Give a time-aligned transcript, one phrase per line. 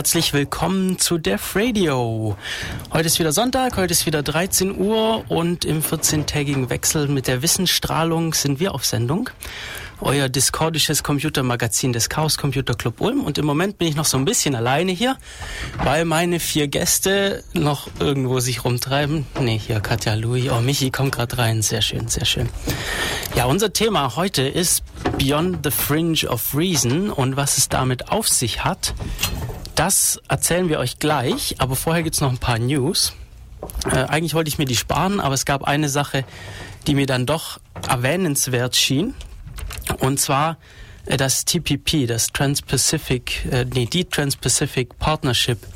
[0.00, 2.34] Herzlich willkommen zu Def Radio.
[2.90, 7.42] Heute ist wieder Sonntag, heute ist wieder 13 Uhr und im 14-tägigen Wechsel mit der
[7.42, 9.28] Wissensstrahlung sind wir auf Sendung
[10.00, 13.22] euer discordisches Computermagazin des Chaos Computer Club Ulm.
[13.24, 15.18] Und im Moment bin ich noch so ein bisschen alleine hier,
[15.82, 19.26] weil meine vier Gäste noch irgendwo sich rumtreiben.
[19.38, 20.50] Nee, hier Katja Louis.
[20.50, 21.60] Oh, Michi kommt gerade rein.
[21.60, 22.48] Sehr schön, sehr schön.
[23.34, 24.82] Ja, unser Thema heute ist
[25.18, 28.94] Beyond the Fringe of Reason und was es damit auf sich hat.
[29.80, 33.14] Das erzählen wir euch gleich, aber vorher gibt's noch ein paar News.
[33.90, 36.26] Äh, eigentlich wollte ich mir die sparen, aber es gab eine Sache,
[36.86, 39.14] die mir dann doch erwähnenswert schien.
[40.00, 40.58] Und zwar
[41.06, 45.66] äh, das TPP, das Trans-Pacific, äh, nee, die Trans-Pacific Partnership.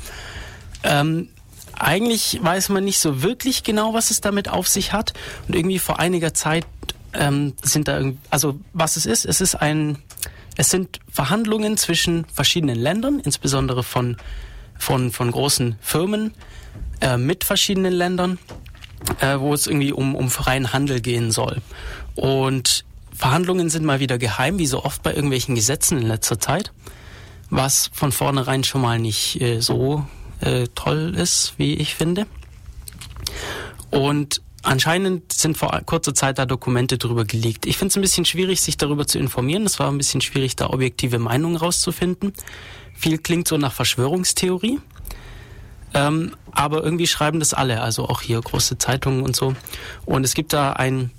[0.83, 1.29] Ähm,
[1.73, 5.13] eigentlich weiß man nicht so wirklich genau, was es damit auf sich hat.
[5.47, 6.67] Und irgendwie vor einiger Zeit
[7.13, 9.97] ähm, sind da, also was es ist, es ist ein,
[10.57, 14.17] es sind Verhandlungen zwischen verschiedenen Ländern, insbesondere von,
[14.77, 16.33] von, von großen Firmen
[17.01, 18.39] äh, mit verschiedenen Ländern,
[19.19, 21.61] äh, wo es irgendwie um, um freien Handel gehen soll.
[22.15, 26.71] Und Verhandlungen sind mal wieder geheim, wie so oft bei irgendwelchen Gesetzen in letzter Zeit,
[27.49, 30.05] was von vornherein schon mal nicht äh, so
[30.41, 32.27] äh, toll ist, wie ich finde.
[33.91, 37.65] Und anscheinend sind vor kurzer Zeit da Dokumente drüber geleakt.
[37.65, 39.63] Ich finde es ein bisschen schwierig, sich darüber zu informieren.
[39.65, 42.33] Es war ein bisschen schwierig, da objektive Meinungen rauszufinden.
[42.95, 44.79] Viel klingt so nach Verschwörungstheorie.
[45.93, 49.55] Ähm, aber irgendwie schreiben das alle, also auch hier große Zeitungen und so.
[50.05, 51.11] Und es gibt da ein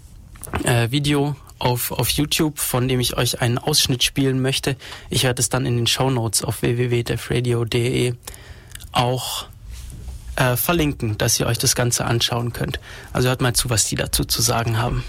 [0.64, 4.76] äh, Video auf, auf YouTube, von dem ich euch einen Ausschnitt spielen möchte.
[5.08, 8.14] Ich werde es dann in den Show Notes auf www.defradio.de
[8.92, 9.46] auch
[10.36, 12.78] äh, verlinken, dass ihr euch das Ganze anschauen könnt.
[13.12, 15.04] Also hört mal zu, was die dazu zu sagen haben.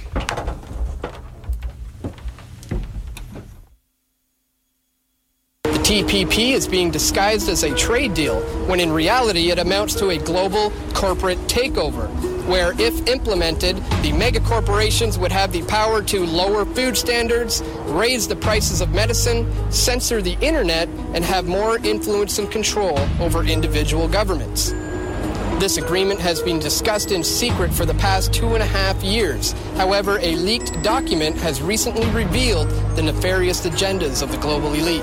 [5.84, 10.18] TPP is being disguised as a trade deal, when in reality it amounts to a
[10.18, 12.10] global corporate takeover.
[12.48, 18.28] where, if implemented, the mega corporations would have the power to lower food standards, raise
[18.28, 24.08] the prices of medicine, censor the internet, and have more influence and control over individual
[24.08, 24.72] governments.
[25.60, 29.54] This agreement has been discussed in secret for the past two and a half years.
[29.76, 35.02] However, a leaked document has recently revealed the nefarious agendas of the global elite.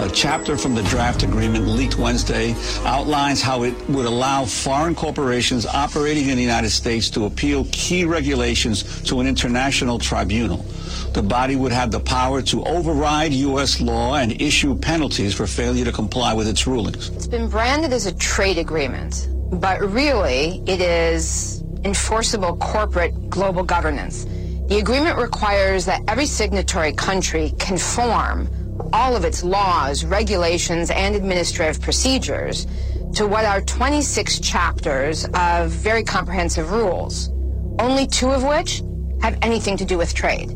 [0.00, 2.54] A chapter from the draft agreement leaked Wednesday
[2.84, 8.04] outlines how it would allow foreign corporations operating in the United States to appeal key
[8.04, 10.66] regulations to an international tribunal.
[11.14, 13.80] The body would have the power to override U.S.
[13.80, 17.08] law and issue penalties for failure to comply with its rulings.
[17.08, 24.24] It's been branded as a trade agreement, but really it is enforceable corporate global governance.
[24.68, 28.48] The agreement requires that every signatory country conform
[28.92, 32.66] all of its laws, regulations, and administrative procedures
[33.14, 37.30] to what are 26 chapters of very comprehensive rules,
[37.78, 38.82] only two of which
[39.22, 40.50] have anything to do with trade.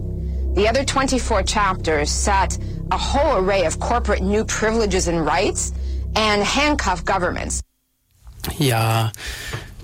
[0.54, 2.58] The other 24 chapters set
[2.90, 5.72] a whole array of corporate new privileges and rights
[6.14, 7.62] and handcuff governments.
[8.62, 9.10] Ja,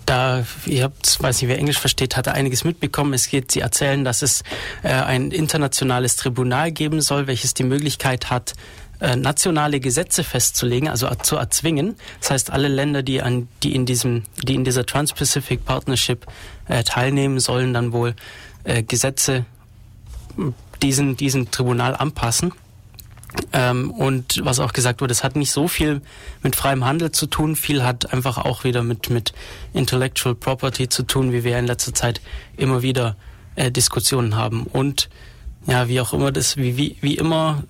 [0.07, 3.13] da, ihr habt, weiß nicht, wer Englisch versteht, hat einiges mitbekommen.
[3.13, 4.43] Es geht, sie erzählen, dass es
[4.83, 8.55] äh, ein internationales Tribunal geben soll, welches die Möglichkeit hat,
[9.01, 11.97] äh, nationale Gesetze festzulegen, also zu erzwingen.
[12.21, 16.27] Das heißt, alle Länder, die an, die in diesem, die in dieser Trans-Pacific Partnership
[16.69, 18.15] äh, teilnehmen, sollen dann wohl
[18.63, 19.45] äh, Gesetze
[20.83, 22.53] diesen, diesen Tribunal anpassen.
[23.53, 26.01] Ähm, und was auch gesagt wurde, es hat nicht so viel
[26.43, 29.33] mit freiem Handel zu tun, viel hat einfach auch wieder mit, mit
[29.73, 32.21] Intellectual Property zu tun, wie wir in letzter Zeit
[32.57, 33.17] immer wieder
[33.57, 34.65] äh, Diskussionen haben.
[34.65, 35.09] Und
[35.67, 37.65] ja, wie auch immer das, wie, wie, wie immer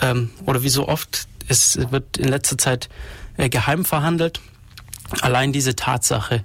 [0.00, 2.88] ähm, oder wie so oft, es wird in letzter Zeit
[3.36, 4.40] äh, geheim verhandelt.
[5.20, 6.44] Allein diese Tatsache,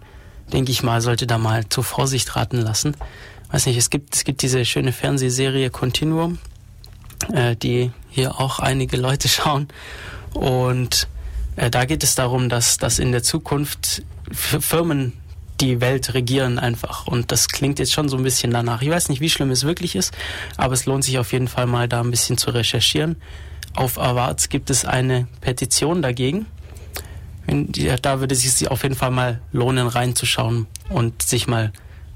[0.52, 2.98] denke ich mal, sollte da mal zur Vorsicht raten lassen.
[3.52, 6.40] Weiß nicht, es gibt, es gibt diese schöne Fernsehserie Continuum
[7.34, 9.68] äh, die hier auch einige Leute schauen.
[10.34, 11.08] Und
[11.56, 15.14] äh, da geht es darum, dass, dass in der Zukunft Firmen
[15.62, 17.06] die Welt regieren einfach.
[17.08, 18.82] Und das klingt jetzt schon so ein bisschen danach.
[18.82, 20.16] Ich weiß nicht, wie schlimm es wirklich ist,
[20.58, 23.18] aber es lohnt sich auf jeden Fall mal da ein bisschen zu recherchieren.
[23.76, 26.48] Auf Awards gibt es eine Petition dagegen.
[28.02, 31.72] Da würde es sich auf jeden Fall mal lohnen, reinzuschauen und sich mal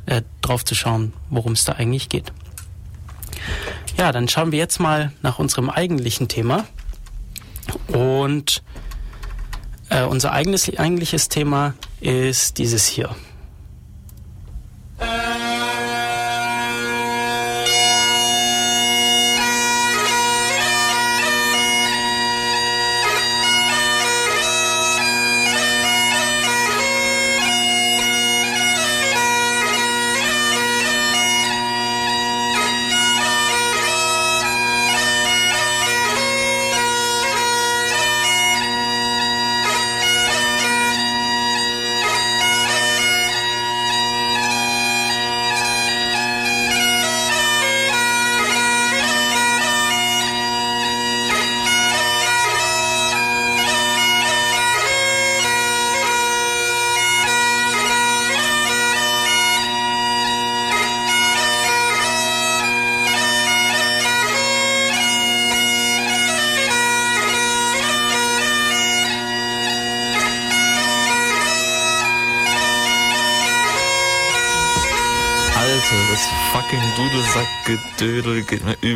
[0.07, 2.33] äh, drauf zu schauen, worum es da eigentlich geht.
[4.01, 6.65] Ja, dann schauen wir jetzt mal nach unserem eigentlichen Thema.
[7.86, 8.63] Und
[9.89, 13.15] äh, unser eigenes, eigentliches Thema ist dieses hier.
[14.98, 15.50] das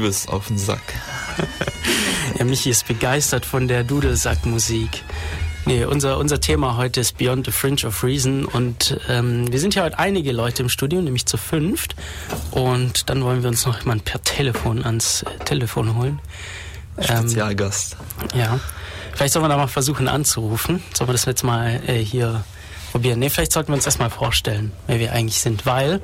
[0.06, 0.82] übelst auf den Sack.
[2.38, 5.04] ja, Michi ist begeistert von der Dudelsack-Musik.
[5.66, 9.74] Nee, unser, unser Thema heute ist Beyond the Fringe of Reason und ähm, wir sind
[9.74, 11.96] ja heute einige Leute im Studio, nämlich zu fünft.
[12.52, 16.20] Und dann wollen wir uns noch jemand per Telefon ans äh, Telefon holen.
[17.00, 17.98] Spezialgast.
[18.34, 18.60] Ähm, ja.
[19.16, 20.84] Vielleicht sollen wir da mal versuchen anzurufen.
[20.94, 22.44] Sollen wir das jetzt mal äh, hier
[22.92, 23.18] probieren?
[23.18, 25.66] Nee, vielleicht sollten wir uns erstmal vorstellen, wer wir eigentlich sind.
[25.66, 26.00] Weil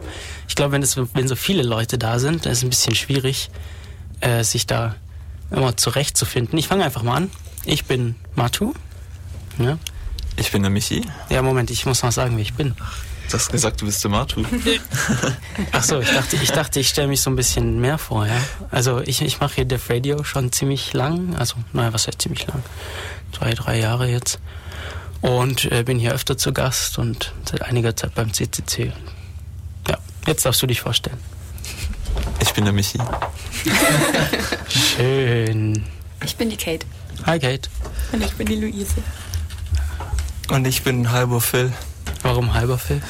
[0.47, 0.83] ich glaube, wenn,
[1.13, 3.51] wenn so viele Leute da sind, dann ist es ein bisschen schwierig,
[4.21, 4.95] äh, sich da
[5.51, 6.57] immer zurechtzufinden.
[6.57, 7.31] Ich fange einfach mal an.
[7.65, 8.73] Ich bin Matu.
[9.59, 9.77] Ja.
[10.38, 11.06] Ich bin der Michi.
[11.29, 12.75] Ja, Moment, ich muss noch sagen, wie ich bin.
[13.29, 14.44] Du hast gesagt, du bist der Matu.
[15.71, 18.35] Ach so, ich dachte, ich dachte, ich stelle mich so ein bisschen mehr vor, ja.
[18.71, 22.47] Also ich, ich mache hier Def Radio schon ziemlich lang, also naja, was heißt ziemlich
[22.47, 22.63] lang?
[23.31, 24.39] Zwei, drei Jahre jetzt.
[25.21, 28.91] Und äh, bin hier öfter zu Gast und seit einiger Zeit beim CCC.
[29.88, 29.97] Ja,
[30.27, 31.19] jetzt darfst du dich vorstellen.
[32.51, 33.00] Ich bin der Michi.
[34.68, 35.86] Schön.
[36.21, 36.86] Ich bin die Kate.
[37.25, 37.69] Hi Kate.
[38.12, 38.95] Und ich bin die Luise.
[40.50, 41.71] Und ich bin halber Phil.
[42.24, 43.01] Warum halber Phil?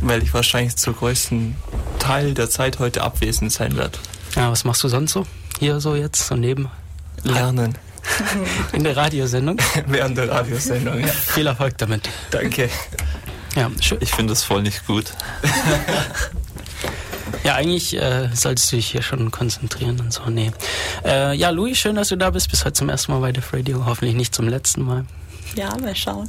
[0.00, 1.54] Weil ich wahrscheinlich zur größten
[1.98, 3.98] Teil der Zeit heute abwesend sein werde.
[4.36, 5.26] Ja, was machst du sonst so?
[5.58, 6.70] Hier so jetzt, so neben?
[7.24, 7.76] Lernen.
[8.72, 9.58] In der Radiosendung?
[9.86, 11.08] Während der Radiosendung, ja.
[11.08, 12.08] Viel Erfolg damit.
[12.30, 12.70] Danke.
[13.54, 13.98] Ja, schön.
[14.00, 15.12] Ich finde es voll nicht gut.
[17.44, 20.22] Ja, eigentlich äh, solltest du dich hier schon konzentrieren und so.
[20.28, 20.52] Nee.
[21.04, 22.50] Äh, ja, Louis, schön, dass du da bist.
[22.50, 23.84] Bis heute zum ersten Mal bei Def Radio.
[23.86, 25.04] Hoffentlich nicht zum letzten Mal.
[25.54, 26.28] Ja, mal schauen.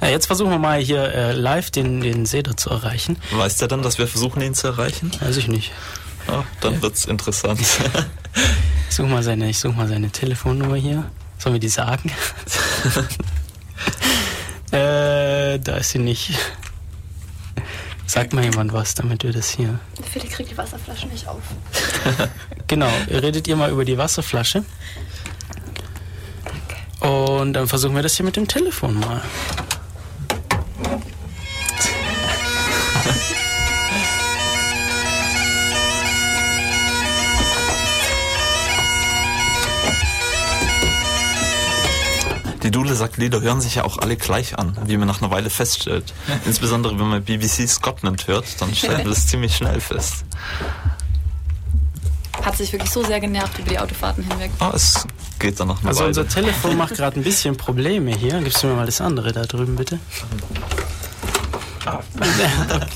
[0.00, 3.16] Ja, jetzt versuchen wir mal hier äh, live den, den Seder zu erreichen.
[3.32, 5.10] Weiß der dann, dass wir versuchen, ihn zu erreichen?
[5.20, 5.72] Weiß ich nicht.
[6.28, 7.60] Oh, dann wird's interessant.
[8.88, 11.04] ich suche mal, seine, ich such mal seine Telefonnummer hier.
[11.38, 12.10] Sollen wir die sagen?
[14.70, 16.32] äh, da ist sie nicht.
[18.06, 19.78] Sagt mal jemand was, damit wir das hier.
[20.12, 21.42] Philipp kriegt die Wasserflasche nicht auf.
[22.66, 24.64] genau, redet ihr mal über die Wasserflasche.
[27.00, 29.20] Und dann versuchen wir das hier mit dem Telefon mal.
[42.74, 46.12] Die Dudelsack-Lieder hören sich ja auch alle gleich an, wie man nach einer Weile feststellt.
[46.44, 50.24] Insbesondere wenn man BBC Scotland hört, dann stellt man das ziemlich schnell fest.
[52.44, 54.50] Hat sich wirklich so sehr genervt über die Autofahrten hinweg.
[54.58, 55.06] Ah, es
[55.38, 56.08] geht dann noch eine Also Weile.
[56.08, 58.40] unser Telefon macht gerade ein bisschen Probleme hier.
[58.40, 60.00] Gibst du mir mal das andere da drüben, bitte?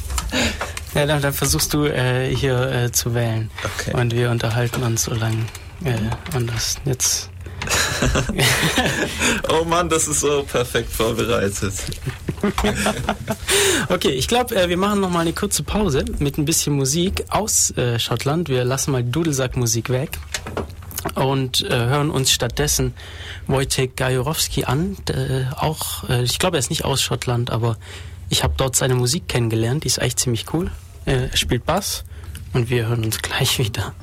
[0.95, 3.51] Ja, dann, dann versuchst du äh, hier äh, zu wählen.
[3.63, 3.95] Okay.
[3.95, 5.45] Und wir unterhalten uns so lange.
[5.85, 5.97] Äh,
[6.35, 7.31] und das jetzt.
[9.51, 11.75] oh Mann, das ist so perfekt vorbereitet.
[13.89, 17.25] Okay, ich glaube, äh, wir machen noch mal eine kurze Pause mit ein bisschen Musik
[17.31, 18.49] aus äh, Schottland.
[18.49, 20.19] Wir lassen mal Dudelsackmusik weg
[21.15, 22.95] und äh, hören uns stattdessen
[23.47, 24.97] Wojtek Gajorowski an.
[25.57, 27.79] Auch, ich glaube, er ist nicht aus Schottland, aber
[28.29, 29.85] ich habe dort seine Musik kennengelernt.
[29.85, 30.71] Die ist eigentlich ziemlich cool.
[31.07, 32.05] Er spielt Bass
[32.53, 33.95] und wir hören uns gleich wieder.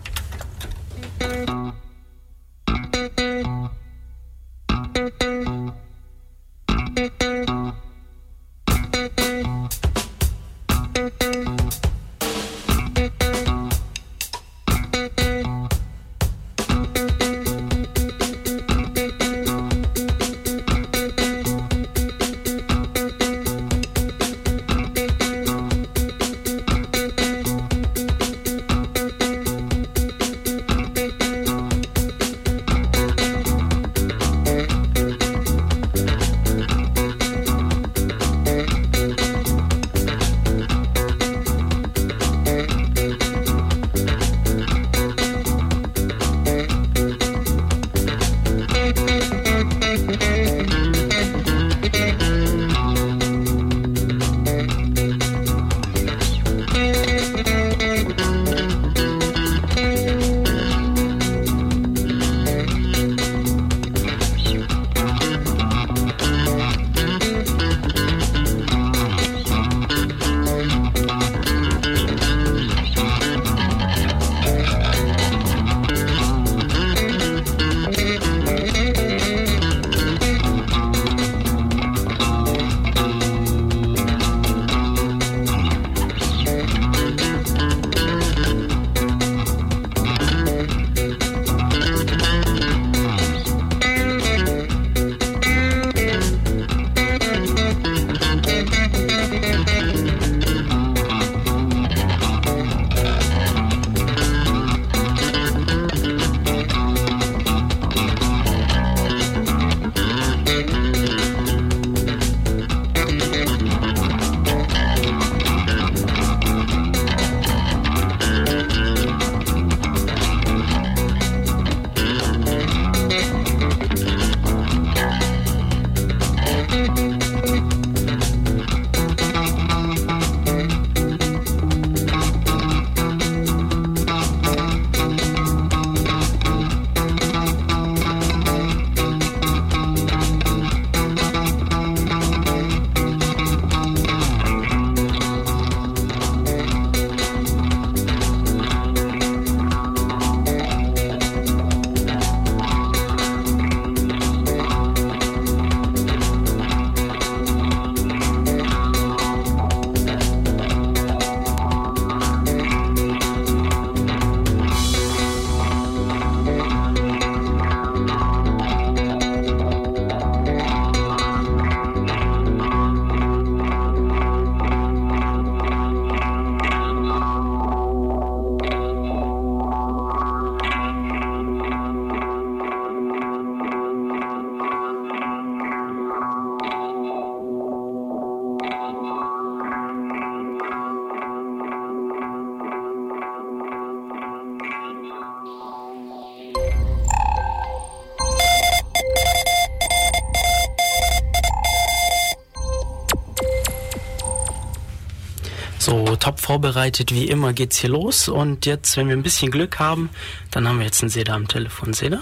[206.46, 208.28] Vorbereitet wie immer geht's hier los.
[208.28, 210.12] Und jetzt, wenn wir ein bisschen Glück haben,
[210.52, 211.94] dann haben wir jetzt einen Seda am Telefon.
[211.94, 212.20] Seda?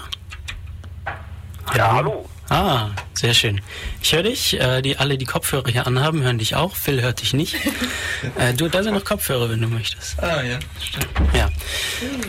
[1.76, 2.26] Ja, hallo.
[2.48, 3.60] Ah, sehr schön.
[4.02, 4.58] Ich höre dich.
[4.58, 6.74] Äh, die alle, die Kopfhörer hier anhaben, hören dich auch.
[6.74, 7.56] Phil hört dich nicht.
[8.38, 10.18] äh, du, da sind noch Kopfhörer, wenn du möchtest.
[10.22, 11.08] Ah, ja, stimmt.
[11.34, 11.50] Ja.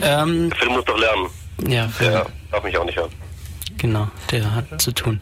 [0.02, 1.28] Ähm, Phil muss doch lernen.
[1.66, 3.10] ja, Phil, Der darf mich auch nicht hören.
[3.78, 5.20] genau, der hat zu tun.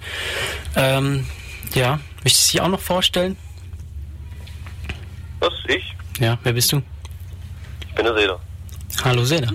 [0.75, 1.25] Ähm,
[1.75, 3.37] ja, möchtest du dich auch noch vorstellen?
[6.35, 6.39] Ich?
[6.39, 6.83] Ja, wer bist du?
[7.89, 8.41] Ich bin der Seder.
[9.05, 9.49] Hallo Seda.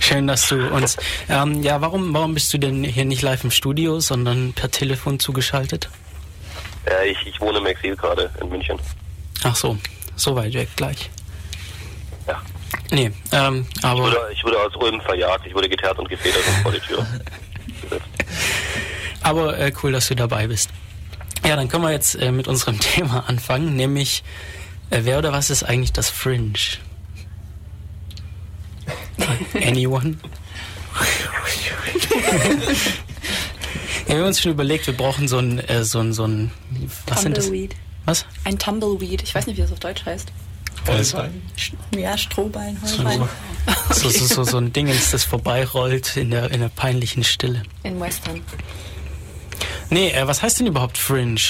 [0.00, 0.96] Schön, dass du uns.
[1.28, 5.18] Ähm, ja, warum, warum bist du denn hier nicht live im Studio, sondern per Telefon
[5.18, 5.88] zugeschaltet?
[6.86, 8.78] Ja, ich, ich wohne im Exil gerade in München.
[9.42, 9.76] Ach so,
[10.14, 11.10] so weit weg gleich.
[12.28, 12.40] Ja.
[12.90, 14.00] Nee, ähm, Ich aber.
[14.02, 15.46] wurde, ich wurde aus Ulm verjagt.
[15.46, 17.06] Ich wurde geteert und gefedert und vor die Tür
[17.82, 18.04] gesetzt.
[19.22, 20.70] Aber äh, cool, dass du dabei bist.
[21.44, 24.22] Ja, dann können wir jetzt äh, mit unserem Thema anfangen, nämlich
[24.90, 26.54] wer oder was ist eigentlich das Fringe?
[29.54, 30.18] Anyone?
[34.06, 36.50] ja, wir haben uns schon überlegt, wir brauchen so ein, äh, so ein, so ein,
[37.06, 37.44] was sind das?
[37.44, 37.74] Tumbleweed.
[38.04, 38.24] Was?
[38.44, 39.22] Ein Tumbleweed.
[39.22, 40.30] Ich weiß nicht, wie das auf Deutsch heißt.
[40.84, 41.42] Vollbein.
[41.96, 43.28] Ja, Strohballen, Heuballen.
[43.90, 47.62] So, so, so, so ein Dingens, das vorbeirollt in der, in der peinlichen Stille.
[47.82, 48.40] In Western.
[49.90, 51.40] Nee, äh, was heißt denn überhaupt Fringe?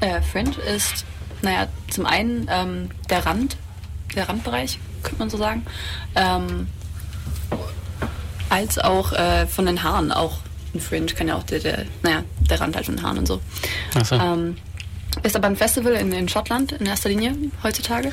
[0.00, 1.04] Äh, Fringe ist,
[1.42, 3.56] naja, zum einen ähm, der Rand,
[4.14, 5.66] der Randbereich, könnte man so sagen.
[6.14, 6.68] Ähm,
[8.48, 10.38] als auch äh, von den Haaren auch
[10.74, 13.26] ein Fringe kann ja auch der, der naja, der Rand halt von den Haaren und
[13.26, 13.40] so.
[13.94, 14.16] Achso.
[14.16, 14.56] Ähm,
[15.22, 18.12] ist aber ein Festival in, in Schottland in erster Linie heutzutage.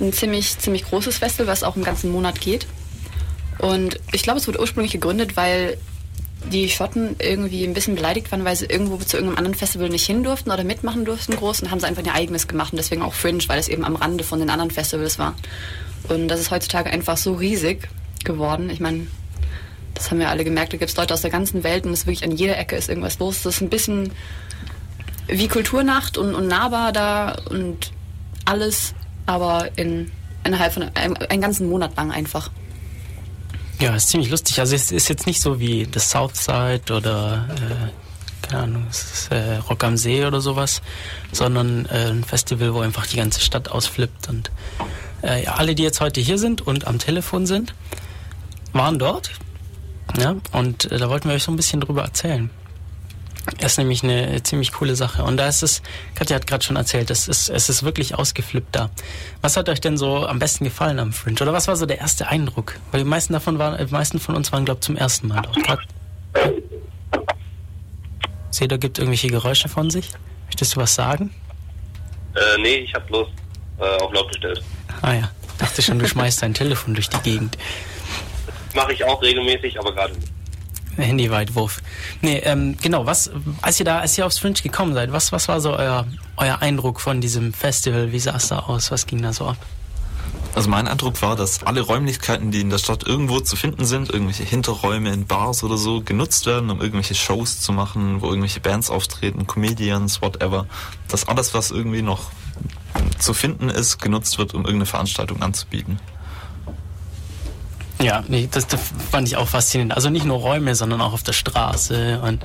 [0.00, 2.66] Ein ziemlich, ziemlich großes Festival, was auch einen ganzen Monat geht.
[3.58, 5.76] Und ich glaube, es wurde ursprünglich gegründet, weil
[6.48, 10.06] die Schotten irgendwie ein bisschen beleidigt waren, weil sie irgendwo zu irgendeinem anderen Festival nicht
[10.06, 13.02] hin durften oder mitmachen durften groß und haben sie einfach ihr eigenes gemacht und deswegen
[13.02, 15.34] auch Fringe, weil es eben am Rande von den anderen Festivals war.
[16.08, 17.88] Und das ist heutzutage einfach so riesig
[18.24, 18.70] geworden.
[18.70, 19.06] Ich meine,
[19.94, 22.00] das haben wir alle gemerkt, da gibt es Leute aus der ganzen Welt und es
[22.00, 23.42] ist wirklich an jeder Ecke ist irgendwas los.
[23.42, 24.12] Das ist ein bisschen
[25.26, 27.92] wie Kulturnacht und, und nahbar da und
[28.44, 28.94] alles,
[29.26, 30.10] aber in
[30.44, 32.50] innerhalb von einem, einen ganzen Monat lang einfach.
[33.80, 34.60] Ja, ist ziemlich lustig.
[34.60, 39.56] Also es ist jetzt nicht so wie das Southside oder äh, keine Ahnung, ist äh,
[39.56, 40.82] Rock am See oder sowas,
[41.32, 44.50] sondern äh, ein Festival, wo einfach die ganze Stadt ausflippt und
[45.22, 47.74] äh, alle, die jetzt heute hier sind und am Telefon sind,
[48.72, 49.30] waren dort.
[50.18, 52.50] Ja, und äh, da wollten wir euch so ein bisschen drüber erzählen.
[53.58, 55.22] Das ist nämlich eine ziemlich coole Sache.
[55.24, 55.82] Und da ist es,
[56.14, 58.90] Katja hat gerade schon erzählt, es ist, es ist wirklich ausgeflippt da.
[59.40, 61.40] Was hat euch denn so am besten gefallen am Fringe?
[61.40, 62.74] Oder was war so der erste Eindruck?
[62.90, 65.42] Weil die meisten davon waren, die meisten von uns waren, glaube ich, zum ersten Mal
[65.42, 65.62] dort.
[65.64, 65.78] Kat-
[68.50, 70.10] Seda gibt irgendwelche Geräusche von sich.
[70.46, 71.32] Möchtest du was sagen?
[72.34, 73.28] Äh, nee, ich hab bloß
[73.78, 74.62] äh, auf laut gestellt.
[75.02, 77.56] Ah ja, dachte schon, du schmeißt dein Telefon durch die Gegend.
[78.74, 80.28] Mache ich auch regelmäßig, aber gerade nicht.
[80.96, 81.80] Handyweitwurf.
[82.20, 83.30] Nee, ähm, genau, was,
[83.62, 86.06] als ihr da, als ihr aufs Fringe gekommen seid, was, was war so euer,
[86.36, 88.12] euer Eindruck von diesem Festival?
[88.12, 88.90] Wie sah es da aus?
[88.90, 89.56] Was ging da so ab?
[90.54, 94.10] Also mein Eindruck war, dass alle Räumlichkeiten, die in der Stadt irgendwo zu finden sind,
[94.10, 98.60] irgendwelche Hinterräume in Bars oder so, genutzt werden, um irgendwelche Shows zu machen, wo irgendwelche
[98.60, 100.66] Bands auftreten, Comedians, whatever.
[101.06, 102.30] Dass alles, was irgendwie noch
[103.18, 106.00] zu finden ist, genutzt wird, um irgendeine Veranstaltung anzubieten.
[108.00, 108.80] Ja, nee, das, das
[109.10, 109.94] fand ich auch faszinierend.
[109.94, 112.20] Also nicht nur Räume, sondern auch auf der Straße.
[112.22, 112.42] Und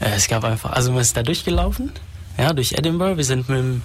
[0.00, 1.90] äh, es gab einfach, also man ist da durchgelaufen,
[2.36, 3.16] ja, durch Edinburgh.
[3.16, 3.82] Wir sind mit dem,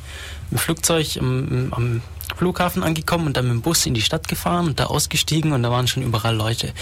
[0.49, 2.01] mit dem Flugzeug am, am
[2.35, 5.63] Flughafen angekommen und dann mit dem Bus in die Stadt gefahren und da ausgestiegen und
[5.63, 6.73] da waren schon überall Leute.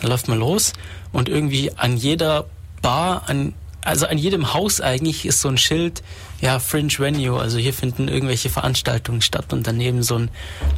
[0.00, 0.72] Da läuft man los
[1.12, 2.46] und irgendwie an jeder
[2.80, 3.52] Bar, an,
[3.82, 6.02] also an jedem Haus eigentlich ist so ein Schild,
[6.40, 10.30] ja, Fringe Venue, also hier finden irgendwelche Veranstaltungen statt und daneben so ein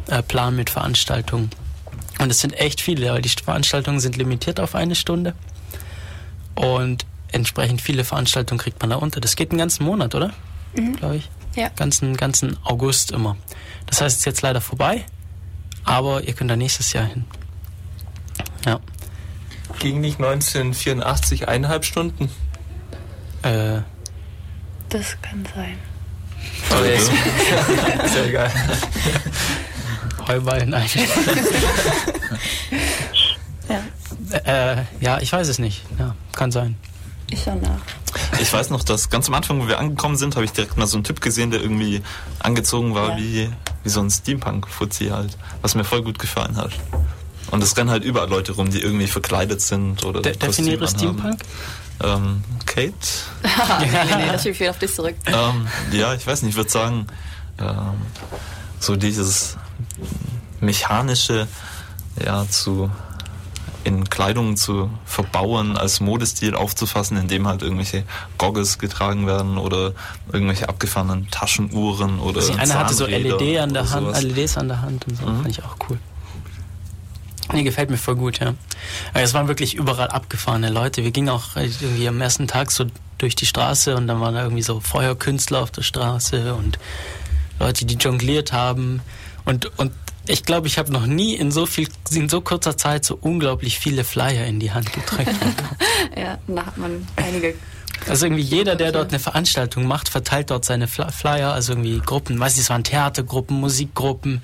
[0.08, 1.50] äh, Plan mit Veranstaltungen.
[2.18, 5.34] Und es sind echt viele, weil die Veranstaltungen sind limitiert auf eine Stunde.
[6.54, 9.20] Und entsprechend viele Veranstaltungen kriegt man da unter.
[9.20, 10.32] Das geht einen ganzen Monat, oder?
[10.74, 10.96] Mhm.
[10.96, 11.30] Glaube ich.
[11.54, 11.68] Ja.
[11.76, 13.36] Ganzen, ganzen August immer.
[13.86, 15.04] Das heißt, es ist jetzt leider vorbei,
[15.84, 17.24] aber ihr könnt da nächstes Jahr hin.
[18.66, 18.80] Ja.
[19.78, 22.30] Ging nicht 1984 eineinhalb Stunden?
[23.42, 23.80] Äh,
[24.88, 25.78] Das kann sein.
[26.70, 26.84] Oh,
[28.32, 28.50] ja.
[30.28, 31.08] Heuballen eigentlich.
[33.68, 35.82] Ja, äh, ja, ich weiß es nicht.
[35.98, 36.76] Ja, kann sein.
[37.30, 37.80] ich schau nach.
[38.40, 40.86] Ich weiß noch, dass ganz am Anfang, wo wir angekommen sind, habe ich direkt mal
[40.86, 42.02] so einen Typ gesehen, der irgendwie
[42.38, 43.16] angezogen war Ja.
[43.18, 43.50] wie,
[43.84, 46.70] wie so ein Steampunk-Fuzzi halt, was mir voll gut gefallen hat.
[47.50, 50.88] Und es rennen halt überall Leute rum, die irgendwie verkleidet sind oder De ein definiere.
[50.88, 51.40] Steampunk?
[52.02, 52.92] Ähm, Kate?
[53.80, 53.86] nee,
[54.16, 55.16] nee, das schiebe ich wieder auf dich zurück.
[55.26, 57.06] ähm, ja, ich weiß nicht, ich würde sagen,
[57.58, 57.94] ähm,
[58.80, 59.56] so dieses
[60.60, 61.46] mechanische,
[62.24, 62.90] ja, zu
[63.84, 68.04] in Kleidung zu verbauen, als Modestil aufzufassen, indem halt irgendwelche
[68.36, 69.92] Goggles getragen werden oder
[70.30, 74.22] irgendwelche abgefahrenen Taschenuhren oder Also einer hatte so LED an der Hand, sowas.
[74.22, 75.26] LEDs an der Hand und so.
[75.26, 75.42] Mhm.
[75.42, 75.98] Fand ich auch cool.
[77.52, 78.54] Nee, gefällt mir voll gut, ja.
[79.14, 81.02] Aber es waren wirklich überall abgefahrene Leute.
[81.02, 82.84] Wir gingen auch irgendwie am ersten Tag so
[83.16, 86.78] durch die Straße und dann waren da irgendwie so Feuerkünstler auf der Straße und
[87.58, 89.00] Leute, die jongliert haben.
[89.46, 89.92] Und, und
[90.28, 93.78] ich glaube, ich habe noch nie in so viel, in so kurzer Zeit so unglaublich
[93.78, 95.30] viele Flyer in die Hand gedrückt.
[96.16, 97.54] Ja, da hat man einige.
[98.08, 102.00] Also irgendwie jeder, der dort eine Veranstaltung macht, verteilt dort seine Fly- Flyer, also irgendwie
[102.00, 104.42] Gruppen, weiß ich, es waren Theatergruppen, Musikgruppen,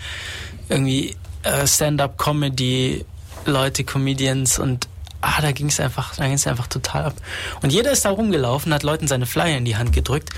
[0.69, 3.05] irgendwie äh, Stand-up-Comedy,
[3.45, 4.89] Leute, Comedians und
[5.21, 7.15] ah, da ging es einfach, da ging es einfach total ab.
[7.63, 10.31] Und jeder ist da rumgelaufen, hat Leuten seine Flyer in die Hand gedrückt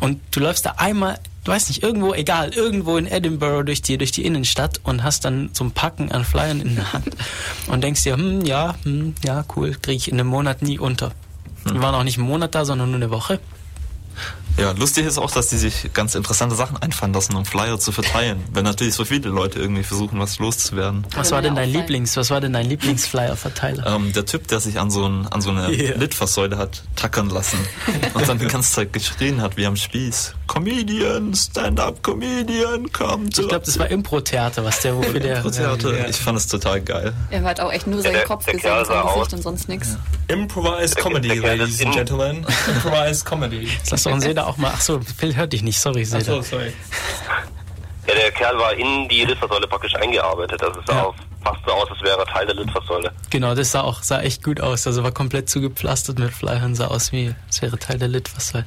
[0.00, 3.96] und du läufst da einmal, du weißt nicht, irgendwo, egal, irgendwo in Edinburgh durch die,
[3.98, 7.16] durch die Innenstadt und hast dann so ein Packen an Flyern in der Hand
[7.68, 11.12] und denkst dir, hm, ja, hm, ja, cool, kriege ich in einem Monat nie unter.
[11.64, 13.40] Wir waren auch nicht einen Monat da, sondern nur eine Woche.
[14.58, 17.92] Ja, lustig ist auch, dass die sich ganz interessante Sachen einfallen lassen, um Flyer zu
[17.92, 18.42] verteilen.
[18.52, 21.06] Wenn natürlich so viele Leute irgendwie versuchen, was loszuwerden.
[21.14, 23.86] Was war denn dein Lieblings, was war denn dein Lieblingsflyer-Verteiler?
[23.86, 25.94] Ähm, der Typ, der sich an so, ein, an so eine Yeah.
[25.98, 27.58] Litfaßsäule hat tackern lassen
[28.14, 30.34] und dann die ganze Zeit geschrien hat wie am Spieß.
[30.46, 35.42] Comedian, Stand-up Comedian, come to Ich glaube, das war Impro-Theater, was der wofür der.
[35.42, 36.08] Theater.
[36.08, 37.12] Ich fand es total geil.
[37.30, 39.68] Er hat auch echt nur seinen der- Kopf der gesehen, sein Gesicht aus- und sonst
[39.68, 39.96] nichts.
[40.28, 42.46] Improvised Comedy, ladies ist and gentlemen.
[42.68, 43.68] Improvised Comedy.
[43.90, 44.72] Lass doch einen Seda auch mal.
[44.74, 45.78] Ach so, Phil hört dich nicht.
[45.80, 46.18] Sorry, Seda.
[46.38, 46.72] Achso, sorry.
[48.08, 50.62] Ja, der Kerl war in die Litfaßsäule praktisch eingearbeitet.
[50.62, 51.02] Also es sah Ja.
[51.06, 53.12] auf, fast so aus, als wäre er Teil der Litfaßsäule.
[53.30, 54.86] Genau, das sah auch sah echt gut aus.
[54.86, 58.64] Also war komplett zugepflastert mit Flyern, sah aus wie es wäre Teil der Litfaßsäule.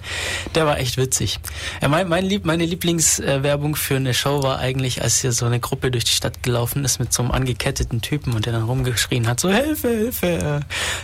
[0.55, 1.39] Der war echt witzig.
[1.81, 5.59] Ja, mein, mein Lieb, meine Lieblingswerbung für eine Show war eigentlich, als hier so eine
[5.59, 9.27] Gruppe durch die Stadt gelaufen ist mit so einem angeketteten Typen und der dann rumgeschrien
[9.27, 10.59] hat, so Hilfe, Hilfe,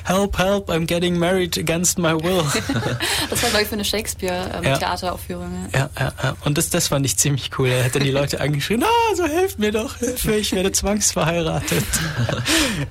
[0.06, 2.44] help, help, I'm getting married against my will.
[3.30, 3.90] Das war, glaube ich, für eine Ja.
[3.90, 5.70] Shakespeare-Theateraufführung.
[5.74, 6.36] Ja, ja, ja.
[6.46, 7.68] Und das, das fand ich ziemlich cool.
[7.70, 11.65] Er hat dann die Leute angeschrien, ah, so helft mir doch, Hilfe, ich werde zwangsverheiratet.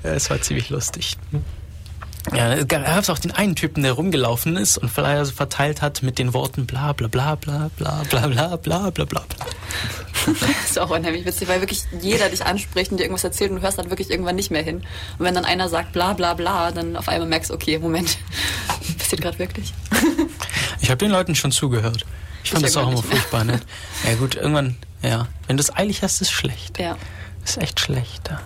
[0.03, 1.17] Es war ziemlich lustig.
[2.35, 6.19] Ja, gab es auch den einen Typen, der rumgelaufen ist und Flyer verteilt hat mit
[6.19, 9.47] den Worten bla bla bla bla bla bla bla bla bla bla bla.
[10.27, 13.57] Das ist auch unheimlich witzig, weil wirklich jeder dich anspricht und dir irgendwas erzählt und
[13.57, 14.77] du hörst dann wirklich irgendwann nicht mehr hin.
[15.19, 18.17] Und wenn dann einer sagt bla bla bla, dann auf einmal merkst du, okay, Moment,
[18.99, 19.75] passiert gerade wirklich.
[20.81, 22.07] Ich habe den Leuten schon zugehört.
[22.43, 23.63] Ich fand Ich das auch immer furchtbar nett.
[24.09, 25.29] Ja gut, irgendwann, ja.
[25.47, 26.79] Wenn du es eilig hast, ist schlecht.
[26.79, 26.97] Ja.
[27.45, 28.31] Ist echt schlecht.
[28.31, 28.41] Ja.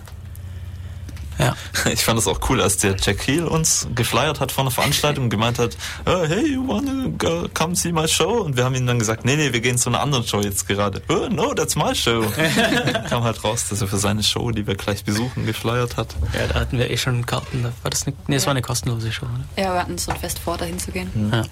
[1.39, 1.55] Ja.
[1.91, 5.25] Ich fand es auch cool, als der Jack Heel uns geflyert hat vor einer Veranstaltung
[5.25, 5.75] und gemeint hat,
[6.05, 8.41] oh, hey, you wanna go, come see my show?
[8.41, 10.67] Und wir haben ihm dann gesagt, nee, nee, wir gehen zu einer anderen Show jetzt
[10.67, 11.01] gerade.
[11.09, 12.23] Oh, no, that's my show.
[13.09, 16.15] Kam halt raus, dass er für seine Show, die wir gleich besuchen, geflyert hat.
[16.33, 17.63] ja, da hatten wir eh schon Karten.
[17.63, 19.63] Da War das eine, nee, es war eine kostenlose Show, oder?
[19.63, 21.31] Ja, wir hatten so ein Fest vor, dahin zu gehen.
[21.31, 21.43] Ja.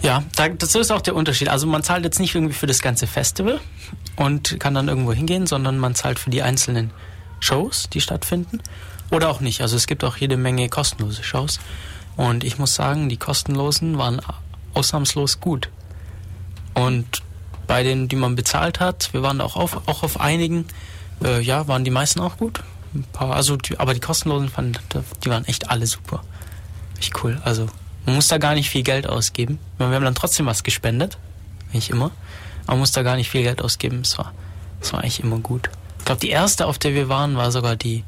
[0.00, 1.48] Ja, da, das ist auch der Unterschied.
[1.48, 3.60] Also man zahlt jetzt nicht irgendwie für das ganze Festival
[4.16, 6.90] und kann dann irgendwo hingehen, sondern man zahlt für die einzelnen
[7.40, 8.60] Shows, die stattfinden.
[9.10, 9.62] Oder auch nicht.
[9.62, 11.60] Also es gibt auch jede Menge kostenlose Shows.
[12.16, 14.20] Und ich muss sagen, die kostenlosen waren
[14.74, 15.70] ausnahmslos gut.
[16.74, 17.22] Und
[17.66, 20.66] bei denen, die man bezahlt hat, wir waren auch auf, auch auf einigen,
[21.22, 22.60] äh, ja, waren die meisten auch gut.
[22.94, 24.78] Ein paar, also die, aber die kostenlosen fanden,
[25.24, 26.22] die waren echt alle super.
[26.98, 27.40] Echt cool.
[27.44, 27.68] Also
[28.06, 29.58] man muss da gar nicht viel Geld ausgeben.
[29.76, 31.18] Wir haben dann trotzdem was gespendet.
[31.72, 32.10] Nicht immer.
[32.64, 34.00] Aber man muss da gar nicht viel Geld ausgeben.
[34.00, 34.32] Es war,
[34.80, 35.68] es war eigentlich immer gut.
[36.08, 38.02] Ich glaube, die erste, auf der wir waren, war sogar die,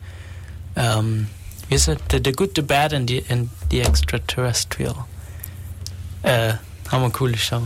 [0.75, 1.27] ähm,
[1.69, 1.99] wie ist es?
[2.11, 4.95] The, the Good, the Bad and the, and the Extraterrestrial.
[6.23, 6.55] Äh,
[6.91, 7.61] haben wir coole Show.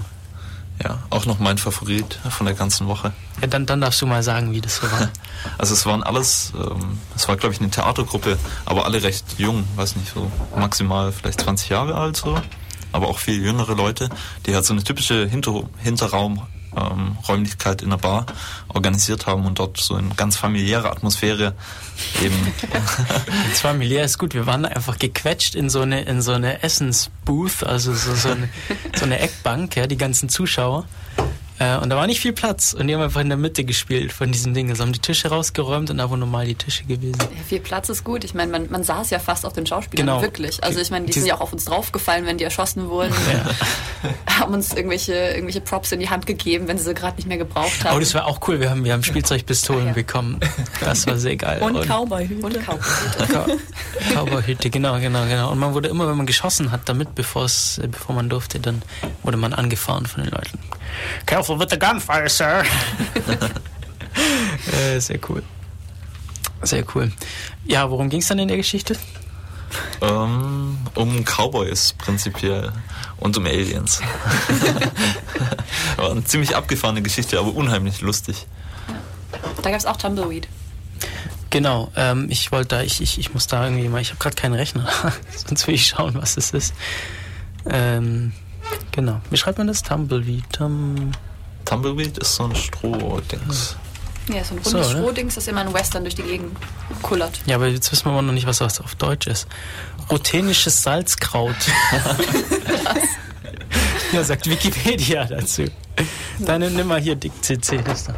[0.82, 3.12] Ja, auch noch mein Favorit von der ganzen Woche.
[3.42, 5.08] Ja, dann, dann darfst du mal sagen, wie das so war.
[5.56, 9.62] Also es waren alles, ähm, es war glaube ich eine Theatergruppe, aber alle recht jung,
[9.76, 12.36] weiß nicht, so maximal vielleicht 20 Jahre alt so,
[12.90, 14.08] aber auch viel jüngere Leute,
[14.46, 16.42] die halt so eine typische Hinter Hinterraum
[16.76, 18.26] ähm, Räumlichkeit in der Bar
[18.68, 21.54] organisiert haben und dort so in ganz familiäre Atmosphäre
[22.22, 22.34] eben
[23.50, 24.34] Das familiär ist gut.
[24.34, 28.48] Wir waren einfach gequetscht in so eine, in so eine Essensbooth, also so, so, eine,
[28.94, 30.86] so eine Eckbank, ja, die ganzen Zuschauer.
[31.58, 32.72] Äh, und da war nicht viel Platz.
[32.72, 34.70] Und die haben einfach in der Mitte gespielt von diesem Ding.
[34.70, 37.18] Also haben die Tische rausgeräumt und da wo normal die Tische gewesen.
[37.20, 38.24] Ja, viel Platz ist gut.
[38.24, 40.22] Ich meine, man, man saß ja fast auf den Schauspielern, Genau.
[40.22, 40.62] wirklich.
[40.64, 43.14] Also ich meine, die Die- sind ja auch auf uns draufgefallen, wenn die erschossen wurden.
[44.28, 47.38] haben uns irgendwelche, irgendwelche Props in die Hand gegeben, wenn sie sie gerade nicht mehr
[47.38, 47.96] gebraucht haben.
[47.96, 48.60] Oh, das war auch cool.
[48.60, 49.92] Wir haben, wir haben Spielzeugpistolen Ja.
[49.92, 50.40] bekommen.
[50.80, 51.62] Das war sehr geil.
[51.62, 52.44] und Cowboyhüte.
[52.44, 53.32] Und Cowboyhüte.
[53.32, 53.58] Cow-
[54.14, 55.50] Cowboyhüte, genau, genau, genau.
[55.52, 58.82] Und man wurde immer, wenn man geschossen hat, damit, bevor es, bevor man durfte, dann
[59.22, 60.58] wurde man angefahren von den Leuten.
[61.44, 62.64] Careful with the gunfire, sir.
[64.72, 65.42] Äh, sehr cool.
[66.62, 67.12] Sehr cool.
[67.66, 68.96] Ja, worum ging es dann in der Geschichte?
[70.00, 72.72] Ähm, um Cowboys prinzipiell
[73.18, 74.00] und um Aliens.
[75.96, 78.46] War eine ziemlich abgefahrene Geschichte, aber unheimlich lustig.
[79.62, 80.46] Da gab es auch Tumbleweed.
[81.50, 84.36] Genau, ähm, ich wollte da, ich, ich, ich muss da irgendwie mal, ich habe gerade
[84.36, 84.88] keinen Rechner,
[85.46, 86.72] sonst will ich schauen, was es ist.
[87.68, 88.32] Ähm,
[88.92, 89.82] genau, wie schreibt man das?
[89.82, 90.44] Tumbleweed.
[90.52, 91.10] Tum
[91.64, 93.76] Tumbleweed ist so ein Strohdings.
[94.32, 94.98] Ja, so ein So, rundes ne?
[95.00, 96.56] Strohdings, das immer in Western durch die Gegend
[97.02, 97.40] kullert.
[97.46, 99.46] ja, aber jetzt wissen wir aber noch nicht, was das auf Deutsch ist.
[100.10, 101.56] Ruthenisches Salzkraut.
[104.12, 105.64] ja, sagt Wikipedia dazu.
[106.38, 108.14] Dann nimm mal hier Dick CC, das da.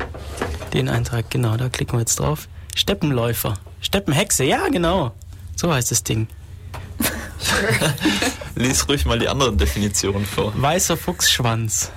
[0.73, 2.49] Den Eintrag, genau, da klicken wir jetzt drauf.
[2.75, 3.55] Steppenläufer.
[3.81, 5.13] Steppenhexe, ja, genau.
[5.57, 6.29] So heißt das Ding.
[8.55, 10.53] Lies ruhig mal die anderen Definitionen vor.
[10.57, 11.91] Weißer Fuchsschwanz.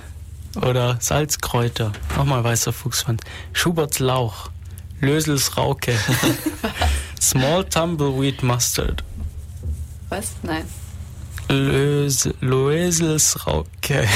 [0.56, 1.92] Oder Salzkräuter.
[2.16, 3.22] Nochmal weißer Fuchsschwanz.
[3.52, 4.50] Schuberts Lauch.
[5.00, 5.94] Lösels Rauke.
[7.20, 9.04] Small Tumbleweed Mustard.
[10.08, 10.32] Was?
[10.42, 10.64] Nein.
[11.48, 14.06] Lös Loesels Rauke.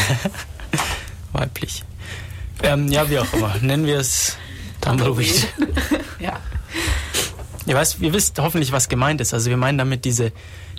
[1.33, 1.83] Weiblich.
[2.63, 3.55] Ähm, ja, wie auch immer.
[3.61, 4.37] Nennen wir es
[4.81, 5.49] Tumbleweed.
[6.21, 6.41] Ja.
[7.67, 9.35] Ihr, weißt, ihr wisst hoffentlich, was gemeint ist.
[9.35, 10.33] Also wir meinen damit diese,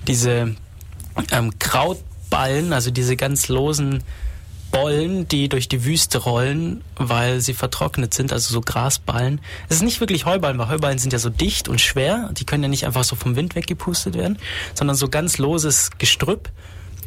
[0.08, 0.56] diese
[1.32, 4.04] ähm, Krautballen, also diese ganz losen
[4.76, 9.40] Bollen, die durch die Wüste rollen, weil sie vertrocknet sind, also so Grasballen.
[9.70, 12.30] Es ist nicht wirklich Heuballen, weil Heuballen sind ja so dicht und schwer.
[12.34, 14.38] Die können ja nicht einfach so vom Wind weggepustet werden,
[14.74, 16.50] sondern so ganz loses Gestrüpp,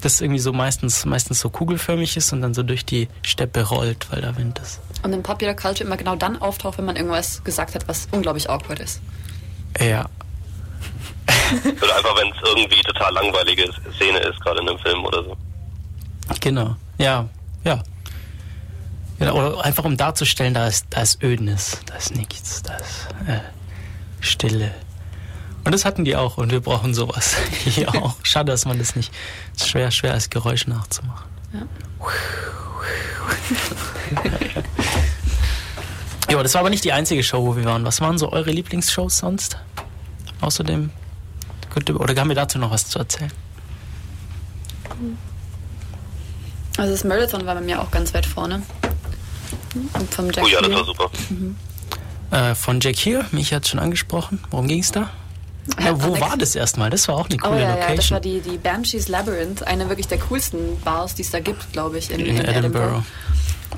[0.01, 4.11] das irgendwie so meistens, meistens so kugelförmig ist und dann so durch die Steppe rollt,
[4.11, 4.81] weil da Wind ist.
[5.03, 8.49] Und in Popular Culture immer genau dann auftaucht, wenn man irgendwas gesagt hat, was unglaublich
[8.49, 9.03] awkward ist.
[9.79, 10.09] Ja,
[11.83, 15.37] Oder einfach, wenn es irgendwie total langweilige Szene ist, gerade in einem Film oder so.
[16.41, 16.77] Genau.
[16.99, 17.29] Ja,
[17.65, 17.83] ja.
[19.19, 23.09] Genau, oder einfach um darzustellen, da ist, da ist Ödnis, da ist nichts, da ist
[23.27, 23.41] äh,
[24.21, 24.73] Stille.
[25.65, 28.15] Und das hatten die auch und wir brauchen sowas hier auch.
[28.23, 29.13] Schade, dass man das nicht.
[29.57, 31.29] Es ist schwer, schwer als Geräusch nachzumachen.
[31.53, 31.63] Ja.
[36.31, 37.87] Ja, das war aber nicht die einzige Show, wo wir waren.
[37.87, 39.57] Was waren so eure Lieblingsshows sonst?
[40.43, 40.91] Außerdem.
[41.95, 43.33] Oder haben wir dazu noch was zu erzählen?
[46.79, 48.63] Also das Marathon war bei mir auch ganz weit vorne.
[49.93, 50.77] Und vom Jack Oh ja, das Hill.
[50.77, 51.11] war super.
[52.31, 54.41] Äh, von Jack Here, mich hat schon angesprochen.
[54.51, 55.11] Worum ging es da?
[55.79, 56.89] Ja, wo Alex- war das erstmal?
[56.89, 58.15] Das war auch eine Oh coole ja, ja, das Location.
[58.15, 61.99] war die, die Banshees Labyrinth, eine wirklich der coolsten Bars, die es da gibt, glaube
[61.99, 63.03] ich, in, in, in, Edinburgh.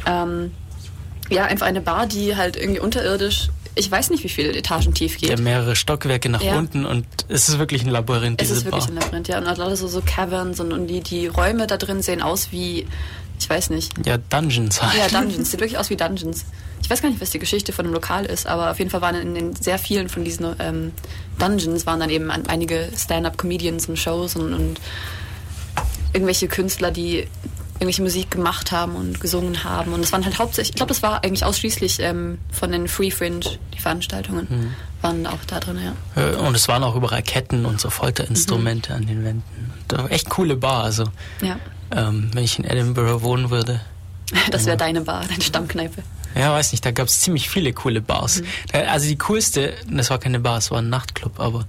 [0.07, 0.53] Ähm,
[1.31, 5.19] ja, einfach eine Bar, die halt irgendwie unterirdisch, ich weiß nicht, wie viele Etagen tief
[5.19, 5.29] geht.
[5.31, 6.59] Der mehrere Stockwerke nach Ja.
[6.59, 8.93] unten und es ist wirklich ein Labyrinth, es diese ist wirklich Bar.
[8.97, 9.39] ein Labyrinth, ja.
[9.39, 12.87] Und lauter so, so Caverns und, und die, die Räume da drin sehen aus wie,
[13.39, 13.93] ich weiß nicht.
[14.07, 14.99] Ja, Dungeons halt.
[14.99, 15.51] Ja, Dungeons.
[15.51, 16.45] Sieht wirklich aus wie Dungeons.
[16.83, 19.03] Ich weiß gar nicht, was die Geschichte von dem Lokal ist, aber auf jeden Fall
[19.03, 20.93] waren in den sehr vielen von diesen ähm,
[21.39, 24.81] Dungeons waren dann eben einige Stand-up-Comedians und Shows und, und
[26.13, 27.29] irgendwelche Künstler, die
[27.81, 29.93] irgendwelche Musik gemacht haben und gesungen haben.
[29.95, 33.11] Und es waren halt hauptsächlich, ich glaube, das war eigentlich ausschließlich ähm, von den Free
[33.11, 33.41] Fringe,
[33.75, 34.75] die Veranstaltungen Mhm.
[35.03, 36.23] waren auch da drin, ja.
[36.23, 39.73] Äh, Und es waren auch überall Ketten und so Folterinstrumente an den Wänden.
[39.89, 40.85] Da war echt coole Bar.
[40.85, 41.05] Also,
[41.41, 41.57] Ja,
[41.97, 43.81] ähm, wenn ich in Edinburgh wohnen würde.
[44.51, 46.03] das wäre deine Bar, deine Stammkneipe.
[46.37, 48.43] Ja, weiß nicht, da gab es ziemlich viele coole Bars.
[48.73, 51.67] Da- Also die coolste, das war keine Bar, es war ein Nachtclub, aber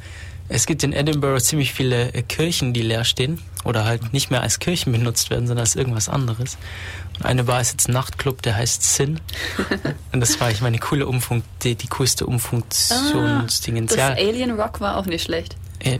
[0.50, 4.42] es gibt in Edinburgh ziemlich viele äh, Kirchen, die leer stehen oder halt nicht mehr
[4.42, 6.58] als Kirchen benutzt werden, sondern als irgendwas anderes.
[7.18, 9.20] Und eine Bar ist jetzt ein Nachtclub, der heißt Sin.
[10.12, 13.92] Und das war, ich meine, coole Umfunk, die, die coolste Umfunktionsdingens.
[13.92, 15.56] Das ja, Alien Rock war auch nicht schlecht.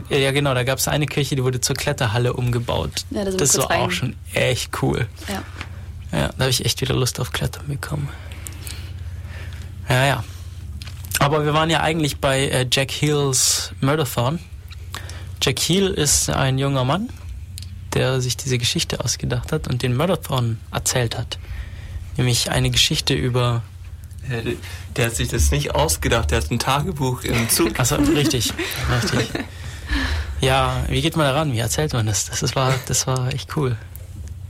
[0.08, 3.04] ja, genau, da gab es eine Kirche, die wurde zur Kletterhalle umgebaut.
[3.10, 3.90] Ja, das kurz war auch rein.
[3.90, 5.06] schon echt cool.
[5.28, 5.42] Ja.
[6.12, 8.08] Ja, da habe ich echt wieder Lust auf Klettern bekommen.
[9.88, 10.24] Ja, ja.
[11.18, 14.38] Aber wir waren ja eigentlich bei äh, Jack Heels Murderthon.
[15.40, 17.08] Jack Heel ist ein junger Mann,
[17.94, 21.38] der sich diese Geschichte ausgedacht hat und den Murderthon erzählt hat.
[22.16, 23.62] Nämlich eine Geschichte über.
[24.30, 24.42] Der,
[24.96, 27.78] der hat sich das nicht ausgedacht, der hat ein Tagebuch im Zug.
[27.80, 28.52] Also richtig,
[29.02, 29.28] richtig.
[30.40, 31.52] Ja, wie geht man daran?
[31.52, 32.26] Wie erzählt man das?
[32.26, 33.76] Das ist- war, das war echt cool.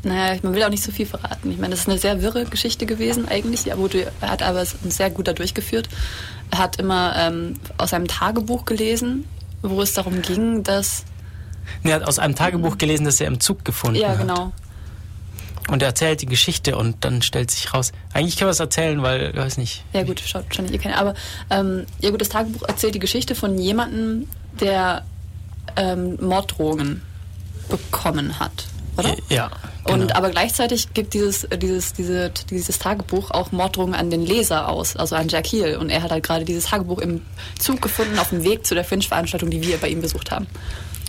[0.04, 1.50] Naja, man will auch nicht so viel verraten.
[1.52, 3.66] Ich meine, das ist eine sehr wirre Geschichte gewesen eigentlich.
[3.76, 5.88] Wurde, er hat aber es sehr gut da durchgeführt.
[6.50, 9.26] Er hat immer ähm, aus einem Tagebuch gelesen,
[9.62, 11.04] wo es darum ging, dass...
[11.82, 14.18] Er hat aus einem Tagebuch gelesen, das er im Zug gefunden Ja, hat.
[14.18, 14.52] genau.
[15.68, 17.92] Und er erzählt die Geschichte und dann stellt sich raus.
[18.12, 19.84] Eigentlich kann man es erzählen, weil, ich weiß nicht.
[19.92, 20.96] Ja gut, schaut wahrscheinlich ihr kennt.
[20.98, 21.14] Aber
[21.50, 24.26] ähm, ja gut, das Tagebuch erzählt die Geschichte von jemandem,
[24.60, 25.04] der
[25.76, 27.02] ähm, Morddrohungen
[27.68, 29.14] bekommen hat, oder?
[29.30, 29.50] Ja,
[29.84, 30.14] Und Genau.
[30.14, 35.14] aber gleichzeitig gibt dieses, dieses, diese, dieses Tagebuch auch Morddrohungen an den Leser aus, also
[35.14, 35.76] an Jack Heel.
[35.76, 37.22] Und er hat halt gerade dieses Tagebuch im
[37.58, 40.46] Zug gefunden auf dem Weg zu der Fringe-Veranstaltung, die wir bei ihm besucht haben.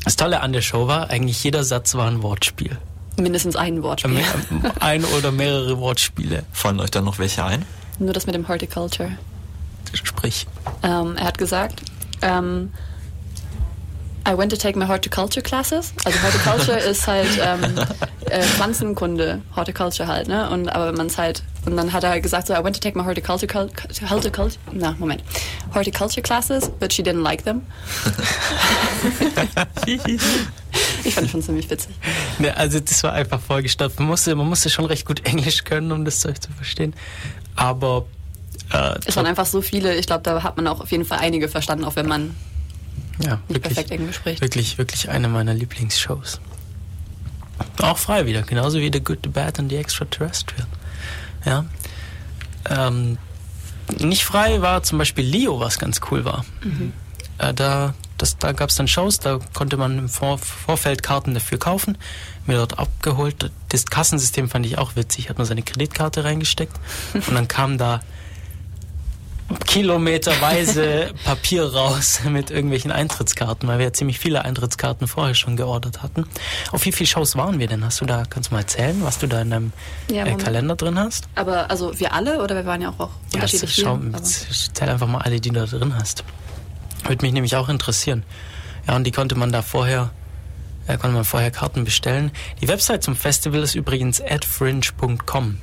[0.03, 2.77] Das Tolle an der Show war, eigentlich jeder Satz war ein Wortspiel.
[3.17, 4.23] Mindestens ein Wortspiel.
[4.79, 6.43] Ein oder mehrere Wortspiele.
[6.51, 7.63] Fallen euch da noch welche ein?
[7.99, 9.11] Nur das mit dem Horticulture.
[9.93, 10.47] Sprich.
[10.81, 11.83] Ähm, er hat gesagt,
[12.23, 12.71] ähm,
[14.25, 15.93] I went to take my horticulture classes.
[16.05, 17.75] Also Horticulture ist halt ähm,
[18.29, 20.49] äh, Pflanzenkunde, Horticulture halt, ne?
[20.49, 22.75] Und aber wenn man es halt und dann hat er halt gesagt, so I went
[22.75, 23.69] to take my horticulture cul-
[24.09, 25.23] horticulture na Moment
[25.73, 27.61] horticulture classes, but she didn't like them.
[31.03, 31.93] ich fand schon ziemlich witzig.
[32.39, 33.99] Ne, also das war einfach vollgestopft.
[33.99, 36.93] Man musste, man musste schon recht gut Englisch können, um das Zeug zu verstehen.
[37.55, 38.05] Aber
[38.71, 39.95] äh, Es waren einfach so viele.
[39.95, 42.35] Ich glaube, da hat man auch auf jeden Fall einige verstanden, auch wenn man
[43.19, 44.41] ja, nicht wirklich, perfekt Englisch spricht.
[44.41, 46.39] wirklich, wirklich eine meiner Lieblingsshows.
[47.81, 50.67] Auch frei wieder, genauso wie The Good, The Bad und The Extraterrestrial.
[51.45, 51.65] Ja.
[52.69, 53.17] Ähm,
[53.99, 56.45] nicht frei war zum Beispiel Leo, was ganz cool war.
[57.37, 61.33] Äh, da das, da gab es dann Shows, da konnte man im Vor Vorfeld Karten
[61.33, 61.97] dafür kaufen,
[62.45, 63.51] mir dort abgeholt.
[63.69, 66.79] Das Kassensystem fand ich auch witzig, hat man seine Kreditkarte reingesteckt
[67.13, 68.01] und dann kam da
[69.65, 76.01] kilometerweise Papier raus mit irgendwelchen Eintrittskarten, weil wir ja ziemlich viele Eintrittskarten vorher schon geordert
[76.01, 76.25] hatten.
[76.71, 77.83] Auf wie viele Shows waren wir denn?
[77.83, 79.71] Hast du da, kannst du mal erzählen, was du da in deinem
[80.09, 80.35] Ja, äh.
[80.35, 81.27] Kalender drin hast?
[81.35, 84.89] Aber also wir alle oder wir waren ja auch, auch Ja, unterschiedlich schau, aber- zähl
[84.89, 86.23] einfach mal alle, die du da drin hast.
[87.05, 88.23] Würde mich nämlich auch interessieren.
[88.87, 90.11] Ja, und die konnte man da vorher,
[90.87, 92.31] äh, konnte man vorher Karten bestellen.
[92.61, 95.57] Die Website zum Festival ist übrigens adfringe.com.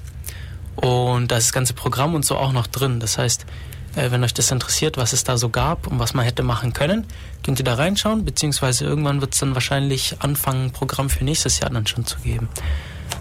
[0.76, 3.00] Und da ist das ganze Programm und so auch noch drin.
[3.00, 3.44] Das heißt,
[3.96, 6.72] äh, wenn euch das interessiert, was es da so gab und was man hätte machen
[6.72, 7.06] können,
[7.44, 11.60] könnt ihr da reinschauen, beziehungsweise irgendwann wird es dann wahrscheinlich anfangen, ein Programm für nächstes
[11.60, 12.48] Jahr dann schon zu geben.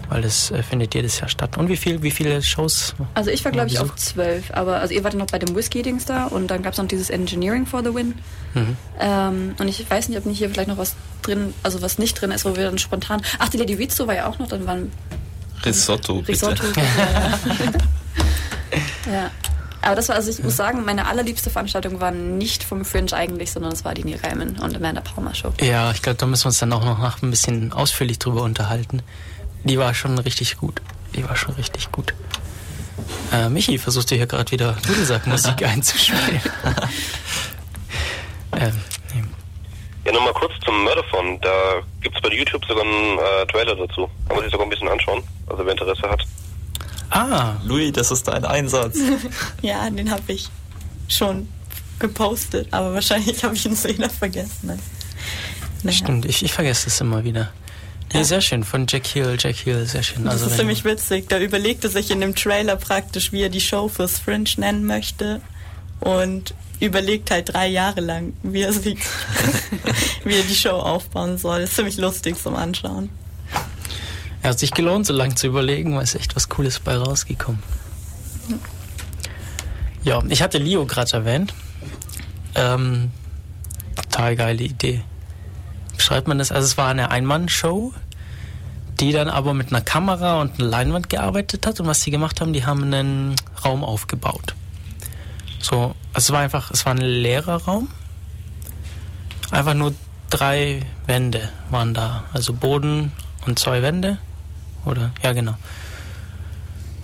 [0.08, 1.56] Weil das äh, findet jedes Jahr statt.
[1.56, 2.94] Und wie viel, wie viele Shows?
[3.14, 4.50] Also ich war, glaube ich, auf zwölf.
[4.52, 7.10] Aber also ihr wart noch bei dem Whisky-Dings da und dann gab es noch dieses
[7.10, 8.14] Engineering for the Win.
[8.54, 8.76] Mhm.
[8.98, 12.20] Ähm, und ich weiß nicht, ob nicht hier vielleicht noch was drin, also was nicht
[12.20, 13.22] drin ist, wo wir dann spontan.
[13.38, 14.90] Ach, die Lady Rizzo war ja auch noch, dann waren
[15.64, 16.30] Risotto, bitte.
[16.30, 16.64] Risotto.
[19.12, 19.30] ja.
[19.82, 23.50] Aber das war, also ich muss sagen, meine allerliebste Veranstaltung war nicht vom Fringe eigentlich,
[23.50, 25.52] sondern es war die Neil Reiman und Amanda Palmer Show.
[25.60, 28.42] Ja, ich glaube, da müssen wir uns dann auch noch nach ein bisschen ausführlich drüber
[28.42, 29.02] unterhalten.
[29.64, 30.82] Die war schon richtig gut.
[31.14, 32.14] Die war schon richtig gut.
[33.32, 36.40] Äh, Michi, versuchst du hier gerade wieder Dudelsackmusik einzuspielen?
[38.52, 38.80] ähm,
[39.14, 39.24] nee.
[40.04, 41.40] Ja, nochmal kurz zum Murderphone.
[41.40, 44.08] Da gibt es bei YouTube sogar einen äh, Trailer dazu.
[44.26, 46.22] Kann man sich sogar ein bisschen anschauen, also wer Interesse hat.
[47.10, 48.96] Ah, Louis, das ist dein Einsatz.
[49.62, 50.48] Ja, den habe ich
[51.08, 51.48] schon
[51.98, 54.68] gepostet, aber wahrscheinlich habe ich ihn so wieder vergessen.
[54.68, 54.78] Ne?
[55.82, 55.96] Naja.
[55.96, 56.24] stimmt.
[56.24, 57.52] Ich, ich vergesse es immer wieder.
[58.12, 58.24] Nee, Ja.
[58.24, 58.64] sehr schön.
[58.64, 59.36] Von Jack Hill.
[59.38, 60.24] Jack Hill, sehr schön.
[60.24, 61.28] Das Also ist wenn- ziemlich witzig.
[61.28, 65.40] Da überlegte sich in dem Trailer praktisch, wie er die Show fürs Fringe nennen möchte.
[66.00, 68.96] Und überlegt halt drei Jahre lang, wie er, sie,
[70.24, 71.60] wie er die Show aufbauen soll.
[71.60, 73.10] ist ziemlich lustig zum Anschauen.
[74.42, 77.62] Er hat sich gelohnt, so lange zu überlegen, weil es echt was Cooles bei rausgekommen.
[80.02, 81.52] Ja, ich hatte Leo gerade erwähnt.
[82.54, 83.10] Ähm,
[83.96, 85.02] total geile Idee.
[85.96, 86.50] Beschreibt man das?
[86.52, 87.92] Also es war eine Ein-Mann-Show,
[88.98, 91.78] die dann aber mit einer Kamera und einer Leinwand gearbeitet hat.
[91.80, 94.54] Und was die gemacht haben, die haben einen Raum aufgebaut.
[95.58, 97.88] So, es war einfach, es war ein leerer Raum.
[99.50, 99.94] Einfach nur
[100.30, 102.24] drei Wände waren da.
[102.32, 103.12] Also Boden
[103.46, 104.18] und zwei Wände.
[104.84, 105.12] Oder?
[105.22, 105.54] Ja, genau.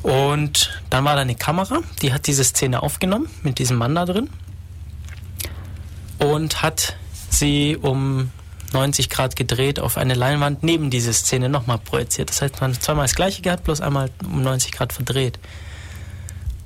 [0.02, 4.04] Und dann war da eine Kamera, die hat diese Szene aufgenommen mit diesem Mann da
[4.04, 4.30] drin
[6.18, 6.96] und hat
[7.30, 8.30] sie um
[8.72, 12.30] 90 Grad gedreht auf eine Leinwand neben diese Szene nochmal projiziert.
[12.30, 15.38] Das heißt, man hat zweimal das gleiche gehabt, bloß einmal um 90 Grad verdreht.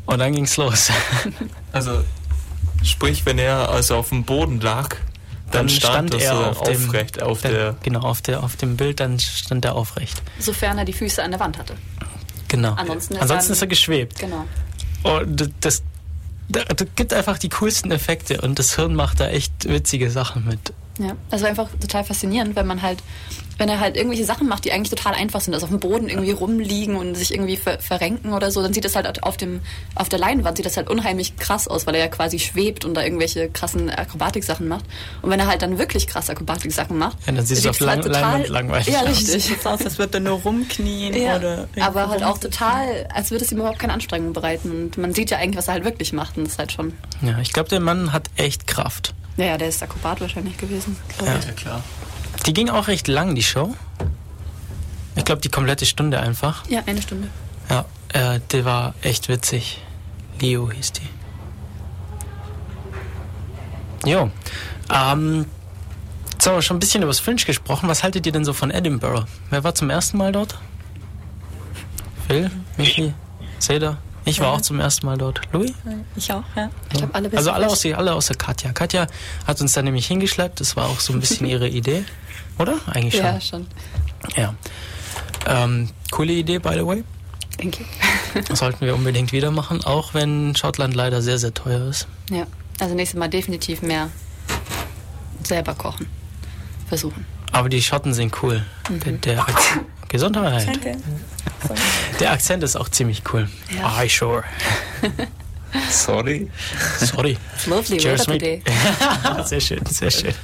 [0.06, 0.90] Und dann ging's los.
[1.72, 2.02] Also,
[2.82, 4.96] sprich, wenn er also auf dem Boden lag,
[5.50, 7.76] dann, stand, er so auf dem, aufrecht auf dann, der.
[7.82, 10.22] Genau, auf, der, auf dem Bild, dann stand er aufrecht.
[10.38, 11.74] Sofern er die Füße an der Wand hatte.
[12.48, 12.72] Genau.
[12.74, 14.18] Ansonsten ist Ansonsten er- ist er geschwebt.
[14.18, 14.44] Genau.
[15.02, 15.82] Und das,
[16.48, 20.46] das, das gibt einfach die coolsten Effekte und das Hirn macht da echt witzige Sachen
[20.46, 20.72] mit.
[20.98, 23.02] Ja, das war einfach total faszinierend, wenn man halt,
[23.60, 26.08] wenn er halt irgendwelche Sachen macht, die eigentlich total einfach sind, also auf dem Boden
[26.08, 29.60] irgendwie rumliegen und sich irgendwie ver verrenken oder so, dann sieht das halt auf dem,
[29.94, 32.94] auf der Leinwand sieht das halt unheimlich krass aus, weil er ja quasi schwebt und
[32.94, 34.86] da irgendwelche krassen Akrobatik-Sachen macht.
[35.20, 38.04] Und wenn er halt dann wirklich krass Akrobatik-Sachen macht, Ja, dann sieht es auf halt
[38.04, 39.08] Lang Leinwand langweilig Ja, aus.
[39.08, 39.44] richtig.
[39.44, 41.68] Sieht aus, als würde er nur rumknien Ja, oder.
[41.80, 44.70] aber halt auch total, als würde es ihm überhaupt keine Anstrengung bereiten.
[44.70, 46.38] Und man sieht ja eigentlich, was er halt wirklich macht.
[46.38, 46.94] Und das ist halt schon.
[47.20, 49.12] Ja, ich glaube, der Mann hat echt Kraft.
[49.36, 50.96] Ja, ja, der ist Akrobat wahrscheinlich gewesen.
[51.24, 51.26] Ja.
[51.34, 51.84] Ja, klar.
[52.46, 53.74] Die ging auch recht lang, die Show.
[55.16, 56.64] Ich glaube, die komplette Stunde einfach.
[56.68, 57.28] Ja, eine Stunde.
[57.68, 59.82] Ja, äh, die war echt witzig.
[60.40, 61.08] Leo hieß die.
[64.08, 64.30] Jo.
[64.92, 65.46] Ähm,
[66.32, 67.88] jetzt haben wir schon ein bisschen über das Fringe gesprochen.
[67.88, 69.26] Was haltet ihr denn so von Edinburgh?
[69.50, 70.58] Wer war zum ersten Mal dort?
[72.26, 72.50] Phil?
[72.76, 73.12] Michi?
[73.58, 73.98] Seda?
[74.24, 74.52] Ich war Ja.
[74.54, 75.40] auch zum ersten Mal dort.
[75.52, 75.72] Louis?
[76.16, 76.70] Ich auch, ja.
[76.92, 78.72] Ich glaube, alle Also alle außer, alle außer Katja.
[78.72, 79.06] Katja
[79.46, 80.60] hat uns da nämlich hingeschleppt.
[80.60, 82.04] Das war auch so ein bisschen ihre Idee.
[82.60, 82.78] Oder?
[82.86, 83.24] Eigentlich schon.
[83.24, 83.66] Ja, schon.
[84.36, 84.54] Ja.
[85.46, 87.04] Ähm, coole Idee, by the way.
[87.58, 87.84] Denke
[88.54, 92.06] Sollten wir unbedingt wieder machen, auch wenn Schottland leider sehr, sehr teuer ist.
[92.30, 92.46] Ja.
[92.78, 94.10] Also nächstes Mal definitiv mehr
[95.42, 96.06] selber kochen.
[96.88, 97.24] Versuchen.
[97.52, 98.64] Aber die Schotten sind cool.
[98.88, 100.66] Der, der Akzent, Gesundheit.
[100.66, 100.96] Danke.
[102.20, 103.48] Der Akzent ist auch ziemlich cool.
[103.74, 103.96] Ja.
[103.96, 104.44] Aye, sure.
[105.90, 106.50] Sorry.
[106.98, 107.38] Sorry.
[107.54, 108.62] It's lovely Cheers, weather today.
[109.44, 110.34] sehr schön, sehr schön.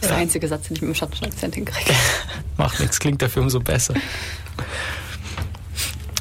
[0.00, 1.92] Das ist der einzige Satz, den ich mit dem schottischen Akzent hinkriege.
[2.56, 3.94] Macht nichts, klingt dafür umso besser.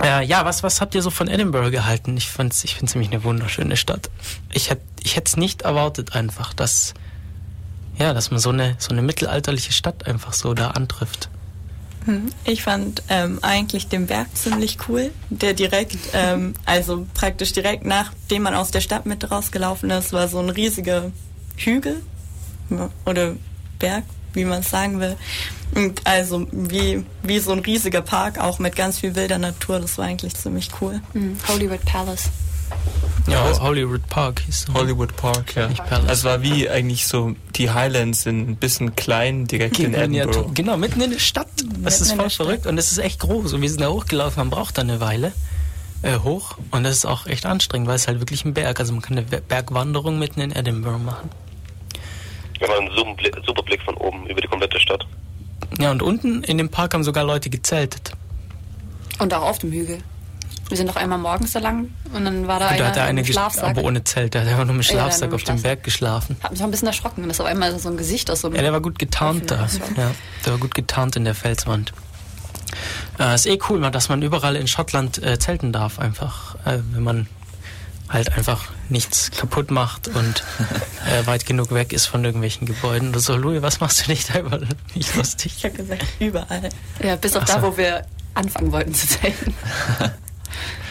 [0.04, 2.16] Äh, ja, was, was habt ihr so von Edinburgh gehalten?
[2.18, 4.10] Ich finde es ich find's nämlich eine wunderschöne Stadt.
[4.54, 6.94] Ich hätte ich hätte es nicht erwartet einfach, dass,
[7.98, 11.30] ja, dass man so eine, so eine mittelalterliche Stadt einfach so da antrifft.
[12.06, 17.86] Hm, Ich fand ähm, eigentlich den Berg ziemlich cool, der direkt, ähm, also praktisch direkt
[17.86, 21.12] nachdem man aus der Stadt mit rausgelaufen ist, war so ein riesiger
[21.56, 22.02] Hügel
[23.06, 23.34] oder
[23.80, 24.04] Berg,
[24.34, 25.16] wie man es sagen will.
[25.76, 29.98] Und also wie, wie so ein riesiger Park, auch mit ganz viel wilder Natur, das
[29.98, 31.02] war eigentlich ziemlich cool.
[31.14, 31.38] Mhm.
[31.48, 32.30] Holyrood Palace.
[33.28, 34.74] Ja, Also- Hollywood Park hieß so.
[34.74, 35.68] Hollywood Park, ja.
[35.68, 36.08] Nicht Palace.
[36.10, 40.52] Also war wie eigentlich so die Highlands sind ein bisschen klein direkt in Mitten Edinburgh.
[40.54, 41.48] genau, mitten in der Stadt.
[41.84, 42.46] Das ist in voll der Stadt.
[42.48, 43.54] verrückt und es ist echt groß.
[43.54, 45.32] Und wir sind da hochgelaufen, man braucht da eine Weile
[46.04, 46.58] äh, hoch.
[46.72, 48.80] Und das ist auch echt anstrengend, weil es halt wirklich ein Berg.
[48.80, 51.30] Also man kann eine Ber- Bergwanderung mitten in Edinburgh machen.
[52.60, 55.06] Ja, war ein super Blick, super Blick von oben über die komplette Stadt.
[55.80, 58.12] Ja, und unten in dem Park haben sogar Leute gezeltet.
[59.20, 60.00] Und auch auf dem Hügel.
[60.70, 62.98] Wir sind noch einmal morgens da lang und dann war da Und einer da hat
[62.98, 63.64] er eine Schlafsack.
[63.64, 64.34] aber ohne Zelt.
[64.34, 65.62] Der hat einfach nur mit Ja, Schlafsack nur auf dem.
[65.62, 66.36] Berg geschlafen.
[66.44, 67.24] Hat mich auch ein bisschen erschrocken.
[67.24, 68.58] Das ist auf einmal so ein Gesicht aus so einem...
[68.58, 69.68] Ja, der war gut getarnt da.
[69.96, 70.12] Ja,
[70.46, 71.94] der war gut getarnt in der Felswand.
[73.18, 77.04] Äh, ist eh cool, dass man überall in Schottland äh, zelten darf, einfach, äh, wenn
[77.04, 77.28] man
[78.10, 80.44] halt einfach nichts kaputt macht und
[81.06, 83.10] äh, weit genug weg ist von irgendwelchen Gebäuden.
[83.10, 84.60] Oder so, Louis, was machst du nicht da über
[84.96, 85.54] nicht lustig?
[85.58, 86.70] Ich habe gesagt, überall.
[87.04, 87.54] Ja, bis auf Ach so.
[87.54, 89.54] da, wo wir anfangen wollten zu zelten.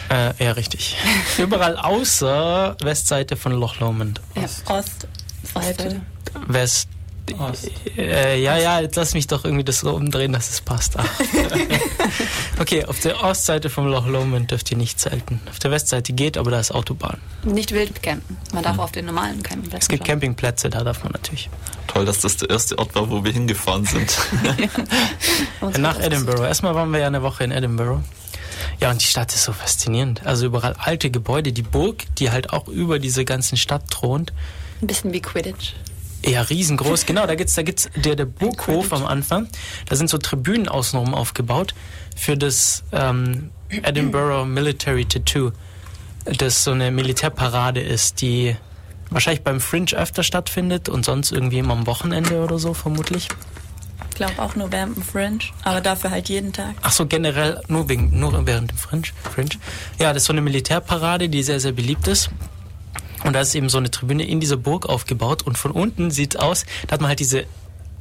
[0.09, 0.95] Äh, ja, richtig.
[1.37, 4.21] Überall außer Westseite von Loch Lomond.
[4.35, 4.43] Ja.
[4.73, 6.01] Ostseite.
[6.47, 6.87] West.
[7.97, 10.95] Äh, ja, ja, jetzt lass mich doch irgendwie das so umdrehen, dass es passt.
[10.97, 11.05] Ach.
[12.59, 15.41] okay, auf der Ostseite vom Loch Lomond dürft ihr nicht zelten.
[15.49, 17.17] Auf der Westseite geht, aber da ist Autobahn.
[17.43, 18.37] Nicht wild campen.
[18.53, 19.77] Man darf auf den normalen Campingplätzen Mhm.
[19.79, 20.07] Es gibt schon.
[20.13, 21.49] Campingplätze, da darf man natürlich.
[21.87, 24.17] Toll, dass das der erste Ort war, wo wir hingefahren sind.
[25.61, 26.45] Uns Nach Edinburgh.
[26.45, 28.03] Erstmal waren wir ja eine Woche in Edinburgh.
[28.79, 30.25] Ja, und die Stadt ist so faszinierend.
[30.25, 31.51] Also überall alte Gebäude.
[31.51, 34.33] Die Burg, die halt auch über diese ganzen Stadt thront,
[34.81, 35.73] Ein bisschen wie Quidditch.
[36.25, 37.05] Ja, riesengroß.
[37.05, 39.47] Genau, da gibt's, da gibt's der, der Burghof am Anfang.
[39.87, 41.73] Da sind so Tribünen außenrum aufgebaut
[42.15, 45.51] für das ähm, Edinburgh Military Tattoo,
[46.25, 48.55] das so eine Militärparade ist, die
[49.09, 53.27] wahrscheinlich beim Fringe öfter stattfindet und sonst irgendwie immer am Wochenende oder so vermutlich.
[54.09, 56.73] Ich glaube auch nur während dem Fringe, aber dafür halt jeden Tag.
[56.81, 59.03] Ach so, generell nur wegen nur während dem Fringe.
[59.31, 59.51] Fringe.
[59.99, 62.31] Ja, das ist so eine Militärparade, die sehr sehr beliebt ist.
[63.27, 66.39] Und da ist eben so eine Tribüne in dieser Burg aufgebaut und von unten sieht
[66.39, 67.43] aus, da hat man halt diese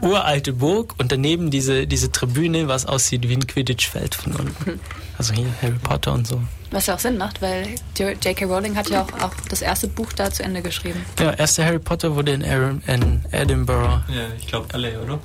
[0.00, 4.80] uralte Burg und daneben diese diese Tribüne, was aussieht wie ein Quidditch-Feld von unten.
[5.18, 6.40] Also hier Harry Potter und so.
[6.70, 8.44] Was ja auch Sinn macht, weil J.K.
[8.44, 11.04] Rowling hat ja auch, auch das erste Buch da zu Ende geschrieben.
[11.18, 14.04] Ja, erster Harry Potter wurde in, Aaron, in Edinburgh.
[14.08, 15.18] Ja, ich glaube alle, oder?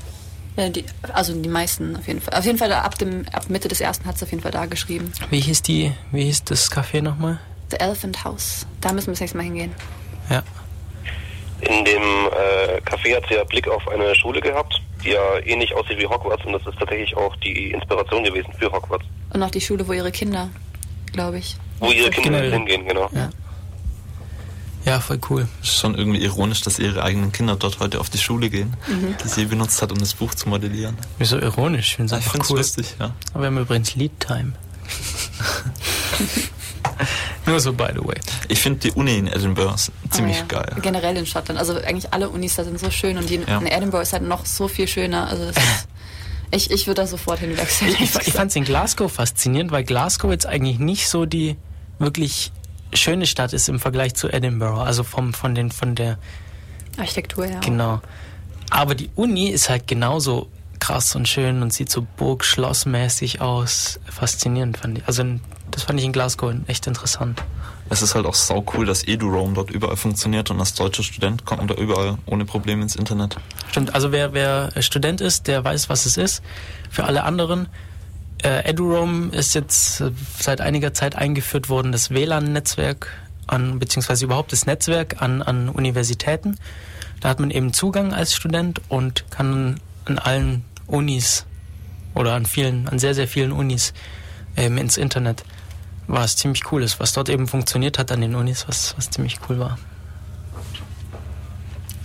[0.58, 0.84] Ja, die,
[1.14, 2.40] also die meisten auf jeden Fall.
[2.40, 4.66] Auf jeden Fall ab, dem, ab Mitte des ersten hat es auf jeden Fall da
[4.66, 5.12] geschrieben.
[5.30, 5.92] Wie hieß die?
[6.12, 7.40] Wie hieß das Café nochmal?
[7.72, 8.66] The Elephant House.
[8.82, 9.72] Da müssen wir das nächste Mal hingehen.
[10.30, 10.44] Ja.
[11.62, 15.74] In dem äh, Café hat sie ja Blick auf eine Schule gehabt, die ja ähnlich
[15.76, 19.06] aussieht wie Hogwarts und das ist tatsächlich auch die Inspiration gewesen für Hogwarts.
[19.34, 20.50] Und auch die Schule, wo ihre Kinder,
[21.14, 21.56] glaube ich.
[21.80, 22.56] Wo ihre Kinder Genau.
[22.58, 23.10] hingehen, genau.
[23.14, 23.30] Ja.
[24.84, 25.48] Ja, voll cool.
[25.62, 28.76] Ist schon irgendwie ironisch, dass ihre eigenen Kinder dort heute auf die Schule gehen,
[29.24, 30.98] die sie benutzt hat, um das Buch zu modellieren.
[31.20, 31.90] Wieso ironisch?
[31.92, 32.58] Ich finde es Ich einfach cool.
[32.58, 33.12] lustig, ja.
[33.34, 34.54] Aber wir haben übrigens Lead Time.
[37.46, 38.16] Nur so, by the way.
[38.48, 39.76] Ich finde die Uni in Edinburgh
[40.10, 40.82] ziemlich Aber ja, geil.
[40.82, 41.60] Generell in Schottland.
[41.60, 43.60] Also eigentlich alle Unis da sind so schön und die in, Ja.
[43.60, 45.28] in Edinburgh ist halt noch so viel schöner.
[45.28, 45.60] Also ist,
[46.52, 47.92] ich, ich würde da sofort hinwechseln.
[47.92, 51.58] Ich, ich, ich fand es in Glasgow faszinierend, weil Glasgow jetzt eigentlich nicht so die
[52.00, 52.52] wirklich
[52.94, 54.82] schöne Stadt ist im Vergleich zu Edinburgh.
[54.82, 56.18] Also vom, von, den, von der,
[56.98, 57.60] Architektur, ja.
[57.60, 58.02] genau.
[58.70, 64.00] Aber die Uni ist halt genauso krass und schön und sieht so burgschlossmäßig aus.
[64.10, 65.08] Faszinierend fand ich.
[65.08, 65.24] Also
[65.72, 67.42] das fand ich in Glasgow echt interessant.
[67.90, 71.46] Es ist halt auch sau cool, dass EduRoam dort überall funktioniert und als deutscher Student
[71.46, 73.36] kommt man da überall ohne Probleme ins Internet.
[73.70, 76.42] Stimmt, also wer, wer Student ist, der weiß, was es ist.
[76.90, 77.68] Für alle anderen,
[78.44, 83.08] äh, EduRoam ist jetzt äh, seit einiger Zeit eingeführt worden, das WLAN-Netzwerk
[83.48, 86.58] an, beziehungsweise überhaupt das Netzwerk an, an Universitäten.
[87.20, 91.46] Da hat man eben Zugang als Student und kann an allen Unis
[92.16, 93.94] oder an vielen, an sehr, sehr vielen Unis
[94.58, 95.44] ähm, ins Internet,
[96.08, 99.40] was ziemlich cool ist, was dort eben funktioniert hat an den Unis, was, was ziemlich
[99.50, 99.78] cool war.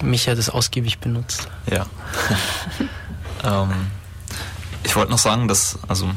[0.02, 1.48] Mich hat es ausgiebig benutzt.
[1.70, 1.86] Ja.
[3.44, 3.70] ähm,
[4.84, 6.08] ich wollte noch sagen, dass, also,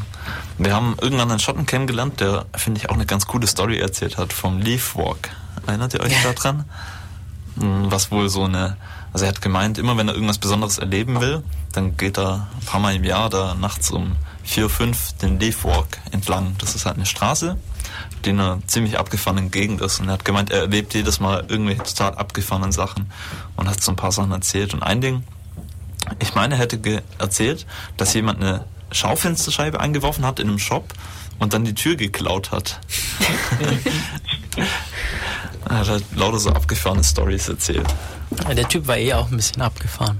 [0.57, 4.17] wir haben irgendwann einen Schotten kennengelernt, der, finde ich, auch eine ganz coole Story erzählt
[4.17, 5.29] hat vom Leaf Walk.
[5.65, 6.33] Erinnert ihr euch ja.
[6.33, 6.65] daran?
[7.59, 8.77] Hm, was wohl so eine,
[9.13, 12.65] also er hat gemeint, immer wenn er irgendwas Besonderes erleben will, dann geht er ein
[12.65, 14.15] paar Mal im Jahr da nachts um
[14.49, 16.55] vier, fünf den Leaf Walk entlang.
[16.57, 17.55] Das ist halt eine Straße,
[18.25, 19.99] die in einer ziemlich abgefahrenen Gegend ist.
[19.99, 23.11] Und er hat gemeint, er erlebt jedes Mal irgendwelche total abgefahrenen Sachen
[23.55, 24.73] und hat so ein paar Sachen erzählt.
[24.73, 25.23] Und ein Ding,
[26.17, 30.95] ich meine, er hätte erzählt, dass jemand eine Schaufensterscheibe eingeworfen hat in einem Shop
[31.37, 32.79] und dann die Tür geklaut hat.
[35.69, 37.87] er hat halt lauter so abgefahrene Stories erzählt.
[38.47, 40.17] Der Typ war eh auch ein bisschen abgefahren.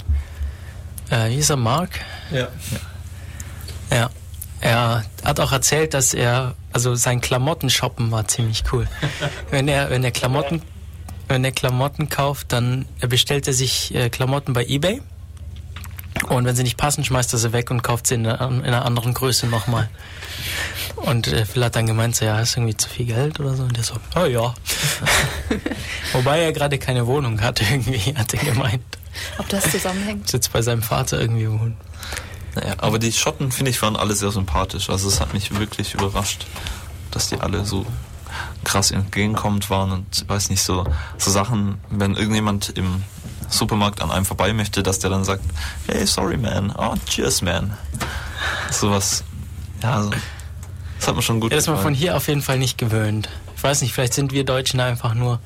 [1.10, 2.00] Äh, hieß er Mark?
[2.30, 2.42] Ja.
[2.42, 2.48] ja.
[3.92, 4.10] Ja.
[4.62, 8.88] Er hat auch erzählt, dass er, also sein Klamotten-Shoppen war ziemlich cool.
[9.52, 10.62] wenn er, wenn er Klamotten,
[11.30, 15.02] wenn er Klamotten kauft, dann bestellt er sich äh, Klamotten bei eBay.
[16.28, 18.64] Und wenn sie nicht passen, schmeißt er sie weg und kauft sie in einer, in
[18.66, 19.90] einer anderen Größe nochmal.
[20.98, 23.64] Und äh, Phil hat dann gemeint, so, ja, ist irgendwie zu viel Geld oder so.
[23.64, 24.54] Und der so, oh ja.
[26.14, 28.84] Wobei er gerade keine Wohnung hat, irgendwie, hat er gemeint.
[29.38, 30.28] Ob das zusammenhängt?
[30.30, 31.78] Sitzt bei seinem Vater irgendwie wohnen.
[32.56, 34.90] Naja, aber die Schotten, finde ich, waren alle sehr sympathisch.
[34.90, 36.46] Also es hat mich wirklich überrascht,
[37.12, 37.86] dass die alle so
[38.64, 40.86] krass entgegenkommend waren und weiß nicht, so,
[41.18, 43.04] so Sachen, wenn irgendjemand im
[43.50, 45.44] Supermarkt an einem vorbei möchte, dass der dann sagt,
[45.88, 47.78] hey, sorry man, oh, cheers man.
[48.72, 49.24] Sowas,
[49.82, 50.12] ja, so,
[51.00, 52.78] das hat mir schon gut ja, Das ist man von hier auf jeden Fall nicht
[52.78, 53.30] gewöhnt.
[53.56, 55.40] Ich weiß nicht, vielleicht sind wir Deutschen einfach nur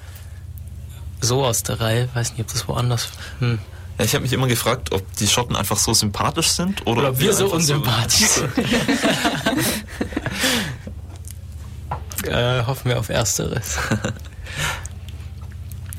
[1.22, 2.06] so aus der Reihe.
[2.06, 3.10] Ich weiß nicht, ob das woanders.
[3.40, 3.60] Hm.
[3.98, 7.10] Ja, ich habe mich immer gefragt, ob die Schotten einfach so sympathisch sind oder, oder
[7.10, 8.58] ob wir, wir so unsympathisch sind.
[12.28, 13.78] äh, hoffen wir auf Ersteres.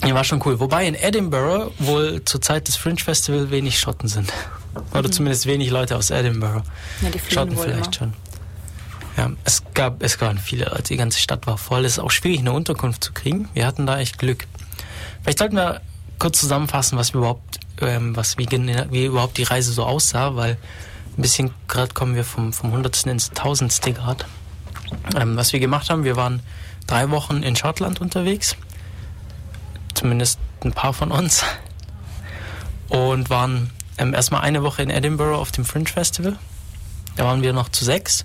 [0.05, 0.59] ja, war schon cool.
[0.59, 4.33] Wobei in Edinburgh wohl zur Zeit des Fringe Festival wenig Schotten sind.
[4.91, 5.13] Oder mhm.
[5.13, 6.65] zumindest wenig Leute aus Edinburgh.
[7.01, 7.93] Ja, die Schotten vielleicht immer.
[7.93, 8.15] schon.
[9.17, 11.85] Ja, es gab, es waren viele Leute, die ganze Stadt war voll.
[11.85, 13.49] Es ist auch schwierig, eine Unterkunft zu kriegen.
[13.55, 14.49] Wir hatten da echt Glück.
[15.23, 15.81] Vielleicht sollten wir
[16.19, 20.57] kurz zusammenfassen, was wir überhaupt, ähm, was wie, wie überhaupt die Reise so aussah, weil
[21.17, 24.27] ein bisschen gerade kommen wir vom, vom Hundertsten ins Tausendste Grad.
[25.17, 26.41] Ähm, was wir gemacht haben, wir waren
[26.87, 28.57] drei Wochen in Schottland unterwegs,
[29.95, 31.45] zumindest ein paar von uns,
[32.89, 36.37] und waren ähm, erstmal eine Woche in Edinburgh auf dem Fringe Festival.
[37.17, 38.25] Da waren wir noch zu sechs,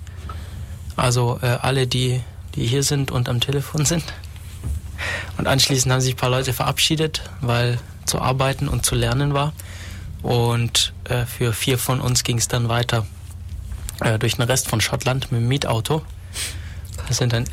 [0.95, 2.21] also äh, alle, die,
[2.55, 4.03] die hier sind und am Telefon sind.
[5.37, 7.79] Und anschließend haben sich ein paar Leute verabschiedet, weil
[8.09, 9.53] zu arbeiten und zu lernen war.
[10.21, 13.05] Und äh, für vier von uns ging es dann weiter
[14.01, 16.01] äh, durch den Rest von Schottland mit dem Mietauto.
[17.07, 17.45] Das sind dann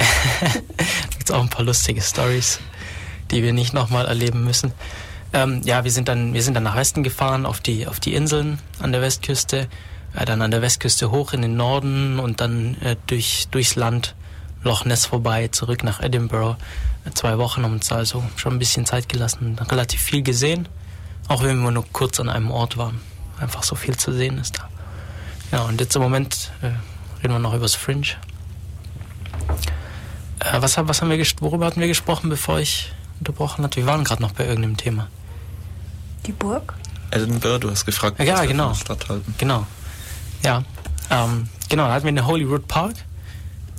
[1.10, 2.58] gibt's auch ein paar lustige Stories,
[3.30, 4.72] die wir nicht nochmal erleben müssen.
[5.32, 8.14] Ähm, ja, wir sind dann wir sind dann nach Westen gefahren auf die auf die
[8.14, 9.68] Inseln an der Westküste,
[10.14, 14.14] äh, dann an der Westküste hoch in den Norden und dann äh, durch durchs Land
[14.62, 16.56] Loch Ness vorbei zurück nach Edinburgh
[17.14, 20.68] zwei Wochen haben uns also schon ein bisschen Zeit gelassen, relativ viel gesehen,
[21.28, 23.00] auch wenn wir nur kurz an einem Ort waren.
[23.38, 24.68] Einfach so viel zu sehen ist da.
[25.52, 26.66] Ja, und jetzt im Moment äh,
[27.22, 28.06] reden wir noch über das Fringe.
[30.40, 33.76] Äh, was, was haben wir worüber hatten wir gesprochen, bevor ich unterbrochen hatte?
[33.76, 35.08] Wir waren gerade noch bei irgendeinem Thema.
[36.26, 36.74] Die Burg?
[37.10, 38.74] Edinburgh, du hast gefragt, ja, was genau.
[38.74, 39.34] Stadt halten.
[39.38, 39.66] Genau.
[40.42, 40.64] Ja,
[41.10, 42.96] ähm, genau, da hatten wir den Holyrood Park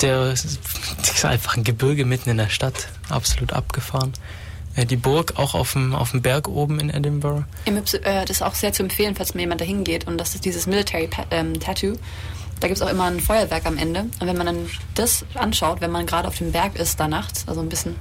[0.02, 0.60] der ist
[1.26, 4.14] einfach ein Gebirge mitten in der Stadt, absolut abgefahren.
[4.76, 7.46] Äh, die Burg auch auf dem, auf dem Berg oben in Edinburgh.
[7.66, 7.72] Äh,
[8.26, 10.08] das ist auch sehr zu empfehlen, falls mir jemand da hingeht.
[10.08, 11.96] Und das ist dieses Military ähm, Tattoo.
[12.60, 14.02] Da gibt es auch immer ein Feuerwerk am Ende.
[14.20, 17.48] Und wenn man dann das anschaut, wenn man gerade auf dem Berg ist, da nachts,
[17.48, 17.96] also ein bisschen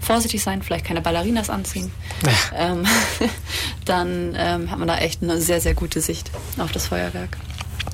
[0.00, 1.92] vorsichtig sein, vielleicht keine Ballerinas anziehen,
[2.56, 2.86] ähm,
[3.84, 7.36] dann ähm, hat man da echt eine sehr, sehr gute Sicht auf das Feuerwerk.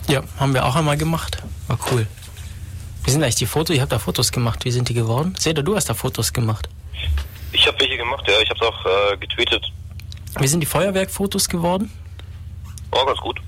[0.09, 1.43] Ja, haben wir auch einmal gemacht.
[1.67, 2.07] War cool.
[3.07, 3.77] Wie sind eigentlich die Fotos?
[3.77, 4.65] Ihr habt da Fotos gemacht.
[4.65, 5.35] Wie sind die geworden?
[5.39, 6.69] Seda, du hast da Fotos gemacht.
[7.53, 8.35] Ich habe welche gemacht, ja.
[8.43, 9.65] Ich habe es auch äh, getweetet.
[10.41, 11.91] Wie sind die Feuerwerkfotos geworden?
[12.91, 13.41] Oh, ganz gut.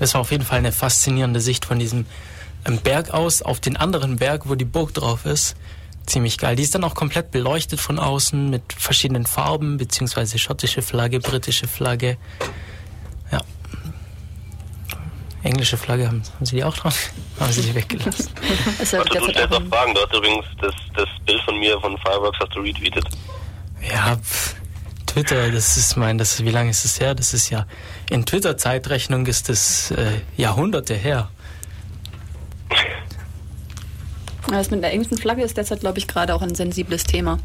[0.00, 2.04] Das war auf jeden Fall eine faszinierende Sicht von diesem
[2.66, 5.56] ähm, Berg aus auf den anderen Berg, wo die Burg drauf ist.
[6.06, 6.56] Ziemlich geil.
[6.56, 11.68] Die ist dann auch komplett beleuchtet von außen mit verschiedenen Farben, beziehungsweise schottische Flagge, britische
[11.68, 12.16] Flagge.
[15.42, 17.10] Englische Flagge, haben, haben Sie die auch drauf?
[17.38, 18.30] haben Sie die weggelassen?
[18.80, 19.94] Ist ja Also du stellst auch Fragen.
[19.94, 23.04] Du hast übrigens das, das Bild von mir von Fireworks hast du retweetet.
[23.90, 24.54] Ja, pff,
[25.06, 27.14] Twitter, das ist mein, das ist, wie lange ist es her?
[27.14, 27.66] Das ist ja,
[28.10, 31.30] in Twitter-Zeitrechnung ist das äh, Jahrhunderte her.
[34.48, 37.38] Das mit der englischen Flagge ist derzeit, glaube ich, gerade auch ein sensibles Thema.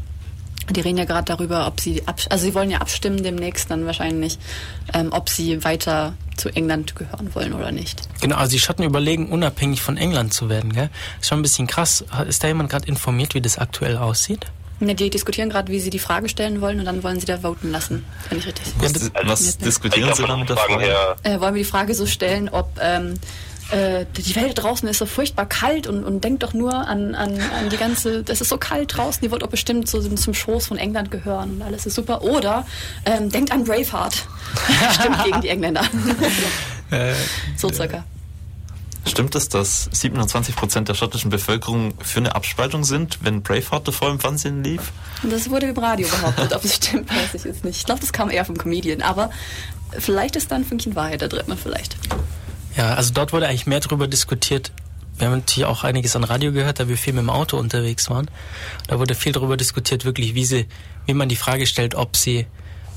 [0.70, 4.38] Die reden ja gerade darüber, ob sie, also sie wollen ja abstimmen demnächst dann wahrscheinlich,
[4.92, 8.08] ähm, ob sie weiter zu England gehören wollen oder nicht.
[8.20, 10.90] Genau, also die Schotten überlegen, unabhängig von England zu werden, gell?
[11.20, 12.04] Ist schon ein bisschen krass.
[12.28, 14.46] Ist da jemand gerade informiert, wie das aktuell aussieht?
[14.78, 17.38] Ne, die diskutieren gerade, wie sie die Frage stellen wollen und dann wollen sie da
[17.38, 18.66] voten lassen, wenn ich richtig.
[18.78, 21.16] Was, was diskutieren Sie glaub, da von mit der Frage?
[21.22, 23.14] Äh, wollen wir die Frage so stellen, ob ähm,
[23.70, 27.32] äh, die Welt draußen ist so furchtbar kalt und, und denkt doch nur an, an,
[27.32, 30.66] an die ganze, das ist so kalt draußen, die wird doch bestimmt so zum Schoß
[30.66, 32.22] von England gehören und alles ist super.
[32.22, 32.66] Oder
[33.04, 34.26] ähm, denkt an Braveheart.
[34.92, 35.82] Stimmt gegen die Engländer.
[37.56, 38.04] so circa.
[39.06, 44.18] Stimmt es, dass 27% der schottischen Bevölkerung für eine Abspaltung sind, wenn Braveheart davor im
[44.18, 44.92] Fernsehen lief?
[45.22, 46.52] Das wurde im Radio behauptet.
[46.52, 47.78] Ob es stimmt, weiß ich jetzt nicht.
[47.78, 49.02] Ich glaube, das kam eher vom Comedian.
[49.02, 49.30] Aber
[49.96, 51.96] vielleicht ist da ein Fünkchen Wahrheit da drin, vielleicht.
[52.76, 54.72] Ja, also dort wurde eigentlich mehr darüber diskutiert.
[55.16, 58.10] Wir haben natürlich auch einiges an Radio gehört, da wir viel mit dem Auto unterwegs
[58.10, 58.30] waren.
[58.86, 60.66] Da wurde viel darüber diskutiert, wirklich, wie sie,
[61.06, 62.46] wie man die Frage stellt, ob sie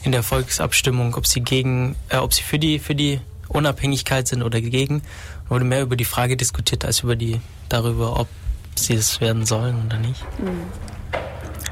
[0.03, 4.43] in der Volksabstimmung, ob sie gegen, äh, ob sie für die, für die Unabhängigkeit sind
[4.43, 5.01] oder gegen.
[5.45, 8.27] Da wurde mehr über die Frage diskutiert als über die, darüber, ob
[8.75, 10.23] sie es werden sollen oder nicht.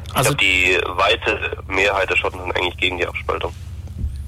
[0.10, 3.54] ich Also, glaube, die weite Mehrheit der Schotten sind eigentlich gegen die Abspaltung.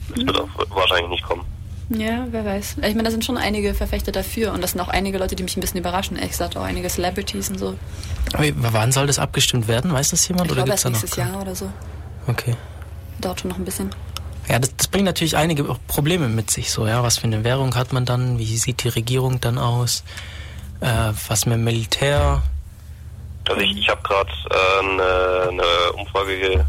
[0.10, 1.46] Das wird auch wahrscheinlich nicht kommen.
[1.90, 2.76] Ja, wer weiß.
[2.78, 5.42] Ich meine, da sind schon einige Verfechter dafür und das sind auch einige Leute, die
[5.44, 6.18] mich ein bisschen überraschen.
[6.18, 7.76] Ehrlich gesagt, auch einige Celebrities und so.
[8.38, 9.92] wie- wann soll das abgestimmt werden?
[9.92, 10.46] Weiß das jemand?
[10.48, 11.02] Ich oder glaube gibt's erst da noch?
[11.02, 11.72] nächstes Jahr oder so.
[12.28, 12.56] Okay.
[13.22, 13.90] Dauert schon noch ein bisschen.
[14.48, 16.72] Ja, das, das bringt natürlich einige Probleme mit sich.
[16.72, 18.38] So, ja, was für eine Währung hat man dann?
[18.40, 20.04] Wie sieht die Regierung dann aus?
[20.82, 22.44] Äh, was mit dem Militär?
[23.48, 26.60] Also ich, ich habe gerade äh, eine, eine Umfrage ge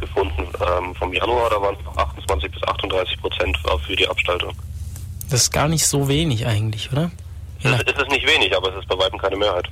[0.00, 4.52] gefunden ähm, vom Januar, da waren es noch 28 bis 38 Prozent für die Abspaltung.
[5.28, 7.10] Das ist gar nicht so wenig eigentlich, oder?
[7.60, 9.68] Je Es es ist nicht wenig, aber es ist bei weitem keine Mehrheit.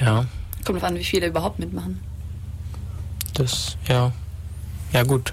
[0.00, 0.26] ja,
[0.64, 2.00] Kommt drauf an, wie viele überhaupt mitmachen.
[3.34, 4.12] das, ja.
[4.92, 5.32] Ja, gut.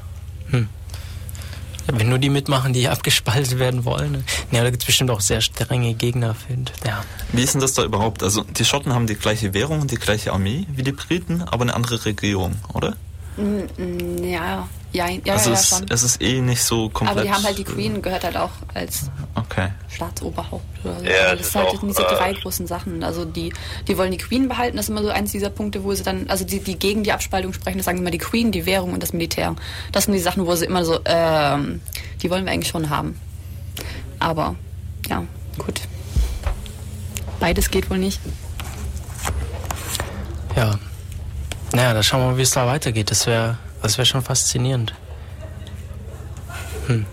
[0.50, 0.68] Hm.
[1.88, 4.12] Ja, wenn nur die mitmachen, die abgespalten werden wollen.
[4.14, 4.24] ne?
[4.52, 6.34] Ja, da gibt es bestimmt auch sehr strenge Gegner.
[6.36, 6.54] Für,
[6.88, 7.04] ja.
[7.32, 8.24] Wie ist denn das da überhaupt?
[8.24, 11.62] Also die Schotten haben die gleiche Währung und die gleiche Armee wie die Briten, aber
[11.64, 12.96] eine andere Regierung, oder?
[13.42, 15.86] Mm, mm, Ja, ja, ja, also ja, es, schon.
[15.90, 17.18] es ist eh nicht so komplett.
[17.18, 19.70] Aber die haben halt die Queen, gehört halt auch als Okay.
[19.88, 20.64] Staatsoberhaupt.
[20.84, 21.06] Oder so.
[21.06, 23.04] Ja, es das ist sind halt auch, diese äh, drei großen Sachen.
[23.04, 23.54] Also die,
[23.88, 26.30] die wollen die Queen behalten, das ist immer so eins dieser Punkte, wo sie dann,
[26.30, 29.02] also die, die gegen die Abspaltung sprechen, das sagen immer die Queen, die Währung und
[29.02, 29.56] das Militär.
[29.94, 31.82] Das sind die Sachen, wo sie immer so, ähm,
[32.22, 33.18] die wollen wir eigentlich schon haben.
[34.20, 34.56] Aber,
[35.10, 35.24] ja,
[35.58, 35.82] gut.
[37.40, 38.20] Beides geht wohl nicht.
[40.56, 40.78] Ja.
[41.74, 43.12] Naja, da schauen wir mal, wie es da weitergeht.
[43.12, 44.94] Das wäre das wär schon faszinierend.
[46.88, 47.06] Hm.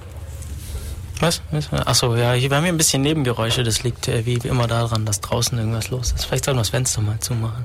[1.21, 1.43] Was?
[1.73, 3.65] Achso, ja, hier, wir haben hier ein bisschen Nebengeräusche.
[3.65, 6.27] Das liegt äh, wie immer daran, dass draußen irgendwas los ist.
[6.27, 7.65] Vielleicht sollten wir das Fenster mal zumachen.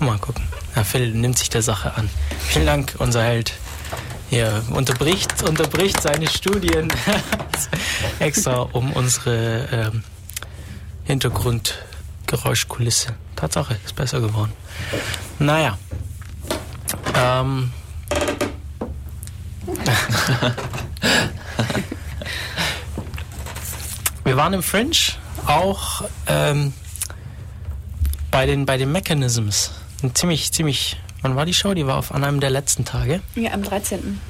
[0.00, 0.44] Mal gucken.
[0.76, 2.10] Ja, Phil nimmt sich der Sache an.
[2.48, 3.54] Vielen Dank, unser Held.
[4.28, 6.88] Hier unterbricht, unterbricht seine Studien
[8.20, 10.04] extra um unsere ähm,
[11.04, 13.14] Hintergrundgeräuschkulisse.
[13.34, 14.52] Tatsache, ist besser geworden.
[15.38, 15.78] Naja.
[17.16, 17.72] Ähm.
[24.24, 24.92] Wir waren im Fringe
[25.46, 26.72] auch ähm,
[28.30, 29.72] bei den bei den Mechanisms.
[30.02, 31.00] Ein ziemlich ziemlich.
[31.22, 31.74] Wann war die Show?
[31.74, 33.20] Die war auf an einem der letzten Tage.
[33.34, 34.20] Ja, am 13.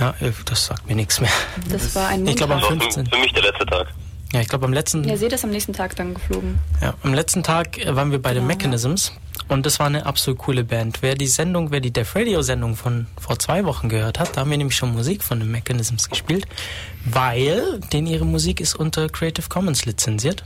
[0.00, 1.30] Ja, äh, das sagt mir nichts mehr.
[1.68, 2.86] Das war ein Ich glaube am Montag.
[2.86, 3.06] Also für, 15.
[3.06, 3.88] für mich der letzte Tag.
[4.32, 5.04] Ja, ich glaube am letzten.
[5.08, 6.58] Ja, seht das am nächsten Tag dann geflogen.
[6.82, 8.54] Ja, am letzten Tag äh, waren wir bei den Genau.
[8.54, 9.12] Mechanisms
[9.48, 10.98] und das war eine absolut coole Band.
[11.00, 14.42] Wer die Sendung, wer die Death Radio Sendung von vor zwei Wochen gehört hat, da
[14.42, 16.46] haben wir nämlich schon Musik von den Mechanisms gespielt,
[17.06, 20.44] weil denn ihre Musik ist unter Creative Commons lizenziert.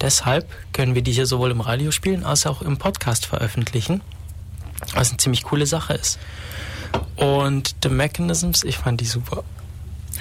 [0.00, 4.02] Deshalb können wir die hier sowohl im Radio spielen als auch im Podcast veröffentlichen,
[4.94, 6.18] was eine ziemlich coole Sache ist.
[7.16, 9.44] Und The Mechanisms, ich fand die super.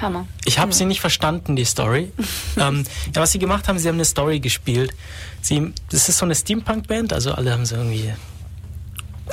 [0.02, 0.28] Hammer.
[0.46, 2.12] Ich habe sie nicht verstanden, die Story.
[2.58, 2.84] ähm,
[3.14, 4.94] ja, was sie gemacht haben, sie haben eine Story gespielt.
[5.42, 8.14] Sie, das ist so eine Steampunk-Band, also alle haben so irgendwie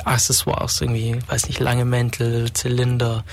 [0.05, 3.23] Accessoires, irgendwie, weiß nicht, lange Mäntel, Zylinder,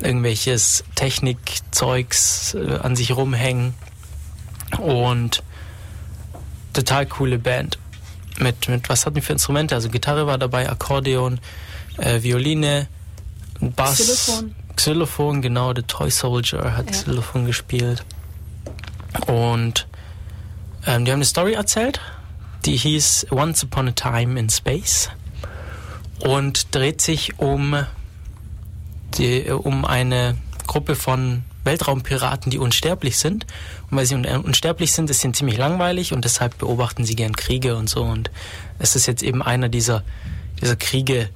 [0.00, 3.74] irgendwelches Technikzeugs äh, an sich rumhängen.
[4.78, 5.42] Und
[6.72, 7.78] total coole Band.
[8.38, 9.74] Mit, mit was hatten die für Instrumente?
[9.74, 11.40] Also Gitarre war dabei, Akkordeon,
[11.98, 12.88] äh, Violine,
[13.60, 14.54] Bass, Xylophon.
[14.76, 16.92] Xylophon, genau, The Toy Soldier hat Ja.
[16.92, 18.04] Xylophon gespielt.
[19.26, 19.86] Und
[20.86, 22.00] ähm, die haben eine Story erzählt,
[22.64, 25.10] die hieß Once Upon a Time in Space
[26.20, 27.84] und dreht sich um,
[29.18, 33.46] die, um eine Gruppe von Weltraumpiraten, die unsterblich sind.
[33.90, 37.34] Und weil sie un unsterblich sind, ist ihnen ziemlich langweilig und deshalb beobachten sie gern
[37.36, 38.02] Kriege und so.
[38.02, 38.30] Und
[38.78, 40.02] es ist jetzt eben einer dieser,
[40.60, 41.28] dieser Kriege,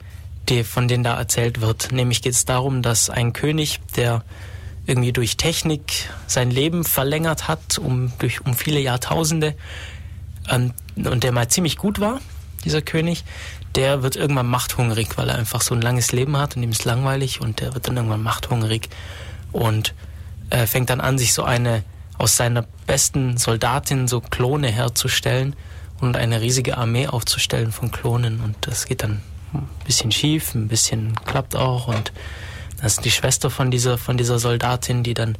[0.49, 1.92] die, von denen da erzählt wird.
[1.92, 4.22] Nämlich geht es darum, dass ein König, der
[4.86, 9.55] irgendwie durch Technik sein Leben verlängert hat, um, durch, um viele Jahrtausende,
[10.51, 12.20] ähm, und der mal ziemlich gut war,
[12.64, 13.24] dieser König,
[13.74, 16.84] der wird irgendwann machthungrig, weil er einfach so ein langes Leben hat und ihm ist
[16.84, 18.88] langweilig und der wird dann irgendwann machthungrig
[19.53, 19.95] und
[20.51, 21.82] äh, fängt dann an, sich so eine
[22.16, 25.57] aus seiner besten Soldatin so Klone herzustellen
[26.01, 29.20] und eine riesige Armee aufzustellen von Klonen und das geht dann
[29.55, 32.12] ein bisschen schief, ein bisschen klappt auch und
[32.82, 35.38] das ist die Schwester von dieser von dieser Soldatin, die dann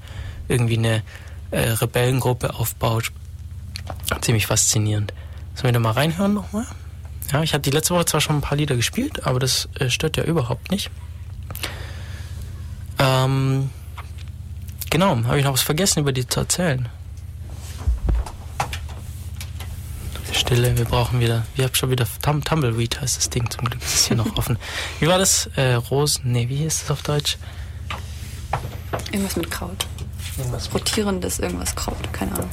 [0.48, 1.02] irgendwie eine
[1.50, 3.12] äh, Rebellengruppe aufbaut.
[4.20, 5.12] Ziemlich faszinierend.
[5.54, 6.66] Sollen wir da mal reinhören nochmal?
[7.32, 9.90] Ja, ich hatte die letzte Woche zwar schon ein paar Lieder gespielt, aber das äh,
[9.90, 10.90] stört ja überhaupt nicht.
[12.98, 13.70] Ähm,
[14.90, 16.88] genau, habe ich noch was vergessen über die zu erzählen?
[20.35, 23.80] Stille, wir brauchen wieder, wir haben schon wieder Tum Tumbleweed heißt das Ding, zum Glück
[23.80, 24.59] ist es hier noch offen.
[24.99, 25.49] Wie war das?
[25.55, 27.39] Äh, Rosen, nee, wie hieß das auf Deutsch?
[29.12, 29.87] Irgendwas mit Kraut.
[30.37, 32.51] Irgendwas Rotierendes irgendwas Kraut, keine Ahnung.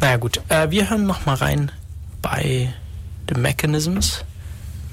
[0.00, 1.70] Naja gut, äh, wir hören noch mal rein
[2.22, 2.72] bei
[3.28, 4.24] The Mechanisms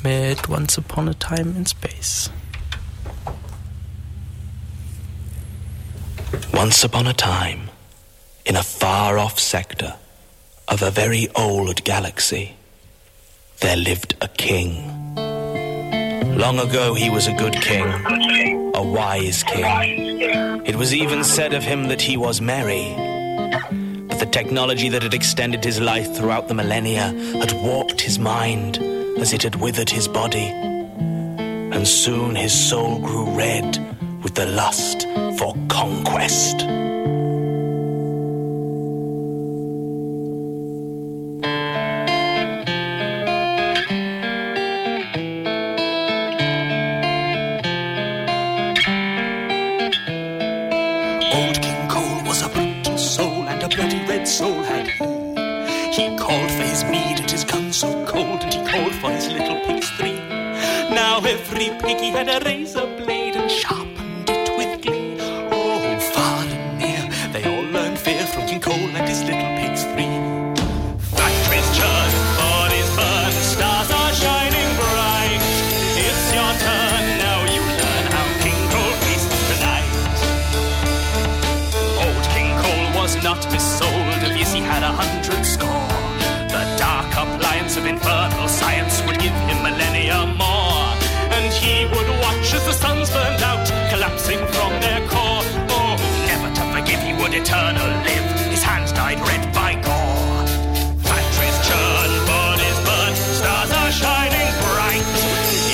[0.04, 2.32] mit Once Upon a Time in Space.
[6.52, 7.70] Once upon a time,
[8.44, 9.96] in a far off sector
[10.68, 12.56] of a very old galaxy,
[13.60, 14.92] there lived a king.
[16.38, 17.86] Long ago, he was a good king,
[18.76, 20.22] a wise king.
[20.66, 22.94] It was even said of him that he was merry.
[24.08, 28.80] But the technology that had extended his life throughout the millennia had warped his mind
[29.20, 30.48] as it had withered his body.
[31.76, 33.78] And soon his soul grew red
[34.24, 35.04] with the lust
[35.38, 36.85] for conquest.
[56.36, 59.60] Called for his mead and his gun so cold, and he called for his little
[59.66, 60.20] pigs three.
[61.00, 64.05] Now every piggy had a razor blade and sharpened
[97.46, 98.28] eternal live.
[98.50, 100.46] His hands dyed red by gore.
[101.10, 105.06] Factories churn, bodies burn, stars are shining bright.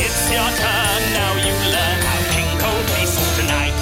[0.04, 3.76] It's your turn, now you learn how King Cole feasts tonight.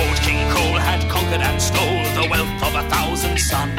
[0.00, 3.75] Old King Cole had conquered and stole the wealth of a thousand sons.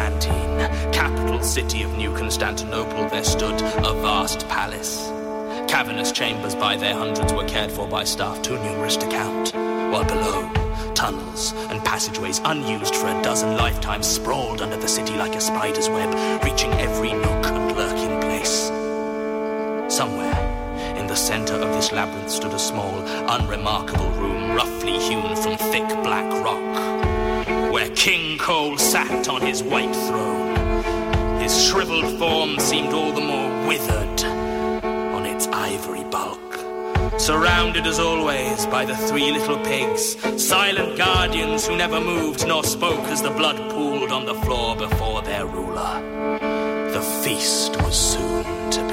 [0.00, 5.08] Xantine, capital city of New Constantinople, there stood a vast palace.
[5.70, 9.52] Cavernous chambers by their hundreds were cared for by staff too numerous to count,
[9.92, 10.50] while below,
[10.94, 15.90] tunnels and passageways unused for a dozen lifetimes sprawled under the city like a spider's
[15.90, 16.10] web,
[16.44, 18.68] reaching every nook and lurking place.
[19.94, 22.96] Somewhere, in the center of this labyrinth stood a small,
[23.28, 26.99] unremarkable room roughly hewn from thick black rock,
[27.80, 31.40] where King Cole sat on his white throne.
[31.40, 34.22] His shriveled form seemed all the more withered
[35.16, 36.38] on its ivory bulk.
[37.18, 40.02] surrounded as always by the three little pigs,
[40.36, 45.22] silent guardians who never moved nor spoke as the blood pooled on the floor before
[45.22, 45.94] their ruler.
[46.92, 48.89] The feast was soon to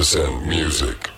[0.00, 1.10] 102.6% music.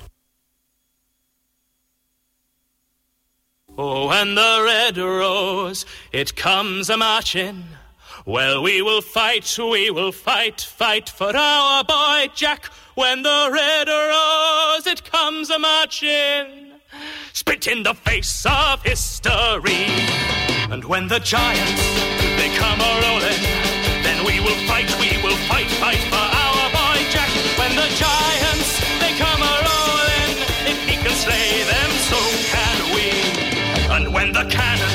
[3.78, 7.62] Oh, when the red rose it comes a marching.
[8.26, 12.66] Well, we will fight, we will fight, fight for our boy Jack.
[12.96, 16.72] When the red rose it comes a marching,
[17.32, 19.86] spit in the face of history.
[20.72, 21.82] And when the giants
[22.36, 23.42] they come a rolling,
[24.02, 26.51] then we will fight, we will fight, fight for our.
[27.62, 30.34] When the giants they come a rolling,
[30.66, 32.18] if he can slay them, so
[32.54, 33.06] can we.
[33.94, 34.91] And when the cannons